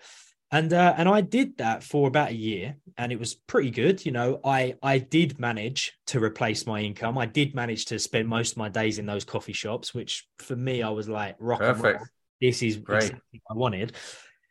And 0.54 0.74
uh, 0.74 0.94
and 0.98 1.08
I 1.08 1.22
did 1.22 1.58
that 1.60 1.82
for 1.82 2.10
about 2.10 2.32
a 2.32 2.36
year, 2.36 2.76
and 2.98 3.14
it 3.14 3.20
was 3.20 3.36
pretty 3.36 3.72
good. 3.72 4.06
You 4.06 4.12
know, 4.12 4.42
I 4.44 4.76
I 4.84 4.98
did 4.98 5.40
manage 5.40 5.94
to 6.08 6.22
replace 6.22 6.66
my 6.68 6.82
income. 6.82 7.18
I 7.18 7.26
did 7.26 7.56
manage 7.56 7.86
to 7.86 8.00
spend 8.00 8.28
most 8.28 8.52
of 8.52 8.58
my 8.58 8.68
days 8.68 9.00
in 9.00 9.06
those 9.06 9.24
coffee 9.24 9.54
shops, 9.54 9.94
which 9.94 10.28
for 10.40 10.58
me 10.58 10.84
I 10.84 10.90
was 10.90 11.08
like 11.08 11.38
rock 11.40 11.60
Perfect. 11.60 12.04
This 12.42 12.64
is 12.64 12.78
Great. 12.78 13.04
exactly 13.04 13.42
what 13.46 13.56
I 13.56 13.58
wanted. 13.58 13.96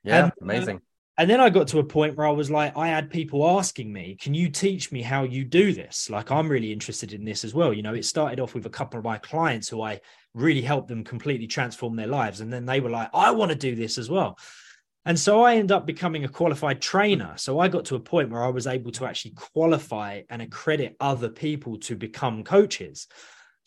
Yeah, 0.05 0.27
uh, 0.27 0.31
amazing. 0.41 0.81
And 1.19 1.29
then 1.29 1.41
I 1.41 1.51
got 1.51 1.69
to 1.69 1.81
a 1.81 1.85
point 1.85 2.17
where 2.17 2.27
I 2.27 2.31
was 2.31 2.51
like, 2.51 2.75
I 2.79 2.89
had 2.89 3.11
people 3.11 3.47
asking 3.47 3.93
me, 3.93 4.17
"Can 4.19 4.33
you 4.33 4.49
teach 4.49 4.91
me 4.91 5.03
how 5.03 5.25
you 5.25 5.45
do 5.45 5.75
this?" 5.75 6.09
Like, 6.09 6.31
I'm 6.31 6.49
really 6.49 6.73
interested 6.73 7.13
in 7.13 7.25
this 7.27 7.45
as 7.45 7.53
well. 7.53 7.75
You 7.75 7.83
know, 7.83 7.93
it 7.93 8.07
started 8.07 8.41
off 8.41 8.55
with 8.55 8.65
a 8.65 8.71
couple 8.71 8.97
of 8.97 9.05
my 9.05 9.19
clients 9.19 9.69
who 9.69 9.83
I 9.83 10.01
really 10.33 10.63
helped 10.63 10.89
them 10.89 11.05
completely 11.05 11.47
transform 11.47 11.95
their 11.97 12.07
lives, 12.07 12.41
and 12.41 12.51
then 12.51 12.65
they 12.65 12.81
were 12.81 12.89
like, 12.89 13.11
"I 13.13 13.33
want 13.33 13.51
to 13.51 13.59
do 13.59 13.75
this 13.75 13.99
as 13.99 14.09
well." 14.09 14.39
And 15.05 15.19
so 15.19 15.43
I 15.43 15.57
ended 15.57 15.73
up 15.73 15.87
becoming 15.87 16.25
a 16.25 16.29
qualified 16.29 16.81
trainer. 16.81 17.35
So 17.37 17.59
I 17.59 17.69
got 17.69 17.87
to 17.87 17.97
a 17.97 18.01
point 18.01 18.31
where 18.31 18.45
I 18.45 18.49
was 18.49 18.67
able 18.67 18.93
to 18.93 19.07
actually 19.07 19.33
qualify 19.33 20.23
and 20.31 20.41
accredit 20.41 20.97
other 21.01 21.29
people 21.29 21.79
to 21.81 21.97
become 21.97 22.45
coaches. 22.45 23.09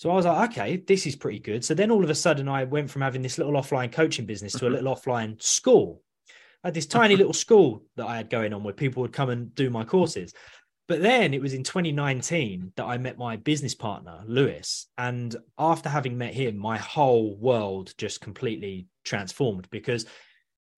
So 0.03 0.11
I 0.11 0.15
was 0.15 0.25
like, 0.25 0.51
okay, 0.51 0.75
this 0.85 1.07
is 1.07 1.15
pretty 1.15 1.39
good. 1.39 1.63
So 1.63 1.73
then 1.73 1.89
all 1.89 2.03
of 2.03 2.09
a 2.09 2.15
sudden, 2.15 2.49
I 2.49 2.65
went 2.65 2.89
from 2.89 3.01
having 3.01 3.21
this 3.21 3.37
little 3.37 3.53
offline 3.53 3.89
coaching 3.89 4.25
business 4.25 4.51
to 4.51 4.57
a 4.57 4.61
mm-hmm. 4.63 4.83
little 4.83 4.93
offline 4.93 5.41
school. 5.41 6.01
I 6.61 6.67
had 6.67 6.73
this 6.73 6.87
tiny 6.87 7.15
little 7.15 7.31
school 7.31 7.85
that 7.95 8.07
I 8.07 8.17
had 8.17 8.29
going 8.29 8.53
on 8.53 8.65
where 8.65 8.73
people 8.73 8.99
would 9.01 9.13
come 9.13 9.29
and 9.29 9.55
do 9.55 9.69
my 9.69 9.85
courses. 9.85 10.33
But 10.89 11.01
then 11.01 11.33
it 11.33 11.41
was 11.41 11.53
in 11.53 11.63
2019 11.63 12.73
that 12.75 12.83
I 12.83 12.97
met 12.97 13.17
my 13.17 13.37
business 13.37 13.75
partner, 13.75 14.25
Lewis. 14.27 14.87
And 14.97 15.33
after 15.57 15.87
having 15.87 16.17
met 16.17 16.33
him, 16.33 16.57
my 16.57 16.77
whole 16.77 17.37
world 17.37 17.93
just 17.97 18.19
completely 18.19 18.87
transformed 19.05 19.69
because 19.69 20.05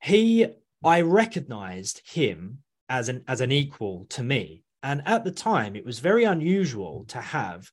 he, 0.03 0.45
I 0.83 1.01
recognized 1.01 2.03
him 2.07 2.59
as 2.89 3.09
an 3.09 3.23
as 3.27 3.41
an 3.41 3.51
equal 3.51 4.05
to 4.09 4.21
me. 4.21 4.61
And 4.83 5.01
at 5.07 5.23
the 5.23 5.31
time, 5.31 5.75
it 5.75 5.83
was 5.83 5.97
very 5.97 6.25
unusual 6.25 7.05
to 7.07 7.19
have 7.19 7.71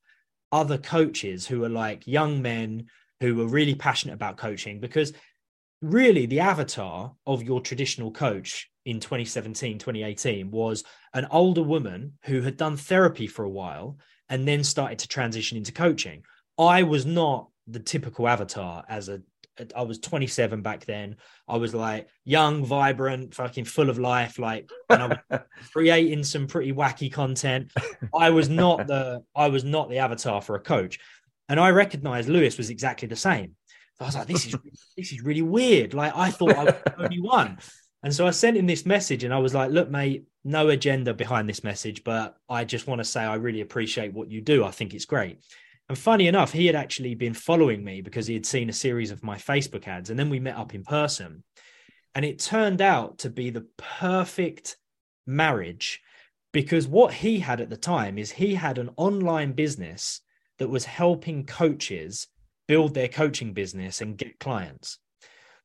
other 0.52 0.78
coaches 0.78 1.46
who 1.46 1.64
are 1.64 1.68
like 1.68 2.06
young 2.06 2.40
men 2.40 2.86
who 3.20 3.40
are 3.40 3.48
really 3.48 3.74
passionate 3.74 4.14
about 4.14 4.36
coaching 4.36 4.78
because 4.78 5.12
really 5.80 6.26
the 6.26 6.40
avatar 6.40 7.12
of 7.26 7.42
your 7.42 7.60
traditional 7.60 8.10
coach 8.10 8.70
in 8.84 9.00
2017 9.00 9.78
2018 9.78 10.50
was 10.50 10.84
an 11.14 11.26
older 11.30 11.62
woman 11.62 12.12
who 12.24 12.42
had 12.42 12.56
done 12.56 12.76
therapy 12.76 13.26
for 13.26 13.44
a 13.44 13.50
while 13.50 13.96
and 14.28 14.46
then 14.46 14.62
started 14.64 14.98
to 14.98 15.08
transition 15.08 15.58
into 15.58 15.72
coaching. 15.72 16.22
I 16.58 16.82
was 16.84 17.04
not 17.06 17.48
the 17.66 17.80
typical 17.80 18.28
avatar 18.28 18.84
as 18.88 19.08
a 19.08 19.22
I 19.76 19.82
was 19.82 19.98
27 19.98 20.62
back 20.62 20.84
then. 20.86 21.16
I 21.46 21.56
was 21.56 21.74
like 21.74 22.08
young, 22.24 22.64
vibrant, 22.64 23.34
fucking 23.34 23.64
full 23.64 23.90
of 23.90 23.98
life, 23.98 24.38
like 24.38 24.70
and 24.88 25.02
I 25.02 25.06
was 25.06 25.40
creating 25.72 26.24
some 26.24 26.46
pretty 26.46 26.72
wacky 26.72 27.12
content. 27.12 27.70
I 28.14 28.30
was 28.30 28.48
not 28.48 28.86
the 28.86 29.22
I 29.36 29.48
was 29.48 29.64
not 29.64 29.90
the 29.90 29.98
avatar 29.98 30.40
for 30.40 30.56
a 30.56 30.60
coach. 30.60 30.98
And 31.48 31.60
I 31.60 31.70
recognized 31.70 32.28
Lewis 32.28 32.56
was 32.56 32.70
exactly 32.70 33.08
the 33.08 33.16
same. 33.16 33.56
So 33.98 34.04
I 34.04 34.08
was 34.08 34.14
like, 34.14 34.26
this 34.26 34.46
is 34.46 34.56
this 34.96 35.12
is 35.12 35.22
really 35.22 35.42
weird. 35.42 35.94
Like 35.94 36.16
I 36.16 36.30
thought 36.30 36.56
I 36.56 36.64
was 36.64 36.74
the 36.84 37.02
only 37.04 37.20
one. 37.20 37.58
And 38.02 38.12
so 38.12 38.26
I 38.26 38.30
sent 38.30 38.56
him 38.56 38.66
this 38.66 38.84
message 38.84 39.22
and 39.22 39.32
I 39.32 39.38
was 39.38 39.54
like, 39.54 39.70
look, 39.70 39.88
mate, 39.88 40.24
no 40.44 40.70
agenda 40.70 41.14
behind 41.14 41.48
this 41.48 41.62
message, 41.62 42.02
but 42.02 42.36
I 42.48 42.64
just 42.64 42.86
want 42.86 42.98
to 42.98 43.04
say 43.04 43.20
I 43.20 43.36
really 43.36 43.60
appreciate 43.60 44.12
what 44.12 44.30
you 44.30 44.40
do. 44.40 44.64
I 44.64 44.72
think 44.72 44.92
it's 44.92 45.04
great. 45.04 45.38
And 45.88 45.98
funny 45.98 46.26
enough, 46.26 46.52
he 46.52 46.66
had 46.66 46.76
actually 46.76 47.14
been 47.14 47.34
following 47.34 47.84
me 47.84 48.00
because 48.00 48.26
he 48.26 48.34
had 48.34 48.46
seen 48.46 48.68
a 48.68 48.72
series 48.74 49.10
of 49.10 49.22
my 49.22 49.36
Facebook 49.36 49.86
ads. 49.86 50.10
And 50.10 50.18
then 50.18 50.30
we 50.30 50.40
met 50.40 50.56
up 50.56 50.74
in 50.74 50.84
person. 50.84 51.44
And 52.14 52.24
it 52.24 52.38
turned 52.38 52.80
out 52.80 53.18
to 53.18 53.30
be 53.30 53.50
the 53.50 53.66
perfect 53.76 54.76
marriage 55.26 56.00
because 56.52 56.86
what 56.86 57.14
he 57.14 57.38
had 57.38 57.60
at 57.60 57.70
the 57.70 57.76
time 57.76 58.18
is 58.18 58.30
he 58.30 58.54
had 58.54 58.78
an 58.78 58.90
online 58.96 59.52
business 59.52 60.20
that 60.58 60.68
was 60.68 60.84
helping 60.84 61.46
coaches 61.46 62.28
build 62.68 62.94
their 62.94 63.08
coaching 63.08 63.52
business 63.52 64.00
and 64.00 64.18
get 64.18 64.38
clients. 64.38 64.98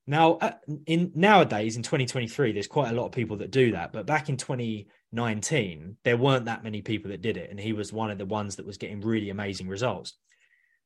Now, 0.08 0.36
uh, 0.36 0.53
in 0.86 1.12
nowadays 1.15 1.75
in 1.75 1.84
2023, 1.84 2.53
there's 2.53 2.67
quite 2.67 2.91
a 2.91 2.95
lot 2.95 3.06
of 3.06 3.12
people 3.12 3.38
that 3.38 3.51
do 3.51 3.73
that. 3.73 3.91
But 3.91 4.06
back 4.06 4.30
in 4.30 4.38
20 4.38 4.88
19, 5.12 5.98
there 6.04 6.17
weren't 6.17 6.46
that 6.46 6.63
many 6.63 6.82
people 6.82 7.12
that 7.12 7.22
did 7.22 7.38
it. 7.38 7.50
And 7.50 7.60
he 7.60 7.74
was 7.74 7.93
one 7.93 8.12
of 8.12 8.17
the 8.17 8.26
ones 8.26 8.56
that 8.56 8.65
was 8.65 8.78
getting 8.78 9.02
really 9.02 9.30
amazing 9.30 9.67
results. 9.67 10.13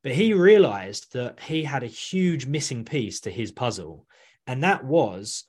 But 0.03 0.13
he 0.13 0.33
realized 0.33 1.13
that 1.13 1.39
he 1.39 1.63
had 1.63 1.83
a 1.83 1.87
huge 1.87 2.45
missing 2.45 2.85
piece 2.85 3.19
to 3.21 3.31
his 3.31 3.51
puzzle. 3.51 4.07
And 4.47 4.63
that 4.63 4.83
was 4.83 5.45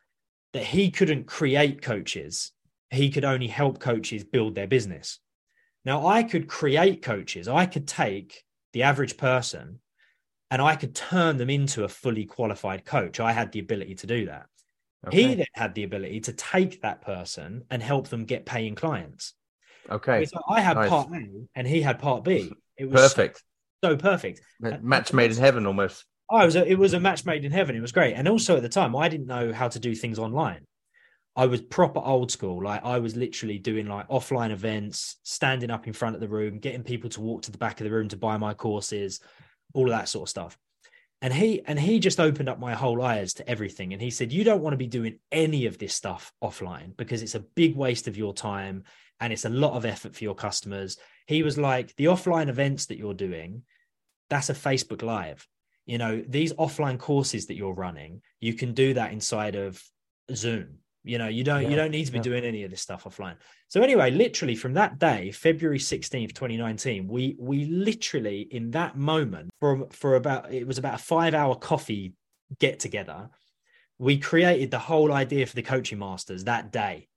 that 0.53 0.65
he 0.65 0.91
couldn't 0.91 1.27
create 1.27 1.81
coaches, 1.83 2.53
he 2.91 3.11
could 3.11 3.25
only 3.25 3.47
help 3.47 3.79
coaches 3.79 4.23
build 4.23 4.55
their 4.55 4.67
business. 4.67 5.19
Now, 5.85 6.07
I 6.07 6.23
could 6.23 6.47
create 6.47 7.03
coaches, 7.03 7.49
I 7.49 7.67
could 7.67 7.89
take 7.89 8.45
the 8.73 8.83
average 8.83 9.17
person 9.17 9.81
and 10.51 10.61
I 10.61 10.77
could 10.77 10.95
turn 10.95 11.39
them 11.39 11.49
into 11.49 11.85
a 11.85 11.89
fully 11.89 12.27
qualified 12.27 12.85
coach. 12.85 13.21
I 13.21 13.33
had 13.33 13.53
the 13.53 13.61
ability 13.61 13.95
to 13.97 14.07
do 14.07 14.27
that. 14.27 14.47
Okay. 15.07 15.17
He 15.17 15.35
then 15.35 15.47
had 15.55 15.75
the 15.75 15.85
ability 15.85 16.21
to 16.21 16.33
take 16.33 16.83
that 16.83 17.03
person 17.03 17.65
and 17.71 17.83
help 17.83 18.09
them 18.09 18.25
get 18.25 18.47
paying 18.47 18.75
clients. 18.75 19.35
Okay. 19.91 20.25
So 20.27 20.41
I 20.49 20.61
had 20.61 20.77
nice. 20.77 20.89
part 20.89 21.09
A 21.13 21.47
and 21.55 21.67
he 21.67 21.83
had 21.83 21.99
part 21.99 22.25
B. 22.25 22.53
It 22.77 22.89
was 22.89 23.01
perfect. 23.01 23.43
So, 23.83 23.91
so 23.91 23.97
perfect. 23.97 24.41
Match 24.61 25.13
made 25.13 25.33
in 25.33 25.37
heaven 25.39 25.67
almost. 25.67 26.05
I 26.31 26.45
was 26.45 26.55
a, 26.55 26.65
it 26.65 26.79
was 26.79 26.95
a 26.95 27.01
match 27.01 27.27
made 27.27 27.45
in 27.45 27.53
heaven. 27.53 27.75
It 27.77 27.81
was 27.81 27.93
great. 27.93 28.15
And 28.15 28.29
also 28.29 28.57
at 28.57 28.63
the 28.63 28.69
time, 28.69 28.95
I 28.95 29.09
didn't 29.09 29.27
know 29.27 29.53
how 29.53 29.69
to 29.69 29.79
do 29.79 29.95
things 29.95 30.19
online. 30.19 30.67
I 31.35 31.47
was 31.47 31.61
proper 31.61 31.99
old 31.99 32.31
school. 32.31 32.63
Like 32.63 32.85
I 32.85 33.01
was 33.01 33.17
literally 33.17 33.59
doing 33.59 33.87
like 33.87 34.09
offline 34.09 34.53
events, 34.53 35.17
standing 35.25 35.71
up 35.71 35.87
in 35.87 35.95
front 35.95 36.15
of 36.15 36.21
the 36.21 36.29
room, 36.29 36.59
getting 36.59 36.85
people 36.85 37.11
to 37.11 37.21
walk 37.21 37.43
to 37.43 37.51
the 37.51 37.59
back 37.59 37.81
of 37.81 37.85
the 37.85 37.91
room 37.91 38.09
to 38.09 38.17
buy 38.17 38.37
my 38.37 38.55
courses, 38.55 39.21
all 39.75 39.85
of 39.85 39.91
that 39.91 40.09
sort 40.09 40.27
of 40.27 40.31
stuff 40.31 40.59
and 41.23 41.33
he 41.33 41.63
and 41.67 41.79
he 41.79 42.01
just 42.01 42.19
opened 42.19 42.49
up 42.49 42.59
my 42.59 42.75
whole 42.75 43.01
eyes 43.01 43.33
to 43.35 43.49
everything. 43.49 43.93
And 43.93 44.03
he 44.03 44.11
said 44.11 44.33
you 44.33 44.43
don't 44.43 44.61
want 44.61 44.75
to 44.75 44.79
be 44.79 44.89
doing 44.89 45.21
any 45.31 45.67
of 45.67 45.79
this 45.79 45.95
stuff 45.95 46.33
offline 46.43 46.97
because 46.97 47.23
it's 47.23 47.37
a 47.37 47.41
big 47.41 47.77
waste 47.77 48.09
of 48.09 48.19
your 48.19 48.35
time 48.35 48.83
and 49.21 49.33
it's 49.33 49.45
a 49.45 49.49
lot 49.49 49.75
of 49.75 49.87
effort 49.87 50.17
for 50.17 50.25
your 50.25 50.35
customers. 50.35 50.99
He 51.27 51.45
was 51.45 51.57
like 51.57 51.95
the 51.95 52.07
offline 52.07 52.49
events 52.49 52.87
that 52.87 52.99
you're 52.99 53.15
doing 53.15 53.63
that's 54.29 54.51
a 54.51 54.55
facebook 54.55 55.03
live. 55.03 55.47
You 55.87 55.99
know 55.99 56.23
these 56.27 56.53
offline 56.55 56.99
courses 56.99 57.47
that 57.47 57.57
you're 57.57 57.75
running 57.75 58.23
you 58.41 58.55
can 58.55 58.75
do 58.75 58.95
that 58.95 59.13
inside 59.13 59.55
of 59.55 59.83
zoom 60.35 60.79
you 61.05 61.19
know, 61.19 61.29
you 61.29 61.43
don't 61.43 61.63
yeah, 61.63 61.69
you 61.69 61.77
don't 61.77 61.91
need 61.91 62.05
to 62.07 62.13
be 62.13 62.19
yeah. 62.19 62.23
doing 62.23 62.45
any 62.45 62.63
of 62.65 62.71
this 62.71 62.81
stuff 62.81 63.05
offline. 63.05 63.35
So 63.69 63.83
anyway, 63.83 64.11
literally 64.11 64.55
from 64.55 64.75
that 64.75 64.99
day, 64.99 65.31
February 65.33 65.79
16th, 65.79 66.35
2019, 66.35 67.09
we 67.09 67.37
we 67.39 67.65
literally 67.65 68.43
in 68.51 68.71
that 68.73 68.97
moment 68.97 69.51
for 69.61 69.89
for 69.91 70.17
about 70.17 70.53
it 70.53 70.67
was 70.67 70.79
about 70.79 71.01
a 71.01 71.03
5-hour 71.03 71.57
coffee 71.57 72.15
get 72.59 72.79
together, 72.79 73.31
we 73.99 74.19
created 74.19 74.71
the 74.71 74.79
whole 74.79 75.13
idea 75.13 75.47
for 75.47 75.57
the 75.57 75.63
coaching 75.63 75.99
masters 75.99 76.45
that 76.45 76.73
day. 76.73 77.09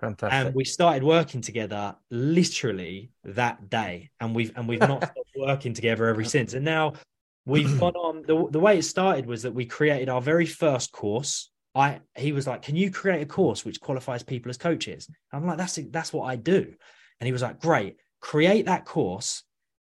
Fantastic. 0.00 0.46
And 0.46 0.54
we 0.54 0.64
started 0.64 1.02
working 1.02 1.40
together 1.40 1.96
literally 2.10 3.10
that 3.24 3.70
day 3.70 4.10
and 4.20 4.34
we've 4.34 4.52
and 4.56 4.68
we've 4.68 4.80
not 4.80 5.02
stopped 5.04 5.30
working 5.36 5.72
together 5.72 6.06
ever 6.06 6.24
since. 6.24 6.54
And 6.54 6.64
now 6.64 6.94
we've 7.46 7.78
gone 7.78 7.94
on 7.94 8.22
the, 8.26 8.48
the 8.50 8.60
way 8.60 8.78
it 8.78 8.84
started 8.84 9.26
was 9.26 9.42
that 9.42 9.54
we 9.54 9.66
created 9.66 10.08
our 10.08 10.20
very 10.20 10.46
first 10.46 10.90
course 10.90 11.50
I 11.74 12.00
he 12.14 12.32
was 12.32 12.46
like, 12.46 12.62
"Can 12.62 12.76
you 12.76 12.90
create 12.90 13.22
a 13.22 13.26
course 13.26 13.64
which 13.64 13.80
qualifies 13.80 14.22
people 14.22 14.50
as 14.50 14.58
coaches?" 14.58 15.08
I'm 15.32 15.46
like, 15.46 15.58
"That's 15.58 15.78
that's 15.90 16.12
what 16.12 16.24
I 16.24 16.36
do," 16.36 16.74
and 17.20 17.26
he 17.26 17.32
was 17.32 17.42
like, 17.42 17.60
"Great, 17.60 17.96
create 18.20 18.66
that 18.66 18.84
course." 18.84 19.42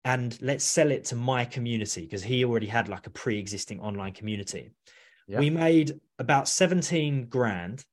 And 0.04 0.38
let's 0.40 0.64
sell 0.64 0.92
it 0.92 1.06
to 1.06 1.16
my 1.16 1.46
community 1.46 2.02
because 2.02 2.22
he 2.22 2.46
already 2.46 2.68
had 2.68 2.88
like 2.90 3.08
a 3.08 3.10
pre 3.10 3.40
existing 3.40 3.80
online 3.80 4.14
community. 4.14 4.72
Yeah. 5.28 5.40
We 5.40 5.50
made 5.50 6.00
about 6.20 6.48
17 6.48 7.26
grand. 7.28 7.84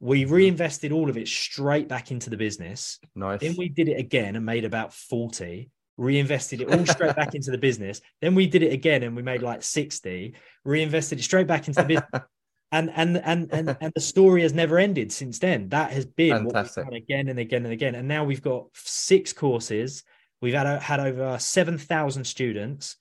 We 0.00 0.22
Mm-hmm. 0.24 0.34
reinvested 0.34 0.90
all 0.90 1.08
of 1.08 1.16
it 1.16 1.28
straight 1.28 1.86
back 1.86 2.10
into 2.10 2.28
the 2.30 2.36
business. 2.36 2.98
Nice. 3.14 3.38
Then 3.40 3.54
we 3.56 3.68
did 3.68 3.88
it 3.88 4.00
again 4.00 4.34
and 4.34 4.44
made 4.44 4.64
about 4.64 4.92
40, 4.92 5.70
reinvested 5.96 6.60
it 6.60 6.74
all 6.74 6.84
straight 6.86 7.14
back 7.14 7.34
into 7.36 7.52
the 7.52 7.58
business. 7.58 8.00
Then 8.20 8.34
we 8.34 8.48
did 8.48 8.64
it 8.64 8.72
again 8.72 9.04
and 9.04 9.14
we 9.14 9.22
made 9.22 9.42
like 9.42 9.62
60, 9.62 10.34
reinvested 10.64 11.20
it 11.20 11.22
straight 11.22 11.46
back 11.46 11.68
into 11.68 11.82
the 11.82 11.88
business. 11.88 12.22
And 12.72 12.90
and 12.94 13.18
and 13.18 13.52
and 13.52 13.76
and 13.80 13.92
the 13.94 14.00
story 14.00 14.42
has 14.42 14.52
never 14.52 14.78
ended 14.78 15.12
since 15.12 15.38
then. 15.38 15.68
That 15.68 15.92
has 15.92 16.06
been 16.06 16.44
what 16.44 16.54
Fantastic. 16.54 16.90
we've 16.90 17.02
again 17.02 17.28
and 17.28 17.38
again 17.38 17.64
and 17.64 17.72
again. 17.72 17.94
And 17.94 18.08
now 18.08 18.24
we've 18.24 18.42
got 18.42 18.66
six 18.74 19.32
courses. 19.32 20.02
We've 20.40 20.54
had 20.54 20.82
had 20.82 20.98
over 20.98 21.38
seven 21.38 21.78
thousand 21.78 22.24
students. 22.24 22.96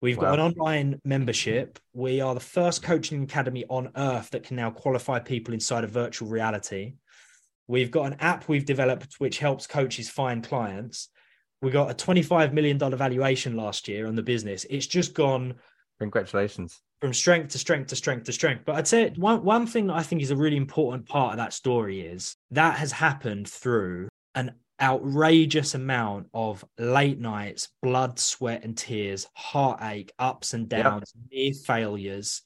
We've 0.00 0.18
got 0.18 0.38
an 0.38 0.40
online 0.40 1.00
membership. 1.04 1.78
We 1.92 2.20
are 2.20 2.34
the 2.34 2.40
first 2.40 2.82
coaching 2.82 3.22
academy 3.24 3.64
on 3.68 3.90
earth 3.96 4.30
that 4.30 4.44
can 4.44 4.56
now 4.56 4.70
qualify 4.70 5.18
people 5.18 5.54
inside 5.54 5.84
of 5.84 5.90
virtual 5.90 6.28
reality. 6.28 6.94
We've 7.66 7.90
got 7.90 8.06
an 8.06 8.16
app 8.20 8.48
we've 8.48 8.64
developed 8.64 9.14
which 9.18 9.38
helps 9.38 9.66
coaches 9.66 10.08
find 10.08 10.46
clients. 10.46 11.08
We 11.62 11.70
got 11.70 11.90
a 11.90 11.94
$25 11.94 12.52
million 12.52 12.78
valuation 12.78 13.56
last 13.56 13.88
year 13.88 14.06
on 14.06 14.14
the 14.14 14.22
business. 14.22 14.66
It's 14.68 14.86
just 14.86 15.14
gone 15.14 15.54
Congratulations. 15.98 16.80
from 17.00 17.12
strength 17.12 17.52
to 17.52 17.58
strength 17.58 17.88
to 17.88 17.96
strength 17.96 18.24
to 18.24 18.32
strength. 18.32 18.64
But 18.64 18.76
I'd 18.76 18.88
say 18.88 19.10
one, 19.16 19.44
one 19.44 19.66
thing 19.66 19.86
that 19.88 19.94
I 19.96 20.02
think 20.02 20.22
is 20.22 20.30
a 20.30 20.36
really 20.36 20.56
important 20.56 21.06
part 21.06 21.32
of 21.32 21.36
that 21.38 21.52
story 21.52 22.00
is 22.00 22.36
that 22.50 22.78
has 22.78 22.92
happened 22.92 23.48
through 23.48 24.08
an 24.34 24.54
outrageous 24.80 25.74
amount 25.74 26.28
of 26.34 26.64
late 26.78 27.18
nights, 27.18 27.68
blood, 27.82 28.18
sweat, 28.18 28.64
and 28.64 28.76
tears, 28.76 29.26
heartache, 29.34 30.12
ups 30.18 30.54
and 30.54 30.68
downs, 30.68 31.12
near 31.30 31.52
failures, 31.52 32.42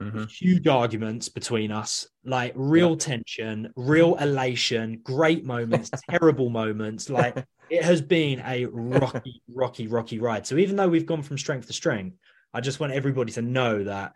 Mhm. 0.00 0.28
huge 0.28 0.66
arguments 0.66 1.28
between 1.28 1.70
us, 1.70 2.08
like 2.24 2.52
real 2.56 2.96
tension, 2.96 3.72
real 3.76 4.16
elation, 4.16 5.00
great 5.04 5.44
moments, 5.44 5.90
terrible 6.10 6.50
moments. 6.50 7.10
Like 7.10 7.36
it 7.68 7.84
has 7.84 8.00
been 8.00 8.40
a 8.40 8.66
rocky, 8.66 9.42
rocky, 9.54 9.86
rocky 9.86 10.18
ride. 10.18 10.46
So 10.46 10.56
even 10.56 10.76
though 10.76 10.88
we've 10.88 11.06
gone 11.06 11.22
from 11.22 11.38
strength 11.38 11.66
to 11.68 11.72
strength, 11.72 12.16
I 12.54 12.60
just 12.60 12.80
want 12.80 12.92
everybody 12.92 13.32
to 13.32 13.42
know 13.42 13.84
that 13.84 14.14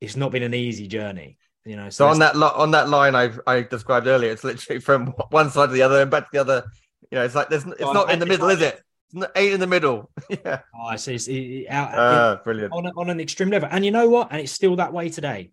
it's 0.00 0.16
not 0.16 0.32
been 0.32 0.42
an 0.42 0.54
easy 0.54 0.86
journey. 0.86 1.38
You 1.64 1.76
know, 1.76 1.90
So 1.90 2.06
on 2.06 2.18
that 2.20 2.36
li- 2.36 2.50
on 2.54 2.70
that 2.70 2.88
line 2.88 3.14
I 3.14 3.30
I 3.46 3.62
described 3.62 4.06
earlier, 4.06 4.30
it's 4.32 4.44
literally 4.44 4.80
from 4.80 5.06
one 5.30 5.50
side 5.50 5.66
to 5.66 5.72
the 5.72 5.82
other 5.82 6.00
and 6.02 6.10
back 6.10 6.24
to 6.24 6.28
the 6.32 6.38
other. 6.40 6.64
You 7.10 7.18
know, 7.18 7.24
it's 7.24 7.34
like 7.34 7.48
there's 7.48 7.64
it's 7.66 7.82
Oh, 7.82 7.92
not 7.92 8.10
in 8.10 8.18
the 8.18 8.26
middle, 8.26 8.46
like- 8.46 8.56
is 8.56 8.62
it? 8.62 8.82
It's 9.06 9.14
not, 9.14 9.30
ain't 9.36 9.54
in 9.54 9.60
the 9.60 9.66
middle. 9.66 10.10
yeah. 10.28 10.60
oh, 10.74 10.90
it's, 10.92 11.08
it's, 11.08 11.28
it- 11.28 11.32
it- 11.34 11.66
out, 11.70 11.90
Ah, 11.94 12.40
brilliant. 12.44 12.72
on, 12.72 12.86
a- 12.86 12.92
on 12.96 13.10
an 13.10 13.20
extreme 13.20 13.48
level. 13.50 13.68
And 13.72 13.84
you 13.84 13.90
know 13.90 14.08
what? 14.08 14.28
And 14.30 14.40
it's 14.40 14.52
still 14.52 14.76
that 14.76 14.92
way 14.92 15.08
today. 15.08 15.50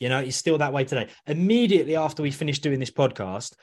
You 0.00 0.08
know, 0.10 0.18
it's 0.18 0.36
still 0.36 0.58
that 0.58 0.72
way 0.72 0.84
today. 0.84 1.08
Immediately 1.26 1.96
after 1.96 2.22
we 2.22 2.30
finish 2.30 2.58
doing 2.58 2.80
this 2.80 2.90
podcast, 2.90 3.54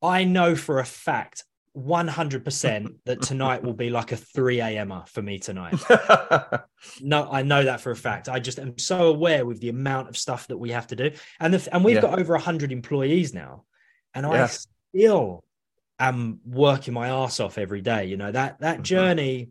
I 0.00 0.24
know 0.24 0.54
for 0.56 0.78
a 0.78 0.84
fact 0.84 1.44
100% 1.76 2.94
that 3.06 3.22
tonight 3.22 3.62
will 3.62 3.72
be 3.72 3.90
like 3.90 4.12
a 4.12 4.16
3 4.16 4.60
a.m. 4.60 5.02
for 5.06 5.22
me 5.22 5.38
tonight. 5.38 5.80
No, 7.00 7.30
I 7.30 7.42
know 7.42 7.62
that 7.62 7.80
for 7.80 7.92
a 7.92 7.96
fact. 7.96 8.28
I 8.28 8.40
just 8.40 8.58
am 8.58 8.76
so 8.76 9.06
aware 9.06 9.46
with 9.46 9.60
the 9.60 9.68
amount 9.68 10.08
of 10.08 10.16
stuff 10.16 10.48
that 10.48 10.56
we 10.58 10.72
have 10.72 10.88
to 10.88 10.96
do. 10.96 11.12
And 11.38 11.54
the, 11.54 11.72
and 11.72 11.84
we've 11.84 11.94
Yeah. 11.94 12.00
got 12.02 12.18
over 12.18 12.34
100 12.34 12.72
employees 12.72 13.32
now. 13.32 13.64
And 14.14 14.26
I 14.26 14.46
still 14.46 15.44
am 16.00 16.40
working 16.44 16.92
my 16.92 17.06
ass 17.08 17.38
off 17.38 17.56
every 17.58 17.82
day. 17.82 18.06
You 18.06 18.16
know, 18.16 18.32
that 18.32 18.58
that 18.60 18.80
Mhm. 18.80 18.82
journey 18.82 19.50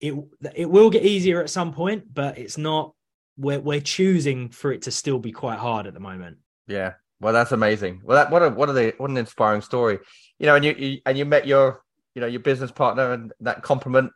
it 0.00 0.14
it 0.54 0.64
will 0.70 0.88
get 0.88 1.04
easier 1.04 1.42
at 1.42 1.50
some 1.50 1.74
point, 1.74 2.12
but 2.12 2.38
it's 2.38 2.56
not 2.56 2.94
we're 3.36 3.60
we're 3.60 3.80
choosing 3.82 4.48
for 4.48 4.72
it 4.72 4.82
to 4.82 4.90
still 4.90 5.18
be 5.18 5.30
quite 5.30 5.58
hard 5.58 5.86
at 5.86 5.92
the 5.92 6.00
moment. 6.00 6.38
Yeah. 6.66 6.94
Well, 7.22 7.32
that's 7.32 7.52
amazing. 7.52 8.00
Well, 8.02 8.16
that 8.16 8.30
what 8.32 8.42
a 8.42 8.50
what 8.50 8.68
a 8.68 8.94
what 8.98 9.10
an 9.10 9.16
inspiring 9.16 9.62
story. 9.62 10.00
You 10.40 10.46
know, 10.46 10.56
and 10.56 10.64
you, 10.64 10.72
you 10.72 11.00
and 11.06 11.16
you 11.16 11.24
met 11.24 11.46
your 11.46 11.82
you 12.14 12.20
know 12.20 12.26
your 12.26 12.40
business 12.40 12.72
partner 12.72 13.12
and 13.12 13.32
that 13.40 13.62
compliment. 13.62 14.10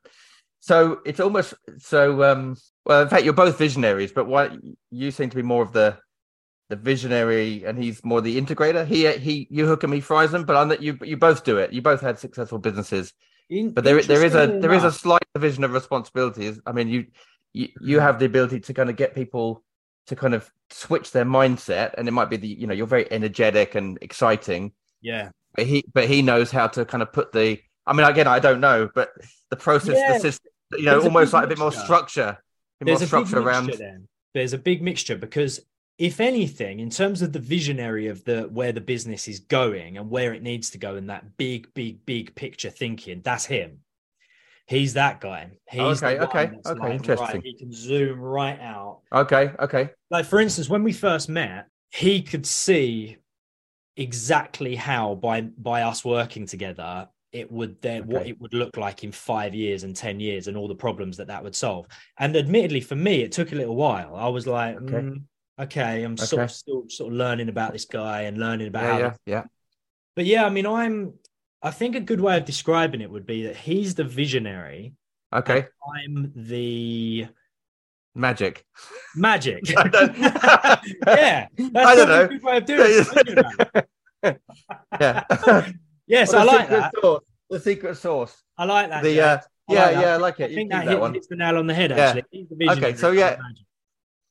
So 0.61 1.01
it's 1.07 1.21
almost 1.21 1.55
so. 1.79 2.25
um 2.25 2.57
Well, 2.85 3.03
in 3.03 3.09
fact, 3.09 3.25
you're 3.25 3.33
both 3.33 3.59
visionaries, 3.59 4.13
but 4.13 4.27
why 4.27 4.59
you 4.91 5.11
seem 5.13 5.31
to 5.31 5.37
be 5.37 5.43
more 5.43 5.63
of 5.63 5.73
the 5.73 5.99
the 6.69 6.75
visionary, 6.77 7.65
and 7.65 7.79
he's 7.79 8.05
more 8.05 8.21
the 8.21 8.41
integrator. 8.41 8.85
He 8.85 9.07
he 9.19 9.47
you 9.51 9.67
hook 9.67 9.85
and 9.85 9.95
he 9.95 10.01
fries 10.01 10.33
them, 10.33 10.45
but 10.45 10.57
I'm 10.57 10.69
that 10.71 10.83
you 10.83 10.99
you 11.03 11.17
both 11.17 11.45
do 11.45 11.59
it. 11.59 11.73
You 11.73 11.83
both 11.83 12.01
had 12.01 12.19
successful 12.19 12.59
businesses, 12.59 13.13
In- 13.49 13.71
but 13.71 13.85
there 13.85 14.03
there 14.03 14.25
is 14.25 14.35
a 14.35 14.43
interestingly 14.43 14.61
there 14.61 14.75
is 14.75 14.83
a 14.85 14.91
slight 14.91 15.23
division 15.35 15.63
of 15.63 15.73
responsibilities. 15.73 16.61
I 16.67 16.73
mean, 16.73 16.89
you 16.89 17.07
you 17.53 17.69
you 17.81 18.01
have 18.01 18.19
the 18.19 18.27
ability 18.27 18.61
to 18.61 18.75
kind 18.75 18.91
of 18.91 18.97
get 18.97 19.15
people 19.15 19.63
to 20.07 20.17
kind 20.17 20.35
of 20.35 20.51
switch 20.71 21.13
their 21.13 21.25
mindset 21.25 21.95
and 21.99 22.09
it 22.09 22.13
might 22.13 22.31
be 22.31 22.37
the 22.37 22.49
you 22.49 22.67
know 22.67 22.75
you're 22.75 22.87
very 22.87 23.11
energetic 23.13 23.75
and 23.75 23.99
exciting 24.01 24.73
yeah. 25.03 25.31
but 25.55 25.67
he 25.67 25.85
but 25.93 26.09
he 26.09 26.23
knows 26.23 26.51
how 26.51 26.67
to 26.67 26.85
kind 26.85 27.03
of 27.03 27.13
put 27.13 27.33
the 27.33 27.59
i 27.87 27.93
mean 27.93 28.07
again 28.07 28.27
i 28.27 28.39
don't 28.39 28.61
know 28.61 28.89
but 28.95 29.11
the 29.51 29.57
process 29.57 29.97
Yeah. 29.97 30.15
the 30.15 30.21
system 30.21 30.51
you 30.73 30.85
know 30.85 30.93
There's 30.93 31.05
almost 31.05 31.31
big 31.31 31.35
like 31.35 31.45
a 31.45 31.49
bit 31.49 31.59
more 31.59 31.73
structure 31.73 32.39
a 32.81 32.85
bit 32.85 32.87
there's 32.87 33.01
more 33.01 33.05
a 33.05 33.07
structure 33.07 33.37
big 33.37 33.47
around 33.47 33.67
mixture 33.67 33.85
then. 33.85 34.09
There's 34.35 34.53
a 34.53 34.59
big 34.59 34.83
mixture 34.83 35.17
because 35.17 35.61
if 35.99 36.21
anything, 36.21 36.81
in 36.81 36.91
terms 36.91 37.23
of 37.23 37.33
the 37.33 37.39
visionary 37.39 38.09
of 38.09 38.25
the 38.25 38.43
where 38.43 38.73
the 38.73 38.83
business 38.83 39.29
is 39.29 39.41
going 39.41 39.97
and 39.97 40.11
where 40.11 40.35
it 40.35 40.43
needs 40.43 40.71
to 40.71 40.79
go 40.79 40.97
and 40.97 41.09
that 41.09 41.39
big, 41.39 41.73
big, 41.73 42.05
big 42.05 42.35
picture 42.35 42.69
thinking, 42.69 43.23
that's 43.25 43.47
him. 43.47 43.79
He's 44.67 44.95
that 44.95 45.21
guy. 45.21 45.51
He's 45.71 46.03
Okay, 46.03 46.19
okay, 46.19 46.51
okay, 46.67 46.79
like, 46.81 46.93
interesting. 46.93 47.27
Right, 47.27 47.43
he 47.43 47.55
can 47.55 47.73
zoom 47.73 48.21
right 48.21 48.59
out. 48.61 49.01
okay 49.12 49.53
okay 49.61 49.91
Like 50.11 50.27
for 50.27 50.41
instance, 50.41 50.69
when 50.69 50.83
we 50.83 50.93
first 50.93 51.29
met, 51.29 51.69
he 51.91 52.23
could 52.23 52.47
see 52.47 53.19
exactly 53.97 54.75
how 54.75 55.14
by 55.14 55.41
by 55.41 55.83
us 55.83 56.05
working 56.05 56.47
together 56.47 57.09
it 57.33 57.51
would 57.51 57.81
then 57.81 58.07
what 58.07 58.27
it 58.27 58.39
would 58.41 58.53
look 58.53 58.77
like 58.77 59.05
in 59.05 59.11
five 59.12 59.55
years 59.55 59.85
and 59.85 59.97
ten 59.97 60.21
years 60.21 60.49
and 60.49 60.57
all 60.57 60.69
the 60.69 60.75
problems 60.75 61.17
that 61.17 61.29
that 61.29 61.43
would 61.43 61.55
solve 61.55 61.87
and 62.19 62.37
admittedly 62.37 62.81
for 62.81 62.95
me 62.95 63.23
it 63.23 63.33
took 63.33 63.53
a 63.53 63.55
little 63.55 63.75
while 63.75 64.14
i 64.14 64.29
was 64.29 64.47
like 64.47 64.77
Okay. 64.83 64.97
okay, 64.99 65.21
okay 65.59 66.03
i'm 66.03 66.17
sort 66.19 66.43
of 66.43 66.51
still 66.51 66.85
sort 66.89 67.11
of 67.11 67.17
learning 67.17 67.49
about 67.49 67.73
this 67.73 67.87
guy 67.87 68.23
and 68.23 68.37
learning 68.37 68.69
about 68.69 68.83
yeah 68.85 68.93
how 68.93 68.99
yeah 68.99 69.14
yeah 69.27 69.45
but 70.14 70.27
yeah 70.27 70.45
i 70.45 70.51
mean 70.51 70.67
i'm 70.67 71.14
i 71.67 71.71
think 71.71 71.95
a 71.97 72.01
good 72.01 72.21
way 72.21 72.37
of 72.37 72.45
describing 72.45 73.01
it 73.01 73.11
would 73.11 73.27
be 73.27 73.43
that 73.47 73.57
he's 73.57 73.95
the 73.95 74.05
visionary 74.05 74.95
okay 75.35 75.67
i'm 75.97 76.33
the 76.35 77.27
magic 78.14 78.64
magic 79.14 79.69
yeah 79.71 79.87
that's 81.07 81.51
I 81.75 81.95
don't 81.97 82.09
know. 82.09 82.25
a 82.25 82.29
good 82.29 82.43
way 82.43 82.57
of 82.57 82.64
doing 82.64 82.81
it 82.83 83.07
thinking 83.07 83.39
about 83.39 83.87
it. 84.23 84.41
yeah 85.01 85.25
yes 86.07 86.33
Well, 86.33 86.49
i 86.49 86.53
like 86.53 86.69
that 86.71 86.93
sauce, 87.01 87.23
the 87.51 87.61
secret 87.61 87.97
sauce 87.97 88.43
i 88.57 88.64
like 88.64 88.89
that 88.91 89.03
the 89.03 89.21
uh 89.21 89.39
yeah 89.69 89.85
like 89.85 89.95
that. 89.95 90.01
yeah 90.01 90.12
i 90.14 90.17
like 90.17 90.41
it 90.41 90.51
I 90.51 90.55
think 90.55 90.71
that, 90.71 90.87
that 90.87 91.03
hit, 91.03 91.12
hits 91.14 91.27
the 91.27 91.37
nail 91.37 91.59
on 91.59 91.67
the 91.67 91.75
head. 91.75 91.91
Yeah. 91.91 91.97
Actually, 91.97 92.25
He's 92.31 92.49
the 92.49 92.57
visionary 92.57 92.97
so 92.97 93.11
yeah. 93.11 93.37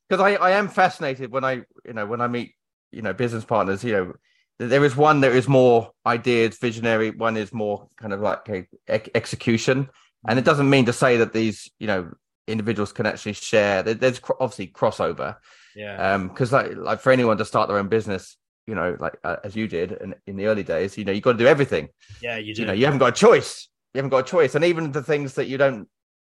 Because 0.08 0.22
I, 0.22 0.34
I 0.36 0.50
am 0.52 0.68
fascinated 0.68 1.30
when 1.32 1.44
I 1.44 1.52
you 1.84 1.92
know 1.92 2.06
when 2.06 2.20
I 2.20 2.28
meet 2.28 2.54
you 2.92 3.02
know 3.02 3.12
business 3.12 3.44
partners 3.44 3.82
you 3.84 3.92
know 3.92 4.12
there 4.58 4.84
is 4.84 4.96
one 4.96 5.20
that 5.20 5.32
is 5.32 5.48
more 5.48 5.90
ideas 6.06 6.58
visionary 6.58 7.10
one 7.10 7.36
is 7.36 7.52
more 7.52 7.88
kind 7.96 8.12
of 8.12 8.20
like 8.20 8.68
execution. 9.14 9.88
And 10.28 10.38
it 10.38 10.44
doesn't 10.44 10.68
mean 10.68 10.86
to 10.86 10.92
say 10.92 11.18
that 11.18 11.32
these 11.32 11.70
you 11.78 11.86
know 11.86 12.10
individuals 12.48 12.92
can 12.92 13.06
actually 13.06 13.34
share. 13.34 13.82
There's 13.82 14.20
obviously 14.40 14.68
crossover. 14.68 15.36
Yeah, 15.74 16.14
um 16.14 16.28
because 16.28 16.52
like 16.52 16.74
like 16.76 17.00
for 17.00 17.12
anyone 17.12 17.38
to 17.38 17.44
start 17.44 17.68
their 17.68 17.78
own 17.78 17.88
business 17.88 18.36
you 18.66 18.74
know 18.74 18.96
like 18.98 19.16
uh, 19.22 19.36
as 19.44 19.54
you 19.54 19.68
did 19.68 19.92
in, 19.92 20.14
in 20.26 20.36
the 20.36 20.46
early 20.46 20.64
days 20.64 20.96
you 20.98 21.04
know 21.04 21.12
you 21.12 21.20
got 21.20 21.32
to 21.32 21.38
do 21.38 21.46
everything. 21.46 21.88
Yeah, 22.22 22.38
you 22.38 22.54
do. 22.54 22.62
you 22.62 22.66
know 22.66 22.72
you 22.72 22.86
haven't 22.86 22.98
got 22.98 23.08
a 23.08 23.20
choice. 23.20 23.68
You 23.92 23.98
haven't 23.98 24.10
got 24.10 24.26
a 24.26 24.30
choice. 24.30 24.54
And 24.54 24.64
even 24.64 24.92
the 24.92 25.02
things 25.02 25.34
that 25.34 25.46
you 25.46 25.58
don't 25.58 25.88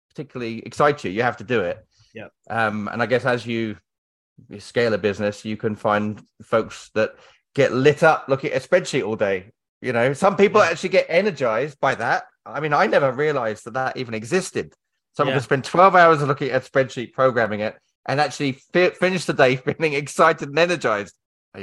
particularly 0.09 0.59
excite 0.59 1.03
you 1.03 1.11
you 1.11 1.21
have 1.21 1.37
to 1.37 1.43
do 1.43 1.61
it. 1.61 1.85
Yep. 2.15 2.31
um 2.49 2.89
and 2.91 3.03
i 3.03 3.05
guess 3.05 3.25
as 3.25 3.45
you, 3.45 3.77
you 4.49 4.59
scale 4.59 4.93
a 4.93 4.97
business 4.97 5.45
you 5.45 5.55
can 5.55 5.75
find 5.75 6.23
folks 6.41 6.89
that 6.95 7.11
get 7.59 7.73
lit 7.73 8.01
up 8.11 8.19
looking 8.31 8.51
at 8.51 8.63
a 8.63 8.67
spreadsheet 8.67 9.05
all 9.07 9.15
day 9.29 9.37
you 9.81 9.91
know 9.97 10.07
some 10.23 10.35
people 10.41 10.59
Yeah. 10.61 10.69
actually 10.71 10.89
get 10.99 11.05
energized 11.21 11.77
by 11.87 11.93
that 12.03 12.21
i 12.55 12.57
mean 12.63 12.73
i 12.73 12.85
never 12.95 13.09
realized 13.25 13.61
that 13.65 13.73
that 13.79 13.97
even 14.01 14.13
existed 14.21 14.67
someone 15.15 15.31
Yeah. 15.33 15.39
can 15.39 15.43
spend 15.49 15.63
12 15.65 15.95
hours 16.01 16.21
looking 16.31 16.49
at 16.51 16.61
a 16.65 16.69
spreadsheet 16.71 17.13
programming 17.13 17.61
it 17.67 17.73
and 18.09 18.15
actually 18.25 18.51
fi- 18.73 18.91
finish 19.05 19.23
the 19.25 19.33
day 19.43 19.55
feeling 19.65 19.93
excited 19.93 20.47
and 20.49 20.59
energized 20.67 21.15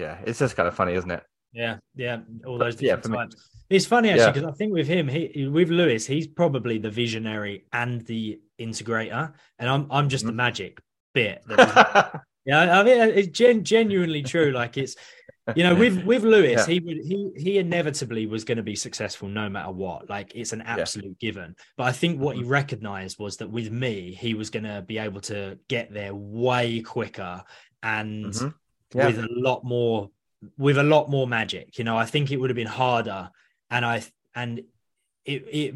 yeah 0.02 0.18
it's 0.26 0.40
just 0.40 0.56
kind 0.56 0.68
of 0.68 0.74
funny 0.80 0.94
isn't 1.00 1.10
it 1.18 1.22
yeah, 1.62 1.76
yeah, 1.94 2.16
all 2.48 2.58
those 2.58 2.74
different 2.74 3.14
types. 3.14 3.36
It's 3.70 3.86
funny 3.86 4.08
actually 4.08 4.24
Yeah. 4.24 4.32
because 4.32 4.48
I 4.52 4.56
think 4.58 4.72
with 4.72 4.88
him, 4.88 5.04
he 5.06 5.46
with 5.58 5.68
Lewis, 5.80 6.02
he's 6.04 6.26
probably 6.26 6.76
the 6.86 6.90
visionary 6.90 7.56
and 7.72 8.04
the 8.10 8.40
integrator, 8.66 9.24
and 9.60 9.66
I'm 9.72 9.84
I'm 9.96 10.08
just 10.14 10.24
the 10.26 10.32
Mhm. 10.32 10.42
magic 10.46 10.72
bit. 11.18 11.38
Yeah, 12.46 12.78
I 12.78 12.82
mean, 12.82 12.98
it's 13.18 13.28
gen- 13.28 13.64
genuinely 13.64 14.22
true. 14.22 14.50
Like 14.50 14.76
it's, 14.76 14.96
you 15.54 15.62
know, 15.62 15.74
with 15.74 16.04
with 16.04 16.24
Lewis, 16.24 16.66
Yeah. 16.66 16.74
he 16.74 16.80
would 16.80 16.96
he 16.98 17.30
he 17.36 17.58
inevitably 17.58 18.26
was 18.26 18.44
going 18.44 18.56
to 18.56 18.62
be 18.62 18.74
successful 18.76 19.28
no 19.28 19.48
matter 19.48 19.70
what. 19.70 20.08
Like 20.08 20.32
it's 20.34 20.52
an 20.52 20.62
absolute 20.62 21.18
given. 21.18 21.54
But 21.76 21.84
I 21.84 21.92
think 21.92 22.20
what 22.20 22.36
he 22.36 22.42
Mm-hmm. 22.42 22.50
recognized 22.50 23.18
was 23.18 23.36
that 23.38 23.50
with 23.50 23.70
me, 23.70 24.14
he 24.18 24.34
was 24.34 24.50
going 24.50 24.64
to 24.64 24.82
be 24.82 24.98
able 24.98 25.20
to 25.22 25.58
get 25.68 25.92
there 25.92 26.14
way 26.14 26.80
quicker 26.80 27.42
and 27.82 28.26
Mhm. 28.26 28.54
Yeah. 28.94 29.06
with 29.06 29.18
a 29.18 29.28
lot 29.30 29.64
more 29.64 30.10
with 30.58 30.78
a 30.78 30.82
lot 30.82 31.10
more 31.10 31.26
magic. 31.26 31.78
You 31.78 31.84
know, 31.84 31.96
I 31.96 32.06
think 32.06 32.30
it 32.30 32.36
would 32.38 32.50
have 32.50 32.56
been 32.56 32.66
harder, 32.66 33.30
and 33.70 33.84
I 33.84 34.02
and 34.34 34.60
it 35.24 35.44
it 35.50 35.74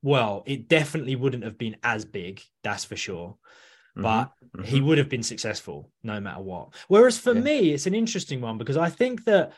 well, 0.00 0.44
it 0.46 0.68
definitely 0.68 1.16
wouldn't 1.16 1.42
have 1.42 1.58
been 1.58 1.76
as 1.82 2.04
big. 2.04 2.40
That's 2.62 2.84
for 2.84 2.94
sure. 2.96 3.36
But 4.02 4.32
Mhm. 4.56 4.64
he 4.64 4.80
would 4.80 4.98
have 4.98 5.08
been 5.08 5.22
successful 5.22 5.90
no 6.02 6.20
matter 6.20 6.40
what. 6.40 6.74
Whereas 6.88 7.18
for 7.18 7.34
Yeah. 7.34 7.40
me, 7.40 7.70
it's 7.72 7.86
an 7.86 7.94
interesting 7.94 8.40
one 8.40 8.58
because 8.58 8.76
I 8.76 8.90
think 8.90 9.24
that 9.24 9.52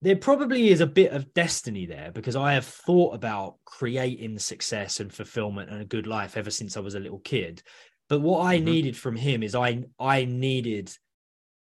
there 0.00 0.16
probably 0.16 0.70
is 0.70 0.80
a 0.80 0.86
bit 0.86 1.12
of 1.12 1.32
destiny 1.32 1.86
there 1.86 2.10
because 2.12 2.34
I 2.34 2.54
have 2.54 2.64
thought 2.64 3.14
about 3.14 3.56
creating 3.64 4.38
success 4.38 4.98
and 4.98 5.12
fulfillment 5.12 5.70
and 5.70 5.80
a 5.80 5.84
good 5.84 6.06
life 6.08 6.36
ever 6.36 6.50
since 6.50 6.76
I 6.76 6.80
was 6.80 6.96
a 6.96 7.00
little 7.00 7.20
kid. 7.20 7.62
But 8.08 8.20
what 8.20 8.44
I 8.44 8.58
Mhm. 8.58 8.64
needed 8.64 8.96
from 8.96 9.16
him 9.16 9.42
is 9.42 9.54
I 9.54 9.84
I 9.98 10.24
needed 10.24 10.92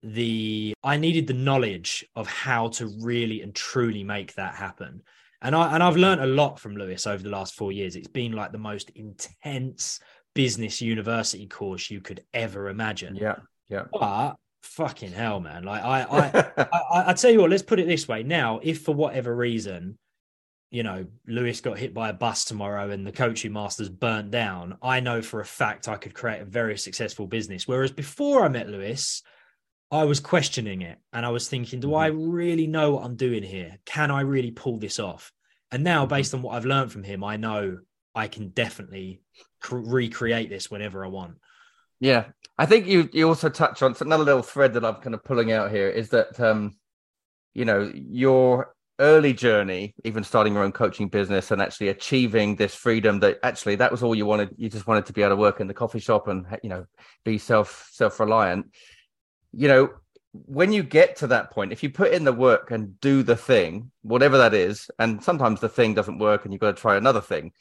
the 0.02 0.74
I 0.84 0.98
needed 0.98 1.28
the 1.28 1.34
knowledge 1.34 2.04
of 2.16 2.28
how 2.28 2.70
to 2.70 2.88
really 3.02 3.42
and 3.42 3.54
truly 3.54 4.04
make 4.04 4.34
that 4.34 4.56
happen. 4.56 5.04
And 5.44 5.56
I 5.56 5.74
and 5.74 5.84
I've 5.84 5.98
learned 5.98 6.22
a 6.22 6.26
lot 6.28 6.60
from 6.60 6.76
Lewis 6.76 7.06
over 7.06 7.22
the 7.22 7.30
last 7.30 7.54
four 7.54 7.72
years. 7.72 7.96
It's 7.96 8.08
been 8.08 8.32
like 8.32 8.52
the 8.52 8.58
most 8.58 8.90
intense 8.92 10.00
business 10.34 10.82
university 10.82 11.48
course 11.48 11.90
you 11.90 12.02
could 12.02 12.24
ever 12.34 12.70
imagine. 12.70 13.16
yeah, 13.16 13.36
yeah. 13.70 13.84
But 13.92 14.36
fucking 14.64 15.12
hell, 15.12 15.40
man! 15.40 15.64
Like 15.64 15.84
I, 15.84 16.02
I, 16.58 16.78
I, 16.78 17.10
I 17.10 17.14
tell 17.14 17.32
you 17.32 17.42
what. 17.42 17.50
Let's 17.50 17.64
put 17.64 17.80
it 17.80 17.88
this 17.88 18.08
way. 18.08 18.24
Now, 18.24 18.60
if 18.64 18.82
for 18.82 18.94
whatever 18.94 19.36
reason, 19.36 19.98
you 20.70 20.84
know, 20.84 21.06
Lewis 21.28 21.60
got 21.62 21.78
hit 21.78 21.94
by 21.94 22.10
a 22.10 22.14
bus 22.14 22.46
tomorrow 22.46 22.90
and 22.90 23.06
the 23.06 23.12
coaching 23.12 23.54
masters 23.54 23.90
burnt 23.90 24.32
down, 24.32 24.78
I 24.82 25.00
know 25.02 25.22
for 25.22 25.42
a 25.42 25.46
fact 25.46 25.88
I 25.90 25.98
could 25.98 26.14
create 26.14 26.42
a 26.42 26.46
very 26.46 26.78
successful 26.78 27.28
business. 27.28 27.68
Whereas 27.68 27.92
before 27.92 28.46
I 28.46 28.48
met 28.48 28.70
Lewis, 28.70 29.22
I 29.92 30.06
was 30.06 30.22
questioning 30.22 30.82
it 30.82 30.98
and 31.12 31.26
I 31.26 31.30
was 31.30 31.50
thinking, 31.50 31.82
do 31.82 31.94
I 31.96 32.08
really 32.08 32.68
know 32.68 32.92
what 32.92 33.04
I'm 33.04 33.18
doing 33.18 33.44
here? 33.44 33.78
Can 33.86 34.10
I 34.12 34.22
really 34.22 34.52
pull 34.52 34.78
this 34.78 35.00
off? 35.00 35.34
And 35.74 35.84
now, 35.84 36.06
Mhm. 36.06 36.10
based 36.10 36.34
on 36.34 36.42
what 36.42 36.56
I've 36.56 36.66
learned 36.66 36.94
from 36.94 37.04
him, 37.04 37.24
I 37.26 37.36
know 37.36 37.80
I 38.14 38.28
can 38.28 38.50
definitely 38.50 39.22
cr- 39.60 39.78
recreate 39.78 40.50
this 40.50 40.70
whenever 40.70 41.06
I 41.06 41.08
want. 41.08 41.36
Yeah, 42.00 42.26
I 42.58 42.66
think 42.66 42.88
you 42.88 43.10
you 43.14 43.28
also 43.28 43.50
touch 43.50 43.82
on 43.82 43.94
so 43.96 44.06
another 44.06 44.24
little 44.24 44.42
thread 44.42 44.74
that 44.74 44.84
I'm 44.84 44.96
kind 44.96 45.14
of 45.14 45.24
pulling 45.24 45.52
out 45.52 45.72
here 45.72 45.88
is 45.88 46.10
that 46.10 46.40
um, 46.40 46.76
you 47.54 47.66
know, 47.66 47.92
your 47.94 48.74
early 49.00 49.34
journey, 49.34 49.96
even 50.04 50.24
starting 50.24 50.54
your 50.54 50.64
own 50.64 50.72
coaching 50.72 51.08
business 51.08 51.52
and 51.52 51.62
actually 51.62 51.90
achieving 51.90 52.56
this 52.56 52.76
freedom 52.76 53.20
that 53.20 53.40
actually 53.44 53.76
that 53.76 53.92
was 53.92 54.04
all 54.04 54.16
you 54.16 54.26
wanted. 54.26 54.50
You 54.58 54.70
just 54.70 54.88
wanted 54.88 55.06
to 55.08 55.14
be 55.14 55.22
able 55.22 55.32
to 55.32 55.42
work 55.42 55.60
in 55.60 55.68
the 55.68 55.74
coffee 55.74 56.00
shop 56.00 56.28
and 56.28 56.46
you 56.64 56.70
know 56.70 56.86
be 57.24 57.38
self 57.38 57.90
self 57.92 58.20
reliant. 58.20 58.68
You 59.54 59.68
know, 59.68 59.90
when 60.34 60.72
you 60.72 60.84
get 60.84 61.18
to 61.18 61.28
that 61.28 61.52
point, 61.52 61.72
if 61.72 61.84
you 61.84 61.90
put 61.90 62.14
in 62.14 62.24
the 62.24 62.34
work 62.34 62.72
and 62.72 63.00
do 63.02 63.22
the 63.22 63.36
thing, 63.36 63.92
whatever 64.02 64.38
that 64.38 64.54
is, 64.54 64.90
and 64.98 65.22
sometimes 65.24 65.60
the 65.60 65.70
thing 65.70 65.94
doesn't 65.94 66.20
work 66.20 66.46
and 66.46 66.54
you've 66.54 66.62
got 66.62 66.76
to 66.76 66.82
try 66.82 66.96
another 66.96 67.22
thing, 67.22 67.52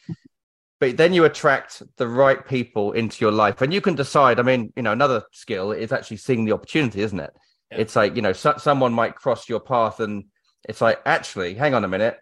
but 0.81 0.97
then 0.97 1.13
you 1.13 1.25
attract 1.25 1.83
the 1.97 2.09
right 2.09 2.47
people 2.47 2.93
into 2.93 3.23
your 3.25 3.33
life. 3.33 3.61
And 3.61 3.73
you 3.73 3.81
can 3.81 3.95
decide 3.95 4.41
i 4.41 4.43
mean 4.43 4.73
you 4.77 4.83
know 4.83 4.93
another 4.93 5.23
skill 5.33 5.73
is 5.73 5.93
actually 5.93 6.17
seeing 6.19 6.45
the 6.45 6.53
opportunity 6.53 7.03
isn't 7.03 7.21
it? 7.21 7.33
Yeah. 7.71 7.79
it's 7.79 7.95
like 7.95 8.17
you 8.17 8.23
know 8.23 8.33
so, 8.33 8.55
someone 8.59 8.93
might 8.93 9.15
cross 9.15 9.49
your 9.49 9.61
path 9.61 10.01
and 10.01 10.25
it's 10.69 10.81
like 10.81 11.01
actually 11.07 11.55
hang 11.55 11.75
on 11.75 11.85
a 11.85 11.89
minute. 11.89 12.19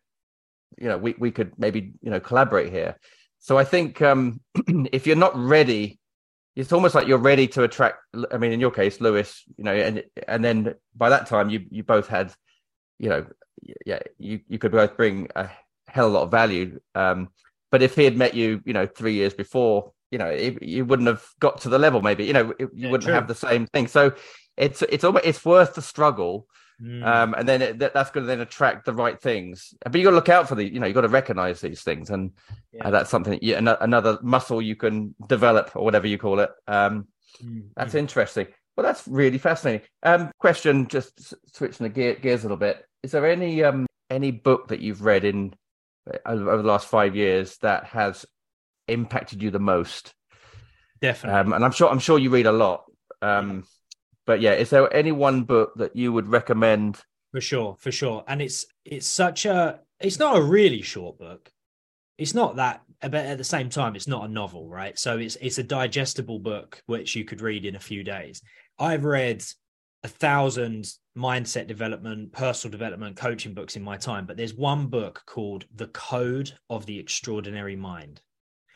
You 0.78 0.88
know 0.88 0.98
we, 0.98 1.14
we 1.18 1.30
could 1.30 1.52
maybe 1.58 1.92
you 2.02 2.10
know 2.10 2.20
collaborate 2.20 2.72
here. 2.72 2.96
So 3.38 3.56
i 3.56 3.64
think 3.64 4.02
um 4.02 4.40
if 4.92 5.06
you're 5.06 5.16
not 5.16 5.36
ready 5.36 5.98
it's 6.56 6.72
almost 6.72 6.94
like 6.96 7.06
you're 7.06 7.18
ready 7.18 7.46
to 7.46 7.62
attract 7.62 7.98
i 8.32 8.36
mean 8.36 8.50
in 8.50 8.58
your 8.58 8.72
case 8.72 9.00
lewis 9.00 9.44
you 9.56 9.62
know 9.62 9.72
and 9.72 10.02
and 10.26 10.44
then 10.44 10.74
by 10.96 11.08
that 11.08 11.26
time 11.26 11.48
you 11.48 11.64
you 11.70 11.84
both 11.84 12.08
had 12.08 12.34
you 12.98 13.08
know 13.08 13.24
yeah 13.86 14.00
you 14.18 14.40
you 14.48 14.58
could 14.58 14.72
both 14.72 14.96
bring 14.96 15.28
a 15.36 15.48
hell 15.88 16.06
of 16.06 16.12
a 16.12 16.14
lot 16.14 16.22
of 16.24 16.30
value. 16.30 16.78
Um 16.94 17.28
but 17.70 17.82
if 17.82 17.94
he 17.94 18.04
had 18.04 18.16
met 18.16 18.34
you, 18.34 18.60
you 18.64 18.72
know, 18.72 18.86
three 18.86 19.14
years 19.14 19.34
before, 19.34 19.92
you 20.10 20.18
know, 20.18 20.26
it, 20.26 20.62
you 20.62 20.84
wouldn't 20.84 21.08
have 21.08 21.24
got 21.40 21.60
to 21.62 21.68
the 21.68 21.78
level. 21.78 22.00
Maybe, 22.02 22.24
you 22.24 22.32
know, 22.32 22.50
it, 22.58 22.68
you 22.72 22.84
Yeah, 22.84 22.90
wouldn't 22.90 23.06
true. 23.06 23.14
have 23.14 23.28
the 23.28 23.34
same 23.34 23.66
thing. 23.66 23.86
So 23.88 24.12
it's 24.56 24.82
it's 24.82 25.04
almost 25.04 25.26
it's 25.26 25.44
worth 25.44 25.74
the 25.74 25.82
struggle, 25.82 26.46
Mm. 26.80 27.04
um, 27.04 27.34
and 27.36 27.48
then 27.48 27.60
it, 27.60 27.78
that, 27.80 27.92
that's 27.92 28.10
going 28.12 28.22
to 28.24 28.28
then 28.28 28.40
attract 28.40 28.84
the 28.84 28.94
right 28.94 29.20
things. 29.20 29.74
But 29.82 29.96
you 29.96 30.04
got 30.04 30.10
to 30.10 30.16
look 30.16 30.28
out 30.28 30.48
for 30.48 30.54
the, 30.54 30.64
you 30.64 30.78
know, 30.78 30.86
you 30.86 30.94
got 30.94 31.00
to 31.00 31.08
recognize 31.08 31.60
these 31.60 31.82
things, 31.82 32.10
and 32.10 32.30
Yeah. 32.72 32.86
uh, 32.86 32.90
that's 32.92 33.10
something. 33.10 33.38
You, 33.42 33.56
another 33.56 34.18
muscle 34.22 34.62
you 34.62 34.76
can 34.76 35.14
develop, 35.26 35.74
or 35.74 35.84
whatever 35.84 36.06
you 36.06 36.18
call 36.18 36.40
it. 36.40 36.50
Um, 36.66 37.08
Mm, 37.44 37.68
that's 37.76 37.94
mm. 37.94 37.98
interesting. 37.98 38.46
Well, 38.76 38.84
that's 38.86 39.06
really 39.06 39.38
fascinating. 39.38 39.86
Um, 40.02 40.30
question, 40.38 40.86
just 40.88 41.34
switching 41.54 41.84
the 41.84 41.90
gear, 41.90 42.14
gears 42.14 42.40
a 42.40 42.44
little 42.44 42.56
bit. 42.56 42.84
Is 43.02 43.10
there 43.12 43.26
any 43.26 43.62
um 43.62 43.86
any 44.08 44.30
book 44.30 44.68
that 44.68 44.80
you've 44.80 45.02
read 45.02 45.24
in 45.24 45.54
over 46.26 46.62
the 46.62 46.68
last 46.68 46.88
five 46.88 47.16
years 47.16 47.56
that 47.58 47.84
has 47.84 48.26
impacted 48.86 49.42
you 49.42 49.50
the 49.50 49.58
most? 49.58 50.14
definitely. 51.00 51.38
Um, 51.38 51.52
and 51.52 51.64
I'm 51.64 51.72
sure 51.72 51.90
I'm 51.90 51.98
sure 51.98 52.18
you 52.18 52.30
read 52.30 52.46
a 52.46 52.52
lot. 52.52 52.84
Um, 53.22 53.64
but 54.26 54.40
yeah, 54.40 54.52
is 54.52 54.70
there 54.70 54.92
any 54.94 55.12
one 55.12 55.44
book 55.44 55.72
that 55.76 55.96
you 55.96 56.12
would 56.12 56.28
recommend? 56.28 57.00
for 57.32 57.40
sure 57.40 57.76
for 57.78 57.92
sure 57.92 58.24
and 58.26 58.40
it's 58.40 58.66
it's 58.84 59.06
such 59.06 59.46
a 59.46 59.80
it's 60.00 60.18
not 60.18 60.36
a 60.36 60.42
really 60.42 60.82
short 60.82 61.18
book 61.18 61.50
it's 62.16 62.34
not 62.34 62.56
that 62.56 62.82
but 63.02 63.14
at 63.14 63.38
the 63.38 63.44
same 63.44 63.68
time 63.68 63.94
it's 63.94 64.08
not 64.08 64.24
a 64.24 64.32
novel 64.32 64.68
right 64.68 64.98
so 64.98 65.18
it's 65.18 65.36
it's 65.36 65.58
a 65.58 65.62
digestible 65.62 66.38
book 66.38 66.82
which 66.86 67.14
you 67.14 67.24
could 67.24 67.40
read 67.40 67.64
in 67.64 67.76
a 67.76 67.80
few 67.80 68.02
days 68.02 68.42
i've 68.78 69.04
read 69.04 69.44
a 70.04 70.08
thousand 70.08 70.90
mindset 71.16 71.66
development 71.66 72.32
personal 72.32 72.70
development 72.70 73.16
coaching 73.16 73.52
books 73.54 73.74
in 73.76 73.82
my 73.82 73.96
time 73.96 74.26
but 74.26 74.36
there's 74.36 74.54
one 74.54 74.86
book 74.86 75.22
called 75.26 75.64
the 75.74 75.88
code 75.88 76.52
of 76.70 76.86
the 76.86 76.98
extraordinary 76.98 77.74
mind 77.74 78.20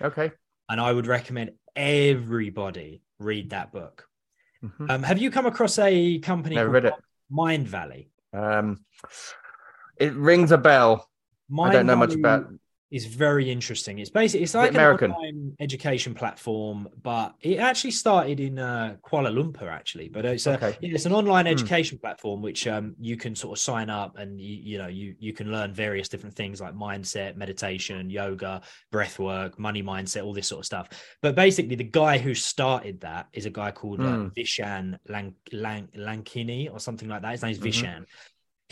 Okay. 0.01 0.33
and 0.69 0.81
i 0.81 0.93
would 0.93 1.07
recommend 1.07 1.53
everybody 1.77 3.03
read 3.19 3.51
that 3.51 3.73
book 3.73 4.09
Mhm. 4.65 4.91
um, 4.91 5.03
have 5.03 5.19
you 5.19 5.31
come 5.31 5.47
across 5.47 5.79
a 5.79 6.19
company 6.21 6.55
Never 6.57 6.71
called 6.73 6.85
read 6.85 6.85
it. 6.87 6.95
Mindvalley 7.33 8.09
Um, 8.33 8.85
it 9.99 10.13
rings 10.15 10.51
a 10.53 10.59
bell. 10.59 11.09
mind 11.49 11.71
I 11.71 11.73
don't 11.75 11.87
know 11.87 11.97
much 11.97 12.15
about. 12.15 12.47
Is 12.93 13.07
very 13.07 13.51
interesting. 13.51 13.99
It's 14.01 14.11
basically 14.11 14.43
it's 14.45 14.55
it 14.55 14.59
like 14.59 14.69
an 14.73 14.77
American? 14.77 15.13
online 15.13 15.57
education 15.61 16.13
platform, 16.15 16.87
but 17.03 17.35
it 17.41 17.59
actually 17.59 17.93
started 17.93 18.39
in 18.39 18.59
uh, 18.59 18.97
Kuala 19.03 19.33
Lumpur 19.33 19.67
actually. 19.73 20.11
But 20.11 20.27
it's 20.27 20.47
a, 20.47 20.57
Okay. 20.57 20.77
it's 20.83 21.07
an 21.07 21.13
online 21.15 21.47
Hmm. 21.47 21.53
education 21.53 21.99
platform 21.99 22.43
which 22.43 22.67
um, 22.67 22.95
you 23.01 23.17
can 23.17 23.35
sort 23.35 23.57
of 23.59 23.63
sign 23.63 23.89
up 23.89 24.19
and 24.19 24.39
you 24.39 24.57
you 24.73 24.77
know 24.79 24.89
you 24.89 25.15
you 25.19 25.33
can 25.33 25.51
learn 25.51 25.73
various 25.73 26.11
different 26.11 26.37
things 26.37 26.61
like 26.61 26.75
mindset, 26.75 27.35
meditation, 27.35 28.11
yoga, 28.11 28.61
breath 28.91 29.19
work, 29.19 29.59
money 29.59 29.83
mindset, 29.83 30.23
all 30.23 30.35
this 30.35 30.49
sort 30.49 30.59
of 30.61 30.67
stuff. 30.67 30.89
But 31.23 31.35
basically, 31.35 31.77
the 31.77 31.85
guy 31.85 32.19
who 32.19 32.35
started 32.35 33.01
that 33.01 33.29
is 33.33 33.47
a 33.47 33.51
guy 33.51 33.71
called 33.71 34.01
uh, 34.03 34.17
Hmm. 34.17 34.27
Vishen 34.37 34.99
Lank, 35.09 35.35
Lank, 35.51 35.95
Lankini 35.95 36.71
or 36.71 36.79
something 36.79 37.09
like 37.09 37.23
that. 37.23 37.33
His 37.33 37.43
name's 37.43 37.59
Mhm. 37.59 37.69
Vishen 37.73 38.05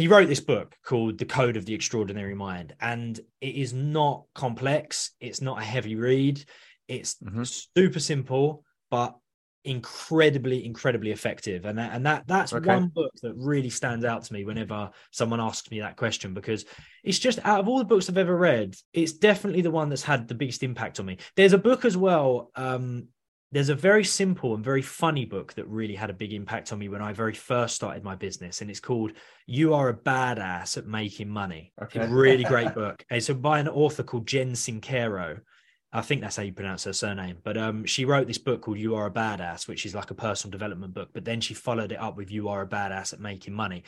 he 0.01 0.09
wrote 0.09 0.28
this 0.28 0.40
book 0.40 0.78
called 0.82 1.18
The 1.18 1.26
Code 1.26 1.59
of 1.59 1.66
the 1.66 1.74
Extraordinary 1.74 2.34
Mind, 2.34 2.74
and 2.80 3.20
it 3.42 3.55
is 3.55 3.74
not 3.74 4.24
complex. 4.34 5.11
It's 5.20 5.42
not 5.42 5.61
a 5.61 5.62
heavy 5.62 5.94
read. 5.94 6.42
It's 6.88 7.16
Mhm. 7.16 7.68
super 7.76 8.01
simple, 8.01 8.64
but 8.90 9.18
incredibly, 9.62 10.64
incredibly 10.64 11.11
effective. 11.11 11.66
And 11.66 11.76
that, 11.78 11.92
and 11.92 12.07
that 12.07 12.26
that's 12.26 12.55
Okay. 12.55 12.66
one 12.66 12.88
book 12.88 13.12
that 13.22 13.34
really 13.34 13.68
stands 13.68 14.07
out 14.07 14.24
to 14.24 14.32
me 14.32 14.46
whenever 14.46 14.90
someone 15.11 15.38
asks 15.38 15.70
me 15.70 15.80
that 15.80 15.96
question 15.98 16.32
because 16.32 16.64
it's 17.05 17.18
just 17.18 17.38
out 17.44 17.61
of 17.61 17.68
all 17.68 17.76
the 17.76 17.84
books 17.84 18.09
I've 18.09 18.16
ever 18.16 18.34
read, 18.34 18.74
it's 18.94 19.12
definitely 19.12 19.61
the 19.61 19.70
one 19.70 19.90
that's 19.90 20.03
had 20.03 20.28
the 20.28 20.34
biggest 20.34 20.62
impact 20.62 20.98
on 20.98 21.05
me. 21.05 21.18
There's 21.36 21.53
a 21.53 21.59
book 21.59 21.84
as 21.84 21.98
well. 21.98 22.51
Um, 22.55 23.09
there's 23.53 23.68
a 23.68 23.74
very 23.74 24.05
simple 24.05 24.55
and 24.55 24.64
very 24.64 24.82
funny 24.82 25.24
book 25.24 25.55
that 25.55 25.66
really 25.66 25.96
had 25.96 26.11
a 26.11 26.14
big 26.14 26.32
impact 26.32 26.72
on 26.72 26.78
me 26.78 26.88
when 26.88 27.03
I 27.03 27.12
very 27.12 27.34
first 27.34 27.74
started 27.74 28.05
my 28.05 28.14
business, 28.14 28.61
and 28.61 28.70
it's 28.70 28.80
called 28.80 29.12
"You 29.46 29.74
Are 29.74 29.88
a 29.88 29.94
Badass 29.94 30.76
at 30.76 30.86
Making 30.86 31.28
Money." 31.28 31.72
Okay. 31.82 32.01
It's 32.01 32.11
a 32.11 32.14
really 32.14 32.44
great 32.55 32.74
book. 32.74 33.05
It's 33.11 33.28
by 33.28 33.59
an 33.59 33.68
author 33.68 34.03
called 34.03 34.26
Jen 34.26 34.53
Sincero. 34.53 35.40
I 35.92 36.03
think 36.03 36.20
that's 36.20 36.36
how 36.36 36.44
you 36.44 36.53
pronounce 36.53 36.84
her 36.84 36.92
surname. 36.92 37.38
But 37.42 37.57
um, 37.57 37.84
she 37.84 38.05
wrote 38.05 38.28
this 38.28 38.38
book 38.38 38.62
called 38.62 38.78
"You 38.78 38.94
Are 38.94 39.07
a 39.07 39.11
Badass," 39.11 39.66
which 39.66 39.84
is 39.84 39.96
like 39.96 40.12
a 40.12 40.14
personal 40.14 40.53
development 40.53 40.94
book. 40.94 41.11
But 41.12 41.24
then 41.24 41.40
she 41.40 41.55
followed 41.55 41.90
it 41.90 42.01
up 42.01 42.16
with 42.16 42.30
"You 42.30 42.48
Are 42.48 42.62
a 42.62 42.68
Badass 42.68 43.12
at 43.12 43.20
Making 43.20 43.55
Money," 43.55 43.82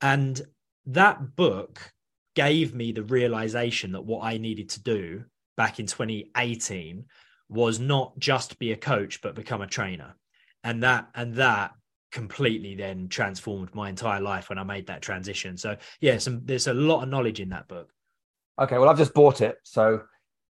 and 0.00 0.40
that 0.86 1.34
book 1.34 1.92
gave 2.36 2.72
me 2.72 2.92
the 2.92 3.02
realization 3.02 3.92
that 3.92 4.04
what 4.04 4.22
I 4.22 4.38
needed 4.38 4.68
to 4.70 4.82
do 4.82 5.24
back 5.56 5.80
in 5.80 5.86
2018 5.86 7.04
was 7.48 7.80
not 7.80 8.18
just 8.18 8.58
be 8.58 8.72
a 8.72 8.76
coach 8.76 9.22
but 9.22 9.34
become 9.34 9.62
a 9.62 9.66
trainer 9.66 10.14
and 10.64 10.82
that 10.82 11.08
and 11.14 11.34
that 11.34 11.72
completely 12.10 12.74
then 12.74 13.08
transformed 13.08 13.74
my 13.74 13.88
entire 13.88 14.20
life 14.20 14.48
when 14.48 14.58
I 14.58 14.62
made 14.62 14.86
that 14.86 15.02
transition. 15.02 15.56
So 15.56 15.76
yeah, 16.00 16.18
some 16.18 16.42
there's 16.44 16.66
a 16.66 16.74
lot 16.74 17.02
of 17.02 17.08
knowledge 17.08 17.40
in 17.40 17.50
that 17.50 17.68
book. 17.68 17.90
Okay, 18.58 18.78
well 18.78 18.88
I've 18.88 18.98
just 18.98 19.14
bought 19.14 19.40
it, 19.40 19.58
so 19.62 20.02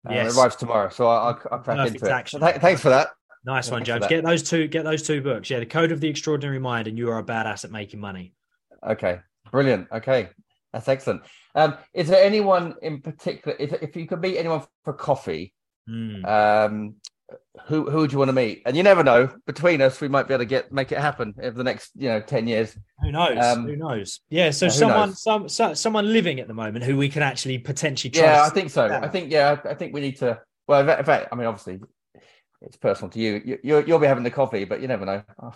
uh, 0.07 0.13
yes. 0.13 0.33
it 0.33 0.39
arrives 0.39 0.55
tomorrow. 0.55 0.89
So 0.89 1.07
I'll, 1.07 1.39
I'll 1.51 1.59
crack 1.59 1.77
Perfect 1.77 2.01
into 2.01 2.13
action. 2.13 2.43
it. 2.43 2.45
Th- 2.45 2.61
thanks 2.61 2.81
for 2.81 2.89
that. 2.89 3.09
Nice 3.45 3.69
one, 3.69 3.83
James. 3.83 4.07
Get 4.07 4.23
those 4.23 4.41
two. 4.41 4.67
Get 4.67 4.83
those 4.83 5.03
two 5.03 5.21
books. 5.21 5.49
Yeah, 5.49 5.59
the 5.59 5.65
Code 5.65 5.91
of 5.91 5.99
the 5.99 6.07
Extraordinary 6.07 6.59
Mind, 6.59 6.87
and 6.87 6.97
you 6.97 7.09
are 7.09 7.19
a 7.19 7.23
badass 7.23 7.65
at 7.65 7.71
making 7.71 7.99
money. 7.99 8.33
Okay, 8.87 9.19
brilliant. 9.51 9.87
Okay, 9.91 10.29
that's 10.71 10.87
excellent. 10.87 11.23
Um, 11.53 11.77
is 11.93 12.07
there 12.07 12.23
anyone 12.23 12.75
in 12.81 13.01
particular? 13.01 13.55
If, 13.59 13.73
if 13.81 13.95
you 13.95 14.07
could 14.07 14.21
meet 14.21 14.37
anyone 14.37 14.63
for 14.85 14.93
coffee, 14.93 15.53
mm. 15.89 16.25
um, 16.25 16.95
who 17.67 17.89
who 17.89 17.99
would 17.99 18.11
you 18.11 18.17
want 18.17 18.29
to 18.29 18.33
meet? 18.33 18.63
And 18.65 18.75
you 18.75 18.83
never 18.83 19.03
know. 19.03 19.29
Between 19.45 19.81
us, 19.81 20.01
we 20.01 20.07
might 20.07 20.27
be 20.27 20.33
able 20.33 20.43
to 20.43 20.47
get 20.47 20.71
make 20.71 20.91
it 20.91 20.97
happen 20.97 21.33
over 21.41 21.57
the 21.57 21.63
next 21.63 21.91
you 21.95 22.09
know 22.09 22.19
ten 22.19 22.47
years. 22.47 22.77
Who 23.01 23.11
knows? 23.11 23.37
Um, 23.37 23.65
who 23.65 23.75
knows? 23.75 24.21
Yeah. 24.29 24.51
So 24.51 24.69
someone 24.69 25.09
knows? 25.09 25.21
some 25.21 25.49
so, 25.49 25.73
someone 25.73 26.11
living 26.11 26.39
at 26.39 26.47
the 26.47 26.53
moment 26.53 26.83
who 26.83 26.97
we 26.97 27.09
can 27.09 27.21
actually 27.21 27.59
potentially 27.59 28.11
trust. 28.11 28.25
Yeah, 28.25 28.43
I 28.43 28.49
think 28.49 28.69
so. 28.69 28.87
I 28.87 29.07
think 29.07 29.31
yeah. 29.31 29.59
I 29.65 29.73
think 29.73 29.93
we 29.93 30.01
need 30.01 30.17
to. 30.17 30.41
Well, 30.67 30.81
in 30.81 31.05
fact, 31.05 31.29
I 31.31 31.35
mean, 31.35 31.45
obviously, 31.45 31.79
it's 32.61 32.77
personal 32.77 33.09
to 33.11 33.19
you. 33.19 33.41
you 33.43 33.59
you'll, 33.63 33.87
you'll 33.87 33.99
be 33.99 34.07
having 34.07 34.23
the 34.23 34.31
coffee, 34.31 34.65
but 34.65 34.81
you 34.81 34.87
never 34.87 35.05
know. 35.05 35.23
Oh. 35.41 35.53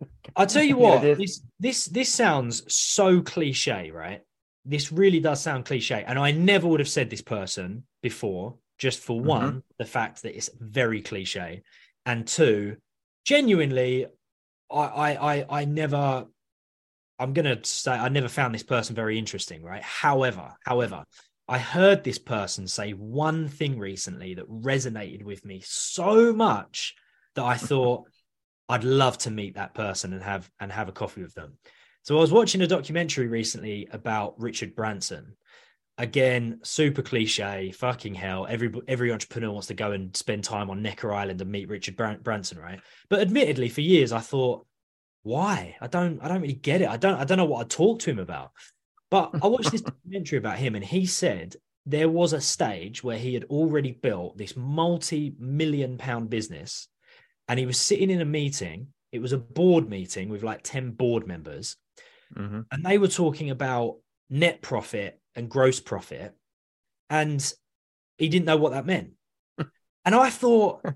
I'll 0.36 0.46
tell 0.46 0.62
you 0.62 0.76
what. 0.78 1.02
this 1.02 1.42
this 1.58 1.84
this 1.86 2.08
sounds 2.08 2.72
so 2.72 3.20
cliche, 3.20 3.90
right? 3.90 4.22
This 4.64 4.92
really 4.92 5.20
does 5.20 5.42
sound 5.42 5.64
cliche, 5.64 6.04
and 6.06 6.18
I 6.18 6.32
never 6.32 6.66
would 6.68 6.80
have 6.80 6.88
said 6.88 7.10
this 7.10 7.22
person 7.22 7.84
before 8.02 8.56
just 8.78 9.00
for 9.00 9.18
mm-hmm. 9.18 9.28
one, 9.28 9.62
the 9.78 9.84
fact 9.84 10.22
that 10.22 10.36
it's 10.36 10.50
very 10.58 11.02
cliche, 11.02 11.62
and 12.06 12.26
two, 12.26 12.76
genuinely, 13.24 14.06
I 14.70 14.78
I 14.78 15.34
I, 15.34 15.46
I 15.60 15.64
never. 15.64 16.26
I'm 17.20 17.32
gonna 17.32 17.58
say 17.64 17.92
I 17.92 18.08
never 18.08 18.28
found 18.28 18.54
this 18.54 18.62
person 18.62 18.94
very 18.94 19.18
interesting, 19.18 19.62
right? 19.62 19.82
However, 19.82 20.54
however, 20.64 21.04
I 21.48 21.58
heard 21.58 22.04
this 22.04 22.18
person 22.18 22.68
say 22.68 22.92
one 22.92 23.48
thing 23.48 23.78
recently 23.78 24.34
that 24.34 24.48
resonated 24.48 25.24
with 25.24 25.44
me 25.44 25.62
so 25.64 26.32
much 26.32 26.94
that 27.34 27.44
I 27.44 27.56
thought 27.56 28.04
I'd 28.68 28.84
love 28.84 29.16
to 29.18 29.30
meet 29.30 29.54
that 29.54 29.74
person 29.74 30.12
and 30.12 30.22
have 30.22 30.50
and 30.60 30.70
have 30.70 30.88
a 30.88 30.92
coffee 30.92 31.22
with 31.22 31.34
them. 31.34 31.58
So 32.02 32.16
I 32.16 32.20
was 32.20 32.32
watching 32.32 32.60
a 32.60 32.66
documentary 32.66 33.26
recently 33.26 33.88
about 33.90 34.38
Richard 34.38 34.74
Branson, 34.74 35.36
again, 35.98 36.60
super 36.62 37.02
cliche, 37.02 37.72
fucking 37.72 38.14
hell. 38.14 38.46
Every 38.48 38.72
every 38.86 39.12
entrepreneur 39.12 39.50
wants 39.50 39.66
to 39.66 39.74
go 39.74 39.92
and 39.92 40.16
spend 40.16 40.44
time 40.44 40.70
on 40.70 40.80
Necker 40.80 41.12
Island 41.12 41.40
and 41.40 41.50
meet 41.50 41.68
Richard 41.68 41.96
Branson, 41.96 42.58
right? 42.58 42.80
But 43.10 43.20
admittedly, 43.20 43.68
for 43.68 43.80
years 43.80 44.12
I 44.12 44.20
thought, 44.20 44.66
why? 45.24 45.76
I 45.80 45.88
don't 45.88 46.22
I 46.22 46.28
don't 46.28 46.40
really 46.40 46.54
get 46.54 46.80
it. 46.80 46.88
I 46.88 46.96
don't 46.96 47.18
I 47.18 47.24
don't 47.24 47.38
know 47.38 47.44
what 47.44 47.64
I 47.64 47.68
talk 47.68 47.98
to 48.00 48.10
him 48.10 48.20
about. 48.20 48.52
But 49.10 49.30
I 49.42 49.46
watched 49.46 49.72
this 49.72 49.80
documentary 49.80 50.38
about 50.38 50.58
him, 50.58 50.74
and 50.74 50.84
he 50.84 51.06
said 51.06 51.56
there 51.86 52.08
was 52.08 52.34
a 52.34 52.40
stage 52.40 53.02
where 53.02 53.18
he 53.18 53.34
had 53.34 53.44
already 53.44 53.92
built 53.92 54.36
this 54.36 54.54
multi-million 54.56 55.98
pound 55.98 56.30
business, 56.30 56.88
and 57.48 57.58
he 57.58 57.66
was 57.66 57.78
sitting 57.78 58.10
in 58.10 58.20
a 58.20 58.26
meeting. 58.26 58.88
It 59.10 59.20
was 59.20 59.32
a 59.32 59.38
board 59.38 59.88
meeting 59.88 60.28
with 60.28 60.42
like 60.42 60.60
10 60.62 60.90
board 60.90 61.26
members. 61.26 61.76
Mm-hmm. 62.36 62.60
And 62.70 62.84
they 62.84 62.98
were 62.98 63.08
talking 63.08 63.48
about 63.48 63.96
net 64.28 64.60
profit 64.60 65.18
and 65.38 65.48
gross 65.48 65.80
profit. 65.80 66.34
And 67.08 67.40
he 68.18 68.28
didn't 68.28 68.46
know 68.46 68.56
what 68.56 68.72
that 68.72 68.86
meant. 68.86 69.12
And 70.04 70.14
I 70.14 70.30
thought, 70.30 70.86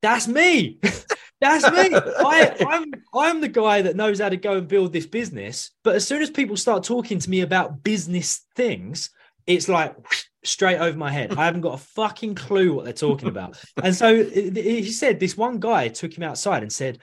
that's 0.00 0.28
me. 0.28 0.78
that's 1.40 1.64
me. 1.72 1.90
I, 1.92 2.54
I'm 2.68 2.92
I'm 3.12 3.40
the 3.40 3.48
guy 3.48 3.82
that 3.82 3.96
knows 3.96 4.20
how 4.20 4.28
to 4.28 4.36
go 4.36 4.58
and 4.58 4.68
build 4.68 4.92
this 4.92 5.06
business. 5.06 5.72
But 5.82 5.96
as 5.96 6.06
soon 6.06 6.22
as 6.22 6.30
people 6.30 6.56
start 6.56 6.84
talking 6.84 7.18
to 7.18 7.30
me 7.30 7.40
about 7.40 7.82
business 7.82 8.46
things, 8.54 9.10
it's 9.48 9.68
like 9.68 9.96
straight 10.44 10.78
over 10.78 10.96
my 10.96 11.10
head. 11.10 11.32
I 11.32 11.46
haven't 11.46 11.62
got 11.62 11.74
a 11.74 11.84
fucking 11.94 12.36
clue 12.36 12.74
what 12.74 12.84
they're 12.84 12.92
talking 12.92 13.28
about. 13.28 13.58
And 13.82 13.94
so 13.94 14.22
he 14.22 14.90
said 14.90 15.18
this 15.18 15.36
one 15.36 15.58
guy 15.58 15.88
took 15.88 16.16
him 16.16 16.22
outside 16.22 16.62
and 16.62 16.72
said, 16.72 16.98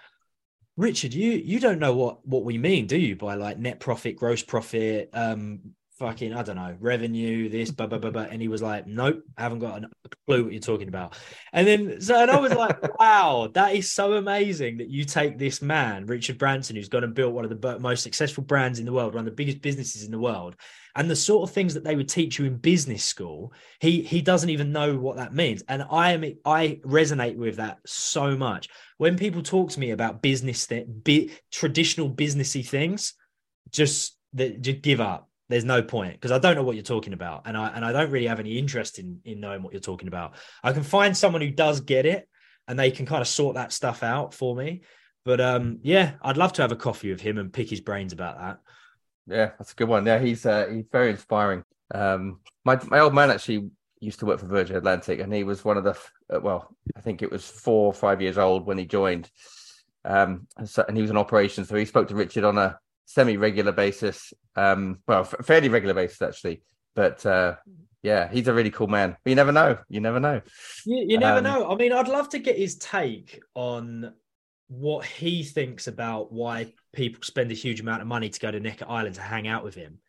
Richard, 0.78 1.14
you 1.14 1.32
you 1.32 1.60
don't 1.60 1.80
know 1.80 1.96
what 1.96 2.26
what 2.26 2.44
we 2.44 2.58
mean, 2.58 2.88
do 2.88 2.98
you? 2.98 3.16
By 3.16 3.36
like 3.36 3.58
net 3.58 3.80
profit, 3.80 4.16
gross 4.16 4.44
profit, 4.44 5.10
um, 5.14 5.60
fucking 5.98 6.34
I 6.34 6.44
don't 6.44 6.56
know 6.56 6.76
revenue, 6.80 7.50
this, 7.50 7.72
blah 7.72 7.88
blah 7.88 8.00
blah 8.00 8.12
blah. 8.12 8.24
And 8.24 8.42
he 8.42 8.48
was 8.48 8.62
like, 8.62 8.88
nope, 8.88 9.24
I 9.38 9.44
haven't 9.44 9.60
got 9.60 9.84
a 9.84 9.90
clue 10.26 10.44
what 10.44 10.54
you're 10.54 10.62
talking 10.62 10.88
about. 10.88 11.18
And 11.54 11.68
then 11.68 12.02
so 12.02 12.22
and 12.22 12.32
I 12.32 12.40
was 12.40 12.54
like, 12.54 12.98
wow, 13.00 13.50
that 13.54 13.76
is 13.76 13.92
so 13.92 14.14
amazing 14.14 14.78
that 14.78 14.90
you 14.90 15.06
take 15.06 15.38
this 15.38 15.62
man, 15.62 16.06
Richard 16.06 16.38
Branson, 16.38 16.76
who's 16.76 16.90
gone 16.90 17.04
and 17.04 17.14
built 17.14 17.34
one 17.34 17.46
of 17.46 17.62
the 17.62 17.80
most 17.80 18.04
successful 18.04 18.44
brands 18.44 18.80
in 18.80 18.86
the 18.86 18.94
world, 18.94 19.14
one 19.14 19.28
of 19.28 19.32
the 19.32 19.36
biggest 19.36 19.62
businesses 19.62 20.04
in 20.04 20.12
the 20.12 20.20
world, 20.20 20.56
and 20.96 21.10
the 21.10 21.16
sort 21.16 21.48
of 21.48 21.54
things 21.54 21.74
that 21.74 21.84
they 21.84 21.96
would 21.96 22.10
teach 22.10 22.40
you 22.40 22.46
in 22.46 22.58
business 22.58 23.04
school 23.04 23.54
he 23.80 24.02
he 24.02 24.22
doesn't 24.22 24.50
even 24.50 24.72
know 24.72 24.98
what 24.98 25.18
that 25.18 25.34
means 25.34 25.64
and 25.68 25.84
i 25.92 26.12
am 26.12 26.24
i 26.46 26.80
resonate 26.86 27.36
with 27.36 27.58
that 27.58 27.78
so 27.86 28.36
much 28.36 28.70
when 28.98 29.18
people 29.18 29.44
talk 29.44 29.70
to 29.70 29.80
me 29.80 29.92
about 29.92 30.22
business 30.22 30.68
that 30.68 31.04
be, 31.04 31.32
traditional 31.52 32.10
businessy 32.10 32.66
things 32.66 33.14
just 33.72 34.18
that 34.34 34.62
just 34.62 34.82
give 34.82 35.02
up 35.02 35.30
there's 35.50 35.66
no 35.66 35.82
point 35.82 36.14
because 36.14 36.32
i 36.32 36.40
don't 36.40 36.56
know 36.56 36.64
what 36.64 36.76
you're 36.76 36.84
talking 36.84 37.14
about 37.14 37.44
and 37.46 37.58
i 37.58 37.70
and 37.70 37.86
i 37.86 37.92
don't 37.92 38.12
really 38.12 38.28
have 38.28 38.40
any 38.40 38.58
interest 38.58 39.00
in 39.00 39.20
in 39.26 39.40
knowing 39.40 39.62
what 39.62 39.74
you're 39.74 39.80
talking 39.80 40.08
about 40.08 40.34
i 40.64 40.72
can 40.72 40.84
find 40.84 41.16
someone 41.16 41.42
who 41.42 41.52
does 41.52 41.82
get 41.82 42.06
it 42.06 42.28
and 42.68 42.80
they 42.80 42.92
can 42.92 43.06
kind 43.06 43.22
of 43.22 43.28
sort 43.28 43.56
that 43.56 43.72
stuff 43.72 44.04
out 44.04 44.34
for 44.34 44.56
me 44.56 44.82
but 45.24 45.40
um 45.40 45.80
yeah 45.84 46.14
i'd 46.24 46.38
love 46.38 46.54
to 46.54 46.62
have 46.62 46.72
a 46.72 46.76
coffee 46.76 47.12
with 47.12 47.22
him 47.22 47.38
and 47.38 47.54
pick 47.54 47.70
his 47.70 47.82
brains 47.82 48.14
about 48.14 48.40
that 48.40 48.60
yeah, 49.28 49.52
that's 49.58 49.72
a 49.72 49.76
good 49.76 49.90
one. 49.90 50.06
Yeah, 50.06 50.20
he's 50.20 50.46
uh, 50.46 50.68
he's 50.72 50.86
very 50.92 51.10
inspiring. 51.10 51.64
Um, 51.94 52.40
my 52.64 52.80
my 52.86 53.00
old 53.00 53.14
man 53.14 53.32
actually 53.32 53.70
used 54.00 54.20
to 54.20 54.26
work 54.26 54.40
for 54.40 54.46
Virgin 54.46 54.76
Atlantic, 54.76 55.20
and 55.20 55.34
he 55.34 55.44
was 55.44 55.66
one 55.66 55.78
of 55.78 55.84
the 55.84 55.98
uh, 56.34 56.40
well, 56.40 56.76
I 56.96 57.02
think 57.02 57.22
it 57.22 57.32
was 57.32 57.46
four 57.46 57.88
or 57.88 57.94
five 57.94 58.22
years 58.22 58.38
old 58.38 58.66
when 58.66 58.78
he 58.78 58.86
joined. 58.86 59.30
Um, 60.04 60.48
and, 60.58 60.70
so, 60.70 60.86
and 60.88 60.96
he 60.96 61.02
was 61.02 61.10
in 61.10 61.18
operations, 61.18 61.68
so 61.68 61.76
he 61.76 61.86
spoke 61.86 62.10
to 62.10 62.16
Richard 62.16 62.44
on 62.44 62.60
a 62.60 62.78
semi-regular 63.06 63.72
basis. 63.72 64.34
Um, 64.56 65.00
well, 65.08 65.22
f- 65.22 65.46
fairly 65.46 65.70
regular 65.70 65.94
basis 65.94 66.22
actually, 66.22 66.64
but 66.96 67.26
uh, 67.26 67.56
yeah, 68.04 68.30
he's 68.32 68.48
a 68.48 68.54
really 68.54 68.72
cool 68.72 68.88
man. 68.88 69.18
But 69.24 69.30
you 69.30 69.36
never 69.36 69.52
know. 69.52 69.78
You 69.90 70.00
never 70.00 70.20
know. 70.20 70.42
You, 70.86 71.06
you 71.08 71.18
never 71.18 71.40
um, 71.40 71.44
know. 71.44 71.72
I 71.72 71.76
mean, 71.76 71.92
I'd 71.92 72.08
love 72.08 72.30
to 72.30 72.40
get 72.40 72.58
his 72.58 72.76
take 72.76 73.42
on 73.56 74.14
what 74.68 75.06
he 75.06 75.44
thinks 75.44 75.88
about 75.88 76.32
why 76.32 76.74
people 76.94 77.22
spend 77.24 77.52
a 77.52 77.56
huge 77.56 77.80
amount 77.80 78.02
of 78.02 78.08
money 78.08 78.30
to 78.30 78.40
go 78.40 78.52
to 78.52 78.60
Necker 78.60 78.86
Island 78.88 79.16
to 79.16 79.22
hang 79.22 79.48
out 79.48 79.64
with 79.64 79.76
him. 79.76 80.00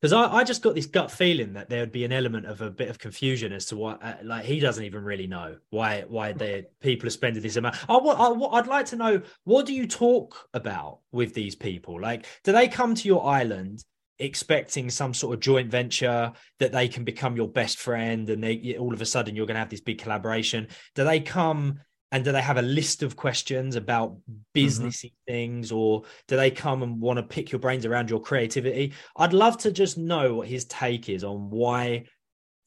Because 0.00 0.12
I, 0.12 0.26
I 0.26 0.44
just 0.44 0.62
got 0.62 0.74
this 0.74 0.86
gut 0.86 1.10
feeling 1.10 1.54
that 1.54 1.70
there 1.70 1.80
would 1.80 1.92
be 1.92 2.04
an 2.04 2.12
element 2.12 2.46
of 2.46 2.60
a 2.60 2.70
bit 2.70 2.88
of 2.88 2.98
confusion 2.98 3.52
as 3.52 3.66
to 3.66 3.76
why, 3.76 3.92
uh, 3.94 4.16
like 4.22 4.44
he 4.44 4.60
doesn't 4.60 4.84
even 4.84 5.02
really 5.02 5.26
know 5.26 5.56
why 5.70 6.04
why 6.06 6.32
the 6.32 6.66
people 6.80 7.06
are 7.06 7.10
spending 7.10 7.42
this 7.42 7.56
amount. 7.56 7.76
I, 7.88 7.94
I, 7.94 8.58
I'd 8.58 8.66
like 8.66 8.86
to 8.86 8.96
know 8.96 9.22
what 9.44 9.66
do 9.66 9.72
you 9.72 9.86
talk 9.86 10.48
about 10.52 11.00
with 11.12 11.32
these 11.34 11.54
people? 11.54 12.00
Like, 12.00 12.26
do 12.44 12.52
they 12.52 12.68
come 12.68 12.94
to 12.94 13.08
your 13.08 13.26
island 13.26 13.84
expecting 14.18 14.88
some 14.88 15.12
sort 15.12 15.34
of 15.34 15.40
joint 15.40 15.70
venture 15.70 16.32
that 16.58 16.72
they 16.72 16.88
can 16.88 17.04
become 17.04 17.36
your 17.36 17.48
best 17.48 17.78
friend 17.78 18.30
and 18.30 18.42
they 18.42 18.76
all 18.78 18.94
of 18.94 19.00
a 19.00 19.06
sudden 19.06 19.36
you're 19.36 19.46
going 19.46 19.54
to 19.54 19.60
have 19.60 19.70
this 19.70 19.80
big 19.80 19.98
collaboration? 19.98 20.68
Do 20.94 21.04
they 21.04 21.20
come 21.20 21.80
and 22.12 22.24
do 22.24 22.32
they 22.32 22.42
have 22.42 22.56
a 22.56 22.62
list 22.62 23.02
of 23.02 23.16
questions 23.16 23.76
about 23.76 24.12
mm-hmm. 24.12 24.34
businessy 24.54 25.06
mm-hmm. 25.06 25.32
things 25.32 25.72
or 25.72 26.04
do 26.28 26.36
they 26.36 26.50
come 26.50 26.82
and 26.82 27.00
want 27.00 27.18
to 27.18 27.22
pick 27.22 27.50
your 27.50 27.58
brains 27.58 27.84
around 27.84 28.10
your 28.10 28.20
creativity? 28.20 28.92
I'd 29.16 29.32
love 29.32 29.58
to 29.58 29.72
just 29.72 29.98
know 29.98 30.36
what 30.36 30.48
his 30.48 30.64
take 30.66 31.08
is 31.08 31.24
on 31.24 31.50
why 31.50 32.04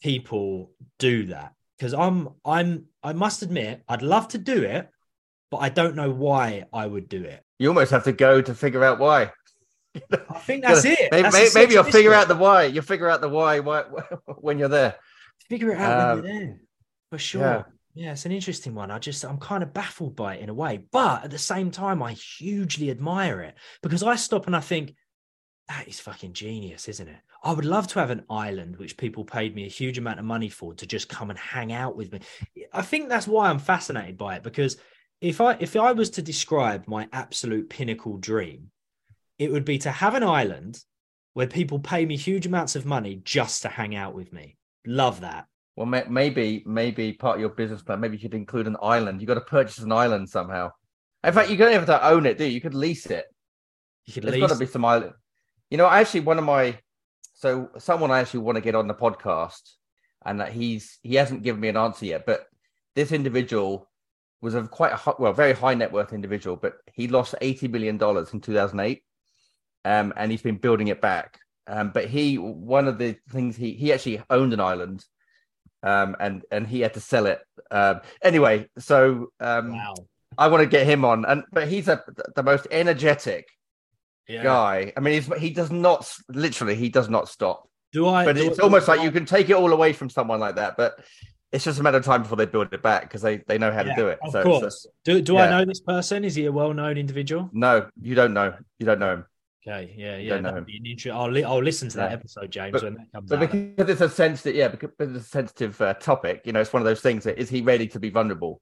people 0.02 0.72
do 0.98 1.26
that 1.26 1.54
because 1.78 1.94
i'm 1.94 2.30
i'm 2.46 2.86
i 3.04 3.14
must 3.14 3.42
admit 3.42 3.84
i'd 3.90 4.02
love 4.02 4.28
to 4.30 4.38
do 4.38 4.64
it 4.64 4.90
but 5.52 5.58
i 5.58 5.70
don't 5.70 5.96
know 5.96 6.10
why 6.10 6.64
i 6.72 6.86
would 6.86 7.10
do 7.10 7.24
it. 7.24 7.44
You 7.58 7.68
almost 7.68 7.92
have 7.92 8.06
to 8.06 8.14
go 8.14 8.42
to 8.42 8.56
figure 8.56 8.84
out 8.84 9.00
why. 9.00 9.32
I 10.12 10.40
think 10.40 10.64
that's 10.66 10.86
it. 10.86 11.10
maybe, 11.12 11.24
that's 11.24 11.56
maybe 11.56 11.74
you'll 11.74 11.84
figure 11.84 12.14
out 12.14 12.30
the 12.30 12.36
why. 12.36 12.66
You'll 12.66 12.84
figure 12.84 13.10
out 13.10 13.20
the 13.20 13.28
why, 13.28 13.60
why 13.60 13.84
when 14.38 14.58
you're 14.58 14.70
there. 14.70 14.96
Figure 15.50 15.72
it 15.72 15.80
out 15.80 16.00
um, 16.00 16.22
when 16.22 16.26
you're 16.26 16.40
there 16.40 16.60
for 17.12 17.18
sure. 17.18 17.42
yeah. 17.42 17.64
Yeah, 18.00 18.14
it's 18.14 18.26
an 18.26 18.32
interesting 18.32 18.76
one. 18.76 18.92
I 18.92 18.98
just, 18.98 19.26
I'm 19.26 19.40
kind 19.40 19.62
of 19.62 19.74
baffled 19.74 20.16
by 20.16 20.36
it 20.36 20.42
in 20.42 20.48
a 20.48 20.54
way. 20.54 20.80
But 20.90 21.26
at 21.26 21.32
the 21.32 21.38
same 21.38 21.70
time, 21.70 22.02
I 22.02 22.14
hugely 22.14 22.92
admire 22.92 23.42
it 23.42 23.56
because 23.84 24.04
I 24.04 24.16
stop 24.16 24.48
and 24.48 24.56
I 24.56 24.62
think, 24.62 24.96
that 25.68 25.86
is 25.86 26.00
fucking 26.00 26.32
genius, 26.32 26.88
isn't 26.88 27.10
it? 27.10 27.20
I 27.44 27.52
would 27.52 27.66
love 27.66 27.88
to 27.88 28.00
have 28.00 28.10
an 28.10 28.24
island 28.30 28.78
which 28.78 28.96
people 28.96 29.26
paid 29.26 29.54
me 29.54 29.66
a 29.66 29.70
huge 29.70 29.98
amount 29.98 30.18
of 30.18 30.24
money 30.24 30.48
for 30.48 30.74
to 30.76 30.88
just 30.88 31.10
come 31.10 31.30
and 31.30 31.38
hang 31.38 31.74
out 31.74 31.98
with 31.98 32.14
me. 32.14 32.22
I 32.72 32.84
think 32.84 33.10
that's 33.10 33.28
why 33.28 33.50
I'm 33.50 33.60
fascinated 33.60 34.18
by 34.18 34.38
it 34.38 34.44
because 34.44 34.78
if 35.20 35.42
I 35.42 35.58
if 35.60 35.76
I 35.76 35.92
was 35.92 36.10
to 36.12 36.22
describe 36.22 36.88
my 36.88 37.10
absolute 37.12 37.70
pinnacle 37.70 38.16
dream, 38.16 38.72
it 39.38 39.52
would 39.52 39.66
be 39.66 39.78
to 39.80 39.92
have 39.92 40.16
an 40.16 40.24
island 40.24 40.82
where 41.34 41.48
people 41.48 41.80
pay 41.80 42.06
me 42.06 42.16
huge 42.16 42.46
amounts 42.46 42.78
of 42.78 42.86
money 42.86 43.22
just 43.26 43.64
to 43.64 43.68
hang 43.68 43.94
out 43.94 44.16
with 44.16 44.32
me. 44.32 44.58
Love 44.88 45.20
that. 45.20 45.48
Well, 45.80 45.86
maybe 45.86 46.62
maybe 46.66 47.14
part 47.14 47.36
of 47.36 47.40
your 47.40 47.52
business 47.52 47.82
plan, 47.82 48.02
maybe 48.02 48.18
you 48.18 48.22
should 48.22 48.34
include 48.34 48.68
an 48.68 48.76
island. 48.82 49.22
You 49.22 49.28
got 49.28 49.36
to 49.36 49.42
purchase 49.42 49.78
an 49.78 49.94
island 49.94 50.30
somehow. 50.30 50.72
In 51.24 51.32
fact, 51.32 51.50
you 51.50 51.56
don't 51.56 51.72
have 51.72 51.86
to 51.86 52.06
own 52.06 52.26
it, 52.26 52.38
do 52.38 52.44
you? 52.44 52.52
You 52.52 52.60
could 52.60 52.74
lease 52.74 53.06
it. 53.06 53.24
You 54.06 54.14
could 54.14 54.24
There's 54.24 54.34
lease. 54.34 54.42
got 54.42 54.50
to 54.50 54.60
be 54.60 54.66
some 54.66 54.84
island. 54.84 55.14
You 55.70 55.78
know, 55.78 55.88
actually, 55.88 56.20
one 56.20 56.38
of 56.38 56.44
my 56.44 56.78
so 57.34 57.70
someone 57.78 58.12
I 58.12 58.20
actually 58.20 58.42
want 58.42 58.58
to 58.58 58.62
get 58.62 58.76
on 58.76 58.88
the 58.88 58.94
podcast, 58.94 59.62
and 60.26 60.42
that 60.42 60.52
he's 60.52 61.00
he 61.02 61.16
hasn't 61.16 61.44
given 61.44 61.62
me 61.62 61.70
an 61.70 61.78
answer 61.78 62.08
yet. 62.08 62.26
But 62.26 62.46
this 62.96 63.14
individual 63.14 63.90
was 64.42 64.56
a 64.56 64.68
quite 64.68 64.92
a 64.92 64.98
high, 64.98 65.14
well, 65.18 65.32
very 65.32 65.54
high 65.54 65.76
net 65.76 65.94
worth 65.94 66.12
individual, 66.12 66.58
but 66.58 66.74
he 66.92 67.08
lost 67.08 67.36
eighty 67.40 67.70
million 67.70 67.98
dollars 67.98 68.34
in 68.34 68.42
two 68.42 68.54
thousand 68.54 68.82
eight, 68.82 69.02
um, 69.86 70.12
and 70.18 70.30
he's 70.30 70.42
been 70.42 70.58
building 70.58 70.90
it 70.90 71.00
back. 71.00 71.40
Um, 71.68 71.92
but 71.94 72.08
he 72.08 72.38
one 72.38 72.90
of 72.90 72.98
the 72.98 73.16
things 73.30 73.56
he 73.56 73.72
he 73.76 73.94
actually 73.94 74.22
owned 74.30 74.52
an 74.52 74.60
island, 74.60 75.06
um, 75.84 76.16
and 76.20 76.44
and 76.52 76.68
he 76.68 76.82
had 76.82 76.94
to 76.96 77.00
sell 77.02 77.26
it. 77.26 77.40
Um, 77.72 78.02
anyway, 78.22 78.68
so 78.78 79.32
um, 79.40 79.74
wow. 79.74 79.96
I 80.38 80.48
want 80.48 80.62
to 80.64 80.68
get 80.70 80.86
him 80.88 81.06
on, 81.06 81.26
and 81.26 81.44
but 81.52 81.68
he's 81.68 81.88
a 81.88 82.04
the 82.36 82.44
most 82.44 82.68
energetic 82.72 83.48
Yeah. 84.28 84.44
guy. 84.44 84.94
I 84.96 85.00
mean, 85.00 85.14
he's, 85.22 85.34
he 85.40 85.50
does 85.52 85.72
not 85.72 86.12
literally 86.30 86.76
he 86.76 86.90
does 86.90 87.10
not 87.10 87.28
stop. 87.30 87.68
Do 87.92 88.08
I? 88.08 88.26
But 88.26 88.36
do- 88.36 88.44
it's 88.48 88.58
do- 88.58 88.64
almost 88.64 88.88
like 88.88 89.00
I- 89.00 89.04
you 89.04 89.12
can 89.12 89.26
take 89.26 89.50
it 89.50 89.54
all 89.56 89.72
away 89.74 89.94
from 89.94 90.10
someone 90.10 90.40
like 90.40 90.56
that, 90.56 90.78
but 90.78 91.00
it's 91.52 91.64
just 91.64 91.80
a 91.80 91.84
matter 91.84 91.98
of 91.98 92.06
time 92.06 92.22
before 92.22 92.38
they 92.38 92.46
build 92.46 92.72
it 92.74 92.84
back 92.84 93.02
because 93.04 93.22
they 93.24 93.38
they 93.48 93.58
know 93.58 93.72
how 93.72 93.84
Yeah, 93.84 93.96
to 93.96 94.02
do 94.02 94.08
it. 94.10 94.20
Of 94.22 94.32
so, 94.32 94.44
so- 94.44 94.50
course. 94.60 94.88
do 95.04 95.22
do 95.22 95.38
I 95.38 95.50
know 95.50 95.66
this 95.66 95.82
person? 95.82 96.24
Is 96.24 96.36
he 96.36 96.46
a 96.46 96.52
well-known 96.52 96.98
individual? 96.98 97.50
no, 97.54 97.90
you 98.02 98.14
don't 98.16 98.34
know. 98.34 98.54
You 98.78 98.86
don't 98.86 99.00
know 99.00 99.14
him. 99.14 99.26
Okay. 99.68 99.94
Yeah. 99.98 100.18
Yeah. 100.18 100.38
That'd 100.42 100.66
be 100.66 100.78
an 100.78 100.86
intro. 100.86 101.12
I'll 101.14 101.30
li- 101.32 101.44
I'll 101.44 101.62
listen 101.62 101.90
to 101.90 101.98
that 101.98 102.12
Yeah. 102.12 102.18
episode, 102.18 102.52
James, 102.52 102.72
But- 102.74 102.84
when 102.84 102.94
that 102.96 103.12
comes 103.14 103.30
But 103.30 103.44
out. 103.44 103.52
because 103.52 103.90
it's 103.90 104.02
a 104.02 104.10
sensitive, 104.10 104.56
yeah, 104.56 104.68
because 104.70 104.90
it's 105.00 105.26
a 105.26 105.30
sensitive 105.30 105.80
uh, 105.82 105.94
topic, 105.96 106.42
you 106.46 106.54
know, 106.54 106.62
it's 106.62 106.72
one 106.74 106.82
of 106.82 106.86
those 106.86 107.02
things 107.02 107.24
that 107.26 107.38
is 107.38 107.50
he 107.50 107.62
ready 107.62 107.88
to 107.90 108.00
be 108.00 108.10
vulnerable? 108.10 108.62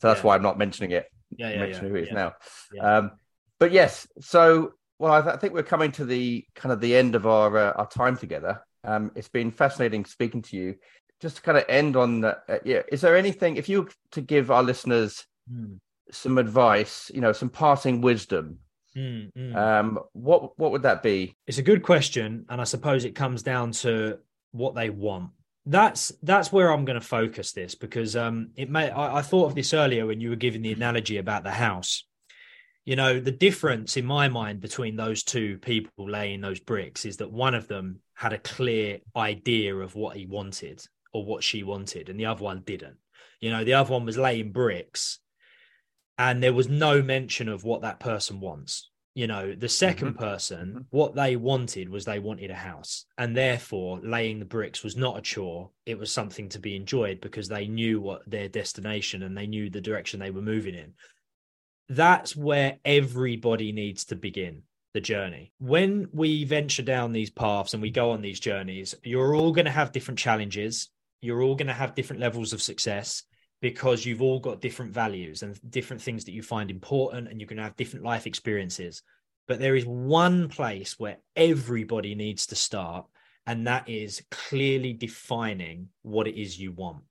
So 0.00 0.08
that's 0.08 0.20
Yeah. 0.20 0.26
why 0.26 0.34
I'm 0.36 0.42
not 0.42 0.58
mentioning 0.58 0.90
it. 0.90 1.06
yeah. 1.36 1.50
Yeah. 1.50 1.58
mentioning 1.60 1.84
yeah, 1.94 1.98
who 2.00 2.04
he 2.04 2.10
is 2.10 2.12
now. 2.12 2.34
Um, 2.80 3.12
but 3.58 3.70
yes, 3.72 4.06
so 4.20 4.74
well, 4.98 5.12
I, 5.12 5.20
th- 5.22 5.34
I 5.34 5.36
think 5.38 5.52
we're 5.54 5.62
coming 5.62 5.90
to 5.92 6.04
the 6.04 6.44
kind 6.54 6.72
of 6.72 6.80
the 6.80 6.94
end 6.96 7.14
of 7.14 7.26
our 7.26 7.56
uh, 7.56 7.72
our 7.72 7.88
time 7.88 8.16
together. 8.16 8.62
Um, 8.84 9.12
it's 9.14 9.28
been 9.28 9.50
fascinating 9.50 10.04
speaking 10.04 10.42
to 10.42 10.56
you. 10.56 10.74
Just 11.20 11.36
to 11.36 11.42
kind 11.42 11.56
of 11.56 11.64
end 11.68 11.96
on, 11.96 12.24
uh, 12.24 12.34
yeah, 12.64 12.82
is 12.90 13.00
there 13.00 13.16
anything 13.16 13.56
if 13.56 13.68
you 13.68 13.82
were 13.82 13.90
to 14.10 14.20
give 14.20 14.50
our 14.50 14.62
listeners 14.64 15.24
Hmm. 15.48 15.74
some 16.10 16.36
advice, 16.38 17.10
you 17.14 17.20
know, 17.20 17.32
some 17.32 17.48
passing 17.48 18.00
wisdom, 18.00 18.58
Hmm, 18.94 19.24
hmm. 19.34 19.56
um, 19.56 19.98
what 20.12 20.58
what 20.58 20.72
would 20.72 20.82
that 20.82 21.02
be? 21.02 21.34
It's 21.46 21.58
a 21.58 21.62
good 21.62 21.82
question, 21.82 22.44
and 22.48 22.60
I 22.60 22.64
suppose 22.64 23.04
it 23.04 23.14
comes 23.14 23.42
down 23.42 23.72
to 23.72 24.18
what 24.52 24.74
they 24.74 24.90
want. 24.90 25.30
That's 25.64 26.12
that's 26.22 26.52
where 26.52 26.72
I'm 26.72 26.84
going 26.84 27.00
to 27.00 27.06
focus 27.06 27.52
this 27.52 27.74
because 27.74 28.16
um, 28.16 28.50
it 28.56 28.68
may. 28.68 28.90
I, 28.90 29.18
I 29.18 29.22
thought 29.22 29.46
of 29.46 29.54
this 29.54 29.72
earlier 29.72 30.06
when 30.06 30.20
you 30.20 30.30
were 30.30 30.36
giving 30.36 30.62
the 30.62 30.72
analogy 30.72 31.16
about 31.16 31.44
the 31.44 31.50
house. 31.50 32.04
You 32.84 32.96
know, 32.96 33.20
the 33.20 33.30
difference 33.30 33.96
in 33.96 34.04
my 34.04 34.28
mind 34.28 34.60
between 34.60 34.96
those 34.96 35.22
two 35.22 35.58
people 35.58 36.10
laying 36.10 36.40
those 36.40 36.58
bricks 36.58 37.04
is 37.04 37.18
that 37.18 37.30
one 37.30 37.54
of 37.54 37.68
them 37.68 38.00
had 38.14 38.32
a 38.32 38.38
clear 38.38 38.98
idea 39.16 39.76
of 39.76 39.94
what 39.94 40.16
he 40.16 40.26
wanted 40.26 40.84
or 41.12 41.24
what 41.24 41.44
she 41.44 41.62
wanted, 41.62 42.08
and 42.08 42.18
the 42.18 42.26
other 42.26 42.42
one 42.42 42.62
didn't. 42.64 42.96
You 43.40 43.50
know, 43.50 43.64
the 43.64 43.74
other 43.74 43.92
one 43.92 44.04
was 44.04 44.18
laying 44.18 44.52
bricks, 44.52 45.20
and 46.22 46.40
there 46.40 46.52
was 46.52 46.68
no 46.68 47.02
mention 47.02 47.48
of 47.48 47.64
what 47.64 47.82
that 47.82 47.98
person 47.98 48.38
wants. 48.38 48.88
You 49.14 49.26
know, 49.26 49.54
the 49.54 49.68
2nd 49.68 50.16
person, 50.16 50.74
Mhm. 50.74 50.86
what 50.90 51.16
they 51.16 51.34
wanted 51.34 51.88
was 51.88 52.04
they 52.04 52.20
wanted 52.20 52.50
a 52.50 52.54
house, 52.54 53.04
and 53.18 53.36
therefore 53.36 53.98
laying 54.00 54.38
the 54.38 54.44
bricks 54.44 54.84
was 54.84 54.96
not 54.96 55.18
a 55.18 55.20
chore. 55.20 55.70
It 55.84 55.98
was 55.98 56.12
something 56.12 56.48
to 56.50 56.60
be 56.60 56.76
enjoyed 56.76 57.20
because 57.20 57.48
they 57.48 57.66
knew 57.66 58.00
what 58.00 58.22
their 58.30 58.48
destination 58.48 59.22
and 59.24 59.36
they 59.36 59.48
knew 59.48 59.68
the 59.68 59.80
direction 59.80 60.20
they 60.20 60.30
were 60.30 60.40
moving 60.40 60.76
in. 60.76 60.94
That's 61.88 62.36
where 62.36 62.78
everybody 62.84 63.72
needs 63.72 64.04
to 64.06 64.16
begin 64.16 64.62
the 64.94 65.00
journey. 65.00 65.52
When 65.58 66.08
we 66.12 66.44
venture 66.44 66.84
down 66.84 67.12
these 67.12 67.30
paths 67.30 67.74
and 67.74 67.82
we 67.82 67.90
go 67.90 68.12
on 68.12 68.22
these 68.22 68.38
journeys, 68.40 68.94
you're 69.02 69.34
all 69.34 69.52
going 69.52 69.64
to 69.64 69.72
have 69.72 69.90
different 69.90 70.20
challenges. 70.20 70.88
You're 71.20 71.42
all 71.42 71.56
going 71.56 71.66
to 71.66 71.74
have 71.74 71.96
different 71.96 72.20
levels 72.20 72.52
of 72.52 72.62
success 72.62 73.24
because 73.62 74.04
you've 74.04 74.20
all 74.20 74.40
got 74.40 74.60
different 74.60 74.92
values 74.92 75.44
and 75.44 75.58
different 75.70 76.02
things 76.02 76.24
that 76.24 76.32
you 76.32 76.42
find 76.42 76.68
important, 76.68 77.28
and 77.28 77.40
you're 77.40 77.46
going 77.46 77.58
to 77.58 77.62
have 77.62 77.76
different 77.76 78.04
life 78.04 78.26
experiences. 78.26 79.02
But 79.46 79.60
there 79.60 79.76
is 79.76 79.86
one 79.86 80.48
place 80.48 80.98
where 80.98 81.18
everybody 81.36 82.16
needs 82.16 82.48
to 82.48 82.56
start, 82.56 83.06
and 83.46 83.68
that 83.68 83.88
is 83.88 84.20
clearly 84.32 84.92
defining 84.92 85.88
what 86.02 86.26
it 86.26 86.38
is 86.38 86.58
you 86.58 86.72
want. 86.72 87.04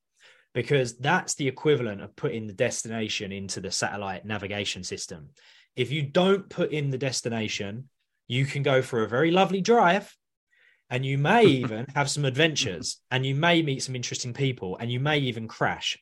Because 0.52 0.98
that's 0.98 1.34
the 1.34 1.48
equivalent 1.48 2.02
of 2.02 2.14
putting 2.14 2.46
the 2.46 2.52
destination 2.52 3.32
into 3.32 3.60
the 3.60 3.70
satellite 3.70 4.26
navigation 4.26 4.84
system. 4.84 5.30
If 5.74 5.90
you 5.90 6.02
don't 6.02 6.50
put 6.50 6.70
in 6.70 6.90
the 6.90 6.98
destination, 6.98 7.88
you 8.28 8.44
can 8.44 8.62
go 8.62 8.82
for 8.82 9.02
a 9.02 9.08
very 9.08 9.30
lovely 9.30 9.62
drive 9.62 10.14
and 10.90 11.06
you 11.06 11.16
may 11.16 11.44
even 11.46 11.86
have 11.94 12.10
some 12.10 12.26
adventures 12.26 12.98
and 13.10 13.24
you 13.24 13.34
may 13.34 13.62
meet 13.62 13.82
some 13.82 13.96
interesting 13.96 14.34
people 14.34 14.76
and 14.78 14.92
you 14.92 15.00
may 15.00 15.18
even 15.20 15.48
crash. 15.48 15.98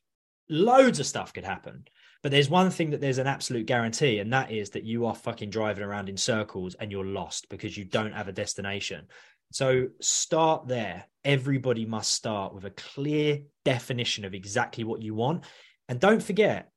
Loads 0.51 1.01
of 1.01 1.07
stuff 1.07 1.33
could 1.33 1.45
happen. 1.45 1.85
But 2.23 2.33
there's 2.33 2.51
one 2.51 2.71
thing 2.71 2.91
that 2.91 3.01
there's 3.01 3.19
an 3.19 3.27
absolute 3.27 3.67
guarantee, 3.67 4.19
and 4.19 4.33
that 4.33 4.51
is 4.51 4.71
that 4.71 4.85
you 4.85 5.07
are 5.07 5.15
fucking 5.15 5.49
driving 5.49 5.85
around 5.85 6.11
in 6.11 6.19
circles 6.19 6.75
and 6.75 6.93
you're 6.93 7.07
lost 7.07 7.49
because 7.49 7.77
you 7.79 7.85
don't 7.85 8.13
have 8.13 8.29
a 8.29 8.33
destination. 8.33 9.07
So 9.53 9.89
start 10.01 10.69
there. 10.69 11.07
Everybody 11.25 11.87
must 11.87 12.13
start 12.13 12.55
with 12.55 12.65
a 12.65 12.71
clear 12.71 13.41
definition 13.65 14.25
of 14.25 14.35
exactly 14.35 14.85
what 14.85 15.03
you 15.03 15.15
want. 15.15 15.45
And 15.89 15.99
don't 15.99 16.23
forget, 16.23 16.71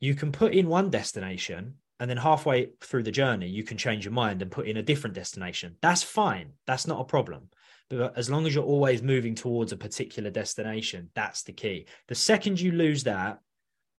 you 0.00 0.14
can 0.14 0.32
put 0.32 0.52
in 0.52 0.68
one 0.68 0.90
destination 0.90 1.74
and 2.00 2.10
then 2.10 2.16
halfway 2.16 2.70
through 2.82 3.04
the 3.04 3.10
journey, 3.10 3.48
you 3.48 3.62
can 3.62 3.78
change 3.78 4.04
your 4.04 4.12
mind 4.12 4.42
and 4.42 4.50
put 4.50 4.66
in 4.66 4.76
a 4.76 4.82
different 4.82 5.14
destination. 5.14 5.76
That's 5.80 6.02
fine. 6.02 6.52
That's 6.66 6.86
not 6.86 7.00
a 7.00 7.04
problem. 7.04 7.48
But 7.90 8.16
as 8.16 8.30
long 8.30 8.46
as 8.46 8.54
you're 8.54 8.64
always 8.64 9.02
moving 9.02 9.34
towards 9.34 9.72
a 9.72 9.76
particular 9.76 10.30
destination, 10.30 11.10
that's 11.14 11.42
the 11.42 11.52
key. 11.52 11.86
The 12.08 12.14
second 12.14 12.60
you 12.60 12.72
lose 12.72 13.04
that, 13.04 13.40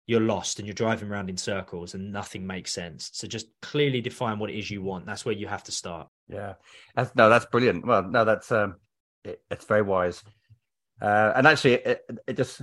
you're 0.06 0.20
lost 0.20 0.58
and 0.58 0.66
you're 0.66 0.74
driving 0.74 1.08
around 1.08 1.30
in 1.30 1.36
circles 1.36 1.94
and 1.94 2.12
nothing 2.12 2.46
makes 2.46 2.72
sense. 2.72 3.10
So 3.12 3.26
just 3.26 3.46
clearly 3.62 4.00
define 4.00 4.38
what 4.38 4.50
it 4.50 4.58
is 4.58 4.70
you 4.70 4.82
want. 4.82 5.06
That's 5.06 5.24
where 5.24 5.34
you 5.34 5.46
have 5.46 5.64
to 5.64 5.72
start. 5.72 6.08
Yeah, 6.28 6.54
that's 6.94 7.14
no, 7.14 7.28
that's 7.28 7.46
brilliant. 7.46 7.86
Well, 7.86 8.02
no, 8.02 8.24
that's 8.24 8.50
um, 8.52 8.76
it, 9.24 9.40
it's 9.50 9.64
very 9.64 9.82
wise. 9.82 10.22
Uh, 11.00 11.32
and 11.36 11.46
actually, 11.46 11.74
it, 11.74 12.02
it 12.26 12.36
just 12.36 12.62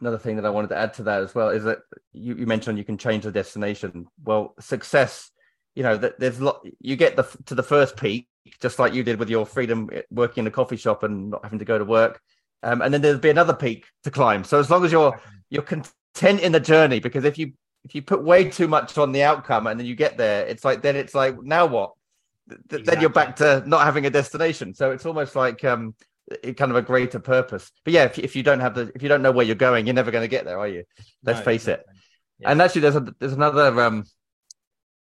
another 0.00 0.18
thing 0.18 0.36
that 0.36 0.46
I 0.46 0.50
wanted 0.50 0.68
to 0.68 0.76
add 0.76 0.94
to 0.94 1.02
that 1.04 1.22
as 1.22 1.34
well 1.34 1.50
is 1.50 1.64
that 1.64 1.78
you, 2.12 2.34
you 2.34 2.46
mentioned 2.46 2.78
you 2.78 2.84
can 2.84 2.98
change 2.98 3.24
the 3.24 3.32
destination. 3.32 4.06
Well, 4.24 4.54
success, 4.58 5.30
you 5.74 5.82
know, 5.82 5.96
that 5.96 6.18
there's 6.18 6.40
lot. 6.40 6.66
You 6.80 6.96
get 6.96 7.16
the 7.16 7.24
to 7.46 7.54
the 7.54 7.62
first 7.62 7.96
peak, 7.96 8.28
just 8.60 8.78
like 8.78 8.94
you 8.94 9.02
did 9.02 9.18
with 9.18 9.30
your 9.30 9.46
freedom 9.46 9.88
eh, 9.92 10.02
working 10.10 10.42
in 10.42 10.46
a 10.46 10.50
coffee 10.50 10.76
shop 10.76 11.02
and 11.02 11.30
not 11.30 11.44
having 11.44 11.58
to 11.60 11.64
go 11.64 11.78
to 11.78 11.84
work, 11.84 12.20
um, 12.62 12.82
and 12.82 12.92
then 12.92 13.00
there'll 13.02 13.18
be 13.18 13.30
another 13.30 13.54
peak 13.54 13.86
to 14.04 14.10
climb. 14.10 14.44
So 14.44 14.58
as 14.58 14.70
long 14.70 14.84
as 14.84 14.92
you're 14.92 15.18
you're 15.50 15.62
content 15.62 16.40
in 16.40 16.52
the 16.52 16.60
journey, 16.60 17.00
because 17.00 17.24
if 17.24 17.38
you 17.38 17.52
if 17.84 17.94
you 17.94 18.02
put 18.02 18.22
way 18.22 18.48
too 18.50 18.68
much 18.68 18.98
on 18.98 19.12
the 19.12 19.22
outcome 19.22 19.66
and 19.66 19.78
then 19.78 19.86
you 19.86 19.94
get 19.94 20.16
there, 20.16 20.46
it's 20.46 20.64
like 20.64 20.82
then 20.82 20.96
it's 20.96 21.14
like 21.14 21.40
now 21.42 21.66
what? 21.66 21.92
Th- 22.68 22.84
Then 22.84 23.00
you're 23.00 23.10
back 23.10 23.36
to 23.36 23.62
not 23.66 23.84
having 23.84 24.04
a 24.06 24.10
destination. 24.10 24.74
So 24.74 24.90
it's 24.90 25.06
almost 25.06 25.36
like 25.36 25.64
um, 25.64 25.94
it 26.42 26.56
kind 26.56 26.70
of 26.70 26.76
a 26.76 26.82
greater 26.82 27.18
purpose. 27.18 27.70
But 27.84 27.92
yeah, 27.94 28.04
if, 28.04 28.18
if 28.18 28.36
you 28.36 28.42
don't 28.42 28.60
have 28.60 28.74
the 28.74 28.90
if 28.94 29.02
you 29.02 29.08
don't 29.08 29.22
know 29.22 29.32
where 29.32 29.46
you're 29.46 29.54
going, 29.54 29.86
you're 29.86 29.94
never 29.94 30.10
going 30.10 30.24
to 30.24 30.28
get 30.28 30.44
there, 30.44 30.58
are 30.58 30.68
you? 30.68 30.84
Let's 31.24 31.38
No, 31.38 31.44
face 31.44 31.68
it. 31.68 31.84
Yeah. 32.38 32.50
And 32.50 32.60
actually, 32.60 32.82
there's 32.82 32.96
a 32.96 33.14
there's 33.18 33.32
another 33.32 33.80
um 33.80 34.04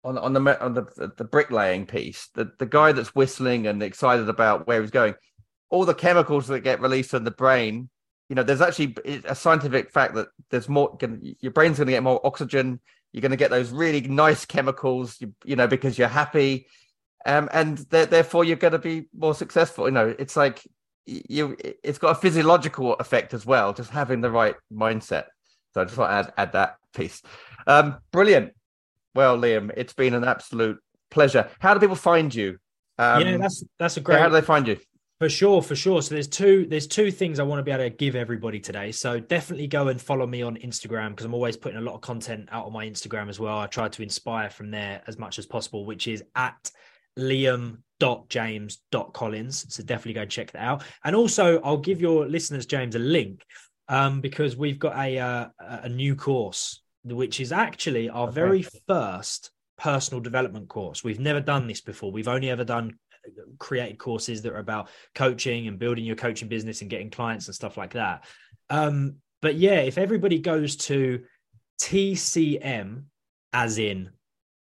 on 0.06 0.16
on 0.18 0.32
the 0.32 0.64
on 0.64 0.74
the 0.74 1.12
the 1.16 1.24
bricklaying 1.24 1.86
piece. 1.86 2.28
The 2.34 2.52
the 2.58 2.66
guy 2.66 2.92
that's 2.92 3.14
whistling 3.14 3.66
and 3.66 3.82
excited 3.82 4.28
about 4.28 4.66
where 4.66 4.80
he's 4.80 4.90
going, 4.90 5.14
all 5.68 5.84
the 5.84 5.94
chemicals 5.94 6.46
that 6.46 6.60
get 6.60 6.80
released 6.80 7.12
in 7.12 7.24
the 7.24 7.30
brain. 7.30 7.90
You 8.28 8.34
know, 8.34 8.42
there's 8.42 8.60
actually 8.60 8.96
a 9.24 9.34
scientific 9.34 9.90
fact 9.90 10.14
that 10.14 10.28
there's 10.50 10.68
more. 10.68 10.96
Your 11.40 11.52
brain's 11.52 11.76
going 11.76 11.86
to 11.86 11.92
get 11.92 12.02
more 12.02 12.24
oxygen. 12.24 12.80
You're 13.12 13.20
going 13.20 13.30
to 13.30 13.36
get 13.36 13.50
those 13.50 13.70
really 13.70 14.00
nice 14.00 14.44
chemicals. 14.44 15.16
You, 15.20 15.32
you 15.44 15.56
know, 15.56 15.66
because 15.66 15.98
you're 15.98 16.08
happy, 16.08 16.66
um, 17.24 17.48
and 17.52 17.88
th- 17.90 18.10
therefore 18.10 18.44
you're 18.44 18.56
going 18.56 18.72
to 18.72 18.78
be 18.78 19.08
more 19.16 19.34
successful. 19.34 19.86
You 19.86 19.92
know, 19.92 20.14
it's 20.18 20.36
like 20.36 20.62
you. 21.04 21.56
It's 21.82 21.98
got 21.98 22.16
a 22.16 22.20
physiological 22.20 22.94
effect 22.94 23.34
as 23.34 23.44
well. 23.46 23.72
Just 23.72 23.90
having 23.90 24.20
the 24.20 24.30
right 24.30 24.56
mindset. 24.72 25.26
So 25.74 25.82
I 25.82 25.84
just 25.84 25.96
want 25.96 26.10
to 26.10 26.14
add, 26.14 26.32
add 26.38 26.52
that 26.52 26.76
piece. 26.94 27.22
Um, 27.66 27.98
brilliant. 28.10 28.55
Well, 29.16 29.38
Liam, 29.38 29.72
it's 29.76 29.94
been 29.94 30.14
an 30.14 30.24
absolute 30.24 30.78
pleasure. 31.10 31.48
How 31.58 31.74
do 31.74 31.80
people 31.80 31.96
find 31.96 32.32
you? 32.34 32.58
Um, 32.98 33.20
yeah, 33.22 33.36
that's 33.36 33.62
that's 33.78 33.96
a 33.96 34.00
great 34.00 34.20
how 34.20 34.28
do 34.28 34.32
they 34.32 34.42
find 34.42 34.68
you? 34.68 34.78
For 35.18 35.30
sure, 35.30 35.62
for 35.62 35.74
sure. 35.74 36.02
So 36.02 36.14
there's 36.14 36.28
two 36.28 36.66
there's 36.68 36.86
two 36.86 37.10
things 37.10 37.40
I 37.40 37.42
want 37.42 37.58
to 37.58 37.62
be 37.62 37.70
able 37.70 37.84
to 37.84 37.90
give 37.90 38.14
everybody 38.14 38.60
today. 38.60 38.92
So 38.92 39.18
definitely 39.18 39.66
go 39.66 39.88
and 39.88 39.98
follow 40.00 40.26
me 40.26 40.42
on 40.42 40.56
Instagram 40.56 41.08
because 41.10 41.24
I'm 41.24 41.32
always 41.32 41.56
putting 41.56 41.78
a 41.78 41.82
lot 41.82 41.94
of 41.94 42.02
content 42.02 42.50
out 42.52 42.66
on 42.66 42.74
my 42.74 42.86
Instagram 42.86 43.30
as 43.30 43.40
well. 43.40 43.58
I 43.58 43.66
try 43.66 43.88
to 43.88 44.02
inspire 44.02 44.50
from 44.50 44.70
there 44.70 45.00
as 45.06 45.18
much 45.18 45.38
as 45.38 45.46
possible, 45.46 45.86
which 45.86 46.06
is 46.06 46.22
at 46.34 46.70
liam.james.collins. 47.18 49.74
So 49.74 49.82
definitely 49.82 50.12
go 50.12 50.26
check 50.26 50.52
that 50.52 50.62
out. 50.62 50.84
And 51.02 51.16
also 51.16 51.62
I'll 51.62 51.78
give 51.78 52.02
your 52.02 52.26
listeners, 52.26 52.66
James, 52.66 52.94
a 52.94 52.98
link 52.98 53.42
um, 53.88 54.20
because 54.20 54.54
we've 54.54 54.78
got 54.78 54.98
a 54.98 55.18
uh, 55.18 55.48
a 55.58 55.88
new 55.88 56.14
course 56.14 56.82
which 57.06 57.40
is 57.40 57.52
actually 57.52 58.08
our 58.08 58.28
okay. 58.28 58.34
very 58.34 58.66
first 58.86 59.50
personal 59.78 60.20
development 60.20 60.68
course. 60.68 61.04
We've 61.04 61.20
never 61.20 61.40
done 61.40 61.66
this 61.66 61.80
before. 61.80 62.10
We've 62.10 62.28
only 62.28 62.50
ever 62.50 62.64
done 62.64 62.98
uh, 63.26 63.42
created 63.58 63.98
courses 63.98 64.42
that 64.42 64.52
are 64.52 64.58
about 64.58 64.88
coaching 65.14 65.68
and 65.68 65.78
building 65.78 66.04
your 66.04 66.16
coaching 66.16 66.48
business 66.48 66.80
and 66.80 66.90
getting 66.90 67.10
clients 67.10 67.46
and 67.46 67.54
stuff 67.54 67.76
like 67.76 67.94
that. 67.94 68.24
Um, 68.70 69.16
but 69.42 69.56
yeah, 69.56 69.80
if 69.80 69.98
everybody 69.98 70.38
goes 70.38 70.76
to 70.76 71.22
TCM, 71.80 73.04
as 73.52 73.78
in 73.78 74.10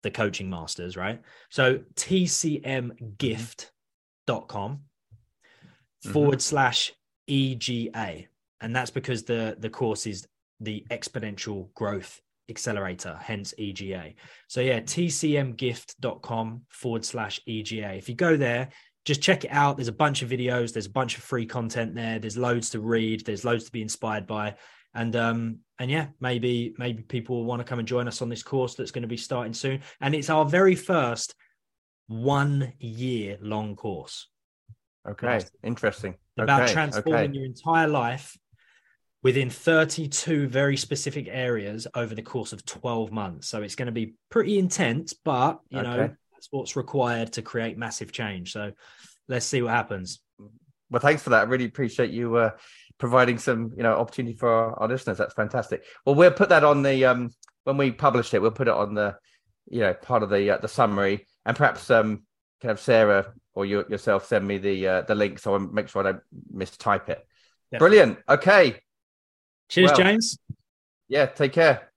the 0.03 0.11
coaching 0.11 0.49
masters, 0.49 0.95
right? 0.95 1.21
So 1.49 1.79
tcmgift.com 1.95 4.71
mm-hmm. 4.71 6.11
forward 6.11 6.41
slash 6.41 6.93
EGA. 7.27 8.25
And 8.61 8.75
that's 8.75 8.91
because 8.91 9.23
the, 9.23 9.55
the 9.59 9.69
course 9.69 10.05
is 10.05 10.27
the 10.59 10.85
exponential 10.89 11.73
growth 11.73 12.21
accelerator, 12.49 13.17
hence 13.21 13.53
EGA. 13.57 14.13
So 14.47 14.61
yeah, 14.61 14.79
tcmgift.com 14.79 16.61
forward 16.69 17.05
slash 17.05 17.39
EGA. 17.47 17.95
If 17.95 18.09
you 18.09 18.15
go 18.15 18.37
there, 18.37 18.69
just 19.05 19.21
check 19.21 19.43
it 19.45 19.51
out. 19.51 19.77
There's 19.77 19.87
a 19.87 19.93
bunch 19.93 20.21
of 20.21 20.29
videos, 20.29 20.73
there's 20.73 20.87
a 20.87 20.91
bunch 20.91 21.17
of 21.17 21.23
free 21.23 21.45
content 21.45 21.95
there, 21.95 22.19
there's 22.19 22.37
loads 22.37 22.71
to 22.71 22.79
read, 22.79 23.25
there's 23.25 23.45
loads 23.45 23.65
to 23.65 23.71
be 23.71 23.81
inspired 23.81 24.27
by. 24.27 24.55
And 24.93 25.15
um, 25.15 25.59
and 25.77 25.91
yeah, 25.91 26.07
maybe 26.19 26.73
maybe 26.77 27.03
people 27.03 27.37
will 27.37 27.45
want 27.45 27.59
to 27.59 27.65
come 27.65 27.79
and 27.79 27.87
join 27.87 28.07
us 28.07 28.21
on 28.21 28.29
this 28.29 28.43
course 28.43 28.75
that's 28.75 28.91
going 28.91 29.01
to 29.01 29.07
be 29.07 29.17
starting 29.17 29.53
soon. 29.53 29.81
And 30.01 30.15
it's 30.15 30.29
our 30.29 30.45
very 30.45 30.75
first 30.75 31.35
one 32.07 32.73
year 32.79 33.37
long 33.41 33.75
course. 33.75 34.27
Okay, 35.07 35.41
interesting. 35.63 36.15
About 36.37 36.63
okay. 36.63 36.73
transforming 36.73 37.31
okay. 37.31 37.37
your 37.37 37.45
entire 37.45 37.87
life 37.87 38.37
within 39.25 39.49
32 39.49 40.47
very 40.47 40.77
specific 40.77 41.27
areas 41.27 41.87
over 41.95 42.13
the 42.13 42.21
course 42.21 42.53
of 42.53 42.63
12 42.63 43.11
months. 43.11 43.47
So 43.47 43.63
it's 43.63 43.73
going 43.73 43.87
to 43.87 43.91
be 43.91 44.13
pretty 44.29 44.59
intense, 44.59 45.13
but 45.13 45.61
you 45.69 45.79
okay. 45.79 45.87
know, 45.87 46.15
that's 46.31 46.47
what's 46.51 46.75
required 46.75 47.33
to 47.33 47.41
create 47.41 47.75
massive 47.75 48.11
change. 48.11 48.53
So 48.53 48.73
let's 49.27 49.47
see 49.47 49.63
what 49.63 49.71
happens. 49.71 50.19
Well, 50.91 50.99
thanks 50.99 51.23
for 51.23 51.31
that. 51.31 51.39
I 51.39 51.49
really 51.49 51.65
appreciate 51.65 52.11
you 52.11 52.35
uh, 52.35 52.51
providing 52.99 53.39
some, 53.39 53.71
you 53.75 53.81
know, 53.81 53.93
opportunity 53.93 54.35
for 54.35 54.47
our, 54.47 54.79
our, 54.79 54.87
listeners. 54.87 55.17
That's 55.17 55.33
fantastic. 55.33 55.85
Well, 56.05 56.13
we'll 56.13 56.29
put 56.29 56.49
that 56.49 56.63
on 56.63 56.83
the 56.83 57.05
um 57.05 57.31
when 57.63 57.77
we 57.77 57.89
publish 57.89 58.31
it. 58.35 58.43
We'll 58.43 58.51
put 58.51 58.67
it 58.67 58.75
on 58.75 58.93
the, 58.93 59.15
you 59.67 59.79
know, 59.79 59.95
part 59.95 60.21
of 60.21 60.29
the 60.29 60.51
uh, 60.51 60.57
the 60.59 60.67
summary, 60.67 61.25
and 61.47 61.57
perhaps 61.57 61.89
um 61.89 62.21
kind 62.61 62.71
of 62.71 62.79
Sarah 62.79 63.33
or 63.55 63.65
you 63.65 63.85
yourself 63.89 64.27
send 64.27 64.47
me 64.47 64.59
the 64.59 64.87
uh, 64.87 65.01
the 65.01 65.15
link 65.15 65.39
so 65.39 65.55
I 65.55 65.57
make 65.57 65.89
sure 65.89 66.05
I 66.05 66.11
don't 66.11 66.23
mistype 66.55 67.09
it. 67.09 67.25
Definitely. 67.71 67.79
Brilliant. 67.79 68.19
Okay. 68.29 68.81
Cheers, 69.69 69.91
well, 69.91 69.97
James. 69.97 70.37
Yeah, 71.07 71.25
take 71.27 71.53
care. 71.53 71.91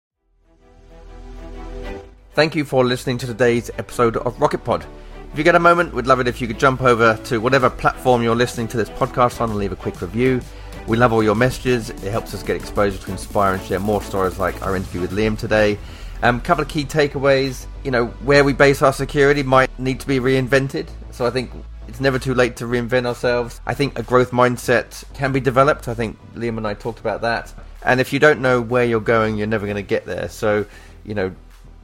Thank 2.34 2.55
you 2.55 2.65
for 2.65 2.86
listening 2.86 3.18
to 3.20 3.26
today's 3.26 3.70
episode 3.78 4.18
of 4.18 4.39
Rocket 4.39 4.63
Pod. 4.63 4.86
If 5.32 5.38
you 5.38 5.43
get 5.43 5.55
a 5.55 5.59
moment, 5.59 5.93
we'd 5.93 6.07
love 6.07 6.20
it 6.20 6.28
if 6.28 6.39
you 6.39 6.47
could 6.47 6.59
jump 6.59 6.82
over 6.82 7.18
to 7.26 7.39
whatever 7.39 7.70
platform 7.70 8.24
you're 8.24 8.36
listening 8.36 8.68
to 8.70 8.78
this 8.78 8.89
podcast 8.89 9.41
on 9.41 9.49
and 9.49 9.59
leave 9.59 9.72
a 9.72 9.76
quick 9.76 10.01
review. 10.01 10.41
We 10.88 10.97
love 10.97 11.11
all 11.11 11.24
your 11.24 11.36
messages. 11.36 11.89
It 11.89 12.11
helps 12.11 12.34
us 12.34 12.43
get 12.43 12.55
exposure 12.55 12.97
to 12.97 13.11
inspire 13.11 13.55
and 13.55 13.63
share 13.63 13.80
more 13.80 14.01
stories 14.01 14.39
like 14.39 14.61
our 14.61 14.76
interview 14.76 15.01
with 15.01 15.11
Liam 15.11 15.38
today. 15.38 15.78
A 16.22 16.30
um, 16.30 16.39
couple 16.41 16.63
of 16.63 16.70
key 16.70 16.86
takeaways. 16.86 17.65
You 17.84 17.91
know, 17.91 18.07
where 18.24 18.43
we 18.43 18.53
base 18.53 18.82
our 18.82 18.93
security 18.93 19.43
might 19.43 19.78
need 19.78 19.99
to 19.99 20.07
be 20.07 20.20
reinvented. 20.20 20.88
So 21.11 21.26
I 21.26 21.30
think 21.30 21.51
it's 21.88 22.00
never 22.00 22.20
too 22.20 22.34
late 22.34 22.58
to 22.58 22.66
reinvent 22.66 23.06
ourselves. 23.06 23.62
I 23.66 23.74
think 23.74 23.98
a 23.98 24.04
growth 24.04 24.32
mindset 24.32 25.04
can 25.14 25.32
be 25.32 25.40
developed. 25.40 25.88
I 25.88 25.94
think 25.94 26.18
Liam 26.36 26.58
and 26.58 26.68
I 26.68 26.74
talked 26.74 27.00
about 27.00 27.22
that. 27.22 27.54
And 27.84 28.02
if 28.02 28.12
you 28.12 28.20
don't 28.20 28.42
know 28.42 28.62
where 28.62 28.84
you're 28.84 29.00
going, 29.00 29.38
you're 29.38 29.48
never 29.48 29.66
going 29.66 29.78
to 29.78 29.82
get 29.82 30.06
there. 30.06 30.30
So, 30.30 30.66
you 31.06 31.16
know, 31.16 31.34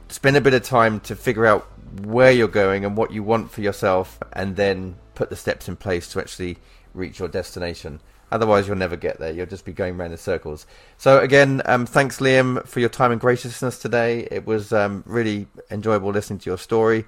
spend 0.08 0.36
a 0.36 0.40
bit 0.40 0.54
of 0.54 0.62
time 0.62 1.00
to 1.00 1.16
figure 1.16 1.46
out 1.46 1.66
where 2.02 2.30
you're 2.32 2.48
going 2.48 2.84
and 2.84 2.96
what 2.96 3.12
you 3.12 3.22
want 3.22 3.50
for 3.50 3.60
yourself, 3.60 4.18
and 4.32 4.56
then 4.56 4.96
put 5.14 5.30
the 5.30 5.36
steps 5.36 5.68
in 5.68 5.76
place 5.76 6.08
to 6.12 6.20
actually 6.20 6.58
reach 6.92 7.20
your 7.20 7.28
destination. 7.28 8.00
Otherwise, 8.32 8.66
you'll 8.66 8.76
never 8.76 8.96
get 8.96 9.20
there. 9.20 9.32
You'll 9.32 9.46
just 9.46 9.64
be 9.64 9.72
going 9.72 9.94
around 9.94 10.10
in 10.10 10.18
circles. 10.18 10.66
So, 10.98 11.20
again, 11.20 11.62
um, 11.66 11.86
thanks, 11.86 12.18
Liam, 12.18 12.66
for 12.66 12.80
your 12.80 12.88
time 12.88 13.12
and 13.12 13.20
graciousness 13.20 13.78
today. 13.78 14.26
It 14.30 14.44
was 14.44 14.72
um, 14.72 15.04
really 15.06 15.46
enjoyable 15.70 16.10
listening 16.10 16.40
to 16.40 16.50
your 16.50 16.58
story 16.58 17.04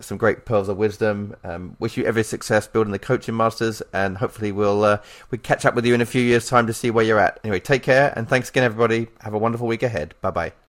some 0.00 0.18
great 0.18 0.44
pearls 0.44 0.68
of 0.68 0.76
wisdom. 0.76 1.36
Um, 1.44 1.76
wish 1.78 1.96
you 1.96 2.04
every 2.04 2.24
success 2.24 2.66
building 2.66 2.92
the 2.92 2.98
coaching 2.98 3.36
masters, 3.36 3.82
and 3.92 4.18
hopefully 4.18 4.52
we'll 4.52 4.84
uh, 4.84 4.98
we 5.30 5.38
catch 5.38 5.64
up 5.64 5.74
with 5.74 5.86
you 5.86 5.94
in 5.94 6.00
a 6.00 6.06
few 6.06 6.22
years' 6.22 6.48
time 6.48 6.66
to 6.66 6.72
see 6.72 6.90
where 6.90 7.04
you're 7.04 7.20
at. 7.20 7.38
Anyway, 7.44 7.60
take 7.60 7.82
care, 7.82 8.12
and 8.16 8.28
thanks 8.28 8.48
again, 8.48 8.64
everybody. 8.64 9.08
Have 9.20 9.34
a 9.34 9.38
wonderful 9.38 9.66
week 9.66 9.82
ahead. 9.82 10.14
Bye 10.20 10.30
bye. 10.30 10.54